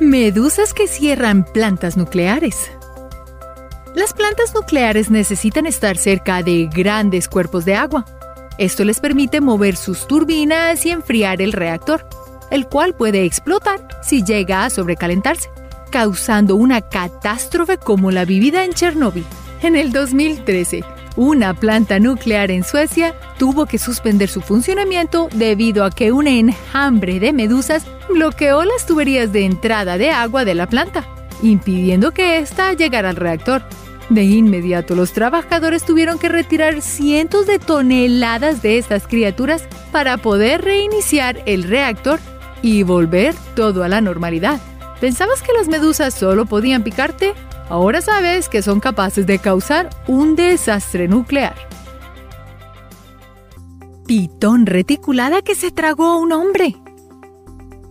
Medusas 0.00 0.74
que 0.74 0.88
cierran 0.88 1.44
plantas 1.44 1.96
nucleares. 1.96 2.72
Las 3.94 4.12
plantas 4.14 4.52
nucleares 4.52 5.12
necesitan 5.12 5.64
estar 5.64 5.96
cerca 5.96 6.42
de 6.42 6.68
grandes 6.74 7.28
cuerpos 7.28 7.64
de 7.64 7.76
agua, 7.76 8.04
esto 8.58 8.84
les 8.84 9.00
permite 9.00 9.40
mover 9.40 9.76
sus 9.76 10.06
turbinas 10.06 10.86
y 10.86 10.90
enfriar 10.90 11.42
el 11.42 11.52
reactor, 11.52 12.06
el 12.50 12.66
cual 12.66 12.94
puede 12.94 13.24
explotar 13.24 13.86
si 14.02 14.24
llega 14.24 14.64
a 14.64 14.70
sobrecalentarse, 14.70 15.50
causando 15.90 16.56
una 16.56 16.80
catástrofe 16.80 17.76
como 17.78 18.10
la 18.10 18.24
vivida 18.24 18.64
en 18.64 18.72
Chernóbil. 18.72 19.24
En 19.62 19.76
el 19.76 19.92
2013, 19.92 20.84
una 21.16 21.54
planta 21.54 21.98
nuclear 21.98 22.50
en 22.50 22.62
Suecia 22.62 23.14
tuvo 23.38 23.66
que 23.66 23.78
suspender 23.78 24.28
su 24.28 24.42
funcionamiento 24.42 25.28
debido 25.34 25.84
a 25.84 25.90
que 25.90 26.12
un 26.12 26.26
enjambre 26.26 27.20
de 27.20 27.32
medusas 27.32 27.86
bloqueó 28.08 28.64
las 28.64 28.86
tuberías 28.86 29.32
de 29.32 29.44
entrada 29.44 29.98
de 29.98 30.10
agua 30.10 30.44
de 30.44 30.54
la 30.54 30.66
planta, 30.66 31.06
impidiendo 31.42 32.12
que 32.12 32.38
ésta 32.38 32.74
llegara 32.74 33.10
al 33.10 33.16
reactor. 33.16 33.62
De 34.08 34.22
inmediato 34.22 34.94
los 34.94 35.12
trabajadores 35.12 35.84
tuvieron 35.84 36.18
que 36.18 36.28
retirar 36.28 36.80
cientos 36.80 37.46
de 37.46 37.58
toneladas 37.58 38.62
de 38.62 38.78
estas 38.78 39.06
criaturas 39.06 39.64
para 39.90 40.16
poder 40.16 40.62
reiniciar 40.62 41.42
el 41.46 41.64
reactor 41.64 42.20
y 42.62 42.84
volver 42.84 43.34
todo 43.54 43.82
a 43.82 43.88
la 43.88 44.00
normalidad. 44.00 44.60
¿Pensabas 45.00 45.42
que 45.42 45.52
las 45.52 45.68
medusas 45.68 46.14
solo 46.14 46.46
podían 46.46 46.84
picarte? 46.84 47.34
Ahora 47.68 48.00
sabes 48.00 48.48
que 48.48 48.62
son 48.62 48.78
capaces 48.78 49.26
de 49.26 49.40
causar 49.40 49.90
un 50.06 50.36
desastre 50.36 51.08
nuclear. 51.08 51.56
Pitón 54.06 54.66
reticulada 54.66 55.42
que 55.42 55.56
se 55.56 55.72
tragó 55.72 56.06
a 56.06 56.16
un 56.16 56.32
hombre. 56.32 56.76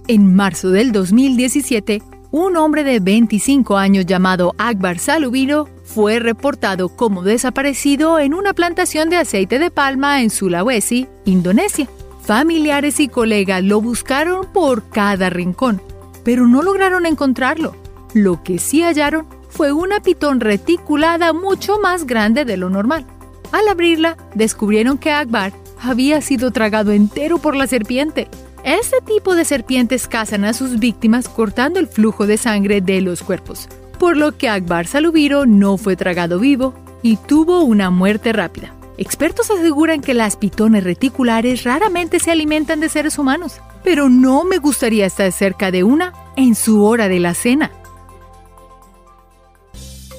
En 0.08 0.34
marzo 0.34 0.70
del 0.70 0.94
2017, 0.94 2.02
un 2.32 2.56
hombre 2.56 2.86
de 2.86 3.02
25 3.02 3.76
años 3.76 4.06
llamado 4.06 4.54
Akbar 4.58 4.98
Salubino 4.98 5.75
fue 5.86 6.20
reportado 6.20 6.90
como 6.90 7.22
desaparecido 7.22 8.20
en 8.20 8.34
una 8.34 8.54
plantación 8.54 9.10
de 9.10 9.18
aceite 9.18 9.60
de 9.60 9.72
palma 9.72 10.22
en 10.22 10.30
Sulawesi, 10.30 11.08
Indonesia. 11.24 11.88
Familiares 12.22 13.00
y 13.00 13.08
colegas 13.08 13.64
lo 13.64 13.80
buscaron 13.80 14.52
por 14.52 14.90
cada 14.90 15.30
rincón, 15.30 15.82
pero 16.24 16.48
no 16.48 16.64
lograron 16.64 17.06
encontrarlo. 17.06 17.76
Lo 18.14 18.44
que 18.44 18.58
sí 18.58 18.82
hallaron 18.82 19.28
fue 19.48 19.72
una 19.72 20.02
pitón 20.02 20.40
reticulada 20.40 21.32
mucho 21.34 21.80
más 21.80 22.06
grande 22.06 22.44
de 22.44 22.58
lo 22.58 22.70
normal. 22.70 23.06
Al 23.52 23.68
abrirla, 23.68 24.18
descubrieron 24.34 24.98
que 24.98 25.12
Akbar 25.12 25.54
había 25.80 26.20
sido 26.22 26.52
tragado 26.52 26.92
entero 26.92 27.38
por 27.38 27.56
la 27.56 27.68
serpiente. 27.68 28.28
Este 28.64 28.98
tipo 29.02 29.36
de 29.36 29.46
serpientes 29.46 30.08
cazan 30.08 30.44
a 30.46 30.54
sus 30.54 30.80
víctimas 30.80 31.30
cortando 31.30 31.80
el 31.80 31.88
flujo 31.88 32.26
de 32.26 32.38
sangre 32.38 32.82
de 32.82 33.02
los 33.02 33.22
cuerpos, 33.22 33.70
por 34.06 34.18
lo 34.18 34.38
que 34.38 34.50
Akbar 34.50 34.86
Salubiro 34.86 35.48
no 35.48 35.80
fue 35.80 35.96
tragado 35.96 36.38
vivo 36.38 36.76
y 37.02 37.18
tuvo 37.18 37.62
una 37.62 37.90
muerte 37.90 38.34
rápida. 38.34 38.72
Expertos 39.00 39.50
aseguran 39.50 40.02
que 40.02 40.14
las 40.14 40.38
pitones 40.38 40.84
reticulares 40.84 41.64
raramente 41.64 42.20
se 42.20 42.30
alimentan 42.30 42.80
de 42.82 42.90
seres 42.90 43.18
humanos, 43.18 43.62
pero 43.84 44.08
no 44.08 44.44
me 44.44 44.60
gustaría 44.60 45.08
estar 45.08 45.32
cerca 45.32 45.72
de 45.72 45.84
una 45.84 46.14
en 46.36 46.54
su 46.54 46.84
hora 46.84 47.08
de 47.08 47.20
la 47.20 47.34
cena. 47.34 47.72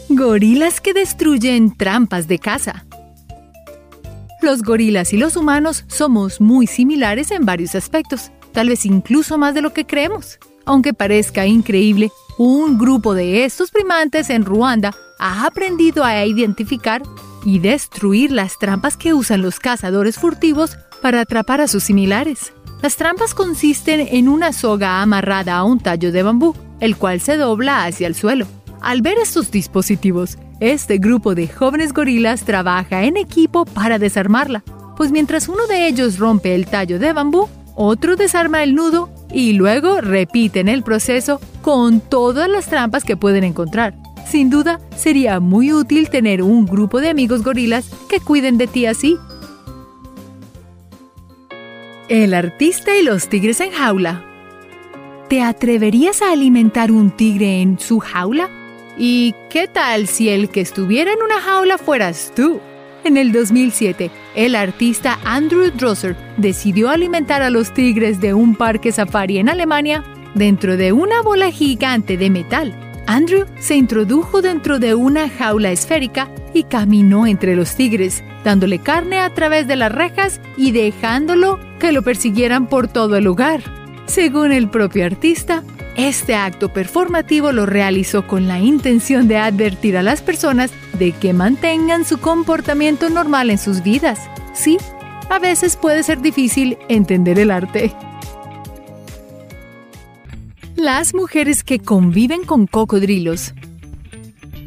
Gorilas 0.08 0.80
que 0.80 0.92
destruyen 0.92 1.76
trampas 1.76 2.26
de 2.26 2.40
caza. 2.40 2.86
Los 4.42 4.64
gorilas 4.64 5.12
y 5.12 5.16
los 5.16 5.36
humanos 5.36 5.84
somos 5.86 6.40
muy 6.40 6.66
similares 6.66 7.30
en 7.30 7.46
varios 7.46 7.76
aspectos, 7.76 8.32
tal 8.50 8.68
vez 8.68 8.84
incluso 8.84 9.38
más 9.38 9.54
de 9.54 9.62
lo 9.62 9.72
que 9.72 9.86
creemos. 9.86 10.40
Aunque 10.64 10.92
parezca 10.92 11.46
increíble, 11.46 12.10
un 12.38 12.76
grupo 12.76 13.14
de 13.14 13.44
estos 13.44 13.70
primates 13.70 14.28
en 14.30 14.44
Ruanda 14.44 14.94
ha 15.18 15.46
aprendido 15.46 16.04
a 16.04 16.24
identificar 16.26 17.02
y 17.44 17.60
destruir 17.60 18.30
las 18.30 18.58
trampas 18.58 18.96
que 18.96 19.14
usan 19.14 19.40
los 19.40 19.58
cazadores 19.58 20.16
furtivos 20.16 20.76
para 21.00 21.22
atrapar 21.22 21.60
a 21.60 21.68
sus 21.68 21.84
similares. 21.84 22.52
Las 22.82 22.96
trampas 22.96 23.32
consisten 23.32 24.00
en 24.00 24.28
una 24.28 24.52
soga 24.52 25.00
amarrada 25.00 25.56
a 25.56 25.64
un 25.64 25.80
tallo 25.80 26.12
de 26.12 26.22
bambú, 26.22 26.54
el 26.80 26.96
cual 26.96 27.20
se 27.20 27.36
dobla 27.36 27.84
hacia 27.84 28.06
el 28.06 28.14
suelo. 28.14 28.46
Al 28.82 29.00
ver 29.00 29.16
estos 29.18 29.50
dispositivos, 29.50 30.36
este 30.60 30.98
grupo 30.98 31.34
de 31.34 31.48
jóvenes 31.48 31.94
gorilas 31.94 32.44
trabaja 32.44 33.04
en 33.04 33.16
equipo 33.16 33.64
para 33.64 33.98
desarmarla, 33.98 34.62
pues 34.96 35.10
mientras 35.10 35.48
uno 35.48 35.66
de 35.66 35.86
ellos 35.86 36.18
rompe 36.18 36.54
el 36.54 36.66
tallo 36.66 36.98
de 36.98 37.12
bambú, 37.12 37.48
otro 37.74 38.16
desarma 38.16 38.62
el 38.62 38.74
nudo 38.74 39.10
y 39.32 39.54
luego 39.54 40.00
repiten 40.00 40.68
el 40.68 40.82
proceso 40.82 41.40
con 41.66 42.00
todas 42.00 42.48
las 42.48 42.66
trampas 42.66 43.02
que 43.02 43.16
pueden 43.16 43.42
encontrar. 43.42 43.92
Sin 44.24 44.50
duda, 44.50 44.78
sería 44.94 45.40
muy 45.40 45.72
útil 45.72 46.08
tener 46.10 46.40
un 46.40 46.64
grupo 46.64 47.00
de 47.00 47.08
amigos 47.08 47.42
gorilas 47.42 47.90
que 48.08 48.20
cuiden 48.20 48.56
de 48.56 48.68
ti 48.68 48.86
así. 48.86 49.16
El 52.08 52.34
artista 52.34 52.96
y 52.96 53.02
los 53.02 53.28
tigres 53.28 53.58
en 53.58 53.72
jaula. 53.72 54.24
¿Te 55.28 55.42
atreverías 55.42 56.22
a 56.22 56.30
alimentar 56.30 56.92
un 56.92 57.10
tigre 57.10 57.60
en 57.60 57.80
su 57.80 57.98
jaula? 57.98 58.48
¿Y 58.96 59.34
qué 59.50 59.66
tal 59.66 60.06
si 60.06 60.28
el 60.28 60.50
que 60.50 60.60
estuviera 60.60 61.12
en 61.12 61.20
una 61.20 61.40
jaula 61.40 61.78
fueras 61.78 62.30
tú? 62.36 62.60
En 63.02 63.16
el 63.16 63.32
2007, 63.32 64.12
el 64.36 64.54
artista 64.54 65.18
Andrew 65.24 65.72
Drosser 65.72 66.14
decidió 66.36 66.90
alimentar 66.90 67.42
a 67.42 67.50
los 67.50 67.74
tigres 67.74 68.20
de 68.20 68.34
un 68.34 68.54
parque 68.54 68.92
safari 68.92 69.38
en 69.38 69.48
Alemania 69.48 70.04
dentro 70.36 70.76
de 70.76 70.92
una 70.92 71.22
bola 71.22 71.50
gigante 71.50 72.16
de 72.16 72.30
metal. 72.30 72.74
Andrew 73.06 73.46
se 73.58 73.76
introdujo 73.76 74.42
dentro 74.42 74.78
de 74.78 74.94
una 74.94 75.28
jaula 75.28 75.70
esférica 75.70 76.28
y 76.52 76.64
caminó 76.64 77.26
entre 77.26 77.56
los 77.56 77.74
tigres, 77.74 78.22
dándole 78.44 78.78
carne 78.80 79.20
a 79.20 79.32
través 79.32 79.66
de 79.66 79.76
las 79.76 79.92
rejas 79.92 80.40
y 80.56 80.72
dejándolo 80.72 81.58
que 81.78 81.92
lo 81.92 82.02
persiguieran 82.02 82.66
por 82.68 82.88
todo 82.88 83.16
el 83.16 83.24
lugar. 83.24 83.62
Según 84.06 84.52
el 84.52 84.68
propio 84.68 85.04
artista, 85.04 85.62
este 85.96 86.34
acto 86.34 86.72
performativo 86.72 87.52
lo 87.52 87.64
realizó 87.64 88.26
con 88.26 88.46
la 88.48 88.60
intención 88.60 89.28
de 89.28 89.38
advertir 89.38 89.96
a 89.96 90.02
las 90.02 90.20
personas 90.20 90.70
de 90.98 91.12
que 91.12 91.32
mantengan 91.32 92.04
su 92.04 92.18
comportamiento 92.18 93.08
normal 93.08 93.50
en 93.50 93.58
sus 93.58 93.82
vidas. 93.82 94.20
Sí, 94.52 94.78
a 95.30 95.38
veces 95.38 95.76
puede 95.76 96.02
ser 96.02 96.20
difícil 96.20 96.76
entender 96.88 97.38
el 97.38 97.50
arte. 97.50 97.94
Las 100.76 101.14
mujeres 101.14 101.64
que 101.64 101.78
conviven 101.78 102.44
con 102.44 102.66
cocodrilos. 102.66 103.54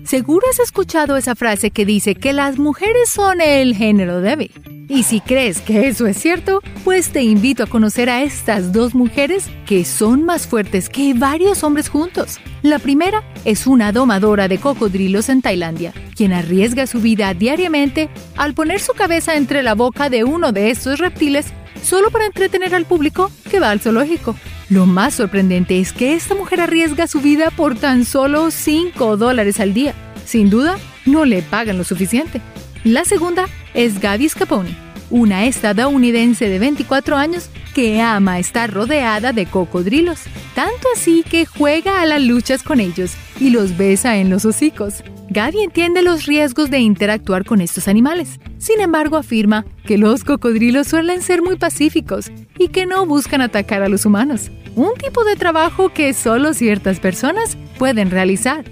Seguro 0.04 0.48
has 0.50 0.60
escuchado 0.60 1.18
esa 1.18 1.36
frase 1.36 1.70
que 1.70 1.86
dice 1.86 2.16
que 2.16 2.34
las 2.34 2.58
mujeres 2.58 3.10
son 3.10 3.42
el 3.42 3.76
género 3.76 4.20
débil. 4.20 4.52
Y 4.90 5.04
si 5.04 5.22
crees 5.22 5.62
que 5.62 5.88
eso 5.88 6.08
es 6.08 6.18
cierto, 6.18 6.62
pues 6.84 7.10
te 7.10 7.22
invito 7.22 7.62
a 7.62 7.68
conocer 7.68 8.10
a 8.10 8.24
estas 8.24 8.74
dos 8.74 8.96
mujeres 8.96 9.52
que 9.68 9.86
son 9.86 10.24
más 10.24 10.48
fuertes 10.48 10.90
que 10.90 11.14
varios 11.14 11.64
hombres 11.64 11.90
juntos. 11.90 12.40
La 12.64 12.80
primera 12.80 13.24
es 13.46 13.68
una 13.68 13.92
domadora 13.92 14.48
de 14.48 14.58
cocodrilos 14.58 15.30
en 15.30 15.44
Tailandia, 15.44 15.94
quien 16.16 16.34
arriesga 16.34 16.88
su 16.88 17.02
vida 17.02 17.36
diariamente 17.36 18.10
al 18.36 18.56
poner 18.56 18.80
su 18.80 18.94
cabeza 18.94 19.36
entre 19.36 19.62
la 19.62 19.76
boca 19.76 20.10
de 20.10 20.24
uno 20.24 20.52
de 20.54 20.72
estos 20.72 20.98
reptiles 20.98 21.54
solo 21.84 22.10
para 22.10 22.26
entretener 22.26 22.74
al 22.74 22.86
público 22.86 23.30
que 23.52 23.60
va 23.60 23.70
al 23.70 23.80
zoológico. 23.80 24.36
Lo 24.70 24.86
más 24.86 25.16
sorprendente 25.16 25.80
es 25.80 25.92
que 25.94 26.14
esta 26.14 26.36
mujer 26.36 26.62
arriesga 26.62 27.08
su 27.08 27.22
vida 27.22 27.50
por 27.50 27.76
tan 27.76 28.06
solo 28.06 28.52
5 28.52 29.18
dólares 29.18 29.60
al 29.60 29.74
día. 29.74 29.96
Sin 30.26 30.52
duda, 30.52 30.78
no 31.08 31.26
le 31.26 31.42
pagan 31.42 31.80
lo 31.80 31.84
suficiente. 31.84 32.40
La 32.84 33.04
segunda 33.04 33.48
es 33.74 34.00
Gaby 34.00 34.30
Scaponi, 34.30 34.76
una 35.10 35.46
estadounidense 35.46 36.50
de 36.50 36.60
24 36.60 37.18
años 37.18 37.50
que 37.74 38.00
ama 38.00 38.38
estar 38.38 38.72
rodeada 38.72 39.34
de 39.34 39.48
cocodrilos, 39.48 40.22
tanto 40.54 40.88
así 40.96 41.24
que 41.28 41.48
juega 41.48 42.02
a 42.02 42.06
las 42.06 42.22
luchas 42.22 42.62
con 42.62 42.80
ellos 42.80 43.14
y 43.40 43.50
los 43.50 43.76
besa 43.76 44.18
en 44.18 44.30
los 44.30 44.46
hocicos. 44.46 45.04
Gaby 45.32 45.62
entiende 45.62 46.04
los 46.04 46.26
riesgos 46.26 46.70
de 46.70 46.80
interactuar 46.80 47.44
con 47.44 47.62
estos 47.62 47.88
animales. 47.88 48.40
Sin 48.58 48.82
embargo, 48.82 49.18
afirma 49.18 49.66
que 49.86 49.98
los 49.98 50.24
cocodrilos 50.24 50.88
suelen 50.88 51.22
ser 51.22 51.42
muy 51.42 51.56
pacíficos 51.56 52.32
y 52.58 52.70
que 52.70 52.86
no 52.86 53.06
buscan 53.06 53.42
atacar 53.42 53.84
a 53.84 53.90
los 53.90 54.06
humanos. 54.06 54.52
Un 54.80 54.94
tipo 54.94 55.26
de 55.26 55.36
trabajo 55.36 55.90
que 55.90 56.14
solo 56.14 56.54
ciertas 56.54 57.02
personas 57.02 57.58
pueden 57.78 58.12
realizar. 58.12 58.64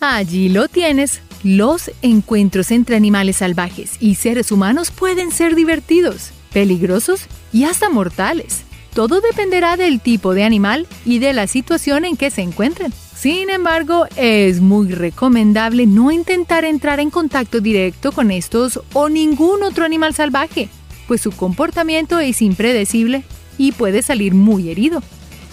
Allí 0.00 0.48
lo 0.48 0.66
tienes. 0.66 1.22
Los 1.44 1.92
encuentros 2.02 2.72
entre 2.72 2.96
animales 2.96 3.36
salvajes 3.36 3.92
y 4.00 4.16
seres 4.16 4.50
humanos 4.50 4.90
pueden 4.90 5.30
ser 5.30 5.54
divertidos, 5.54 6.32
peligrosos 6.52 7.26
y 7.52 7.62
hasta 7.62 7.90
mortales. 7.90 8.64
Todo 8.92 9.20
dependerá 9.20 9.76
del 9.76 10.00
tipo 10.00 10.34
de 10.34 10.42
animal 10.42 10.88
y 11.04 11.20
de 11.20 11.32
la 11.32 11.46
situación 11.46 12.04
en 12.04 12.16
que 12.16 12.32
se 12.32 12.42
encuentren. 12.42 12.92
Sin 13.14 13.50
embargo, 13.50 14.06
es 14.16 14.60
muy 14.60 14.90
recomendable 14.90 15.86
no 15.86 16.10
intentar 16.10 16.64
entrar 16.64 16.98
en 16.98 17.10
contacto 17.10 17.60
directo 17.60 18.10
con 18.10 18.32
estos 18.32 18.80
o 18.94 19.08
ningún 19.08 19.62
otro 19.62 19.84
animal 19.84 20.12
salvaje, 20.12 20.68
pues 21.06 21.20
su 21.20 21.30
comportamiento 21.30 22.18
es 22.18 22.42
impredecible 22.42 23.22
y 23.60 23.72
puede 23.72 24.00
salir 24.00 24.32
muy 24.32 24.70
herido. 24.70 25.02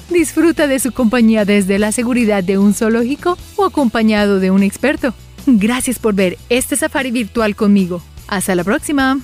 Disfruta 0.09 0.65
de 0.65 0.79
su 0.79 0.93
compañía 0.93 1.43
desde 1.43 1.77
la 1.77 1.91
seguridad 1.91 2.41
de 2.41 2.57
un 2.57 2.73
zoológico 2.73 3.37
o 3.57 3.65
acompañado 3.65 4.39
de 4.39 4.49
un 4.49 4.63
experto. 4.63 5.13
Gracias 5.45 5.99
por 5.99 6.15
ver 6.15 6.37
este 6.47 6.77
safari 6.77 7.11
virtual 7.11 7.57
conmigo. 7.57 8.01
Hasta 8.29 8.55
la 8.55 8.63
próxima. 8.63 9.19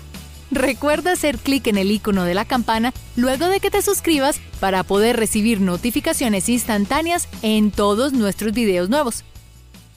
Recuerda 0.52 1.14
hacer 1.14 1.38
clic 1.38 1.68
en 1.68 1.78
el 1.78 1.92
icono 1.92 2.26
de 2.26 2.34
la 2.34 2.44
campana 2.44 2.94
luego 3.16 3.48
de 3.48 3.62
que 3.62 3.72
te 3.72 3.82
suscribas 3.82 4.42
para 4.60 4.84
poder 4.84 5.16
recibir 5.16 5.62
notificaciones 5.62 6.50
instantáneas 6.50 7.30
en 7.42 7.72
todos 7.72 8.12
nuestros 8.12 8.52
videos 8.52 8.90
nuevos. 8.90 9.24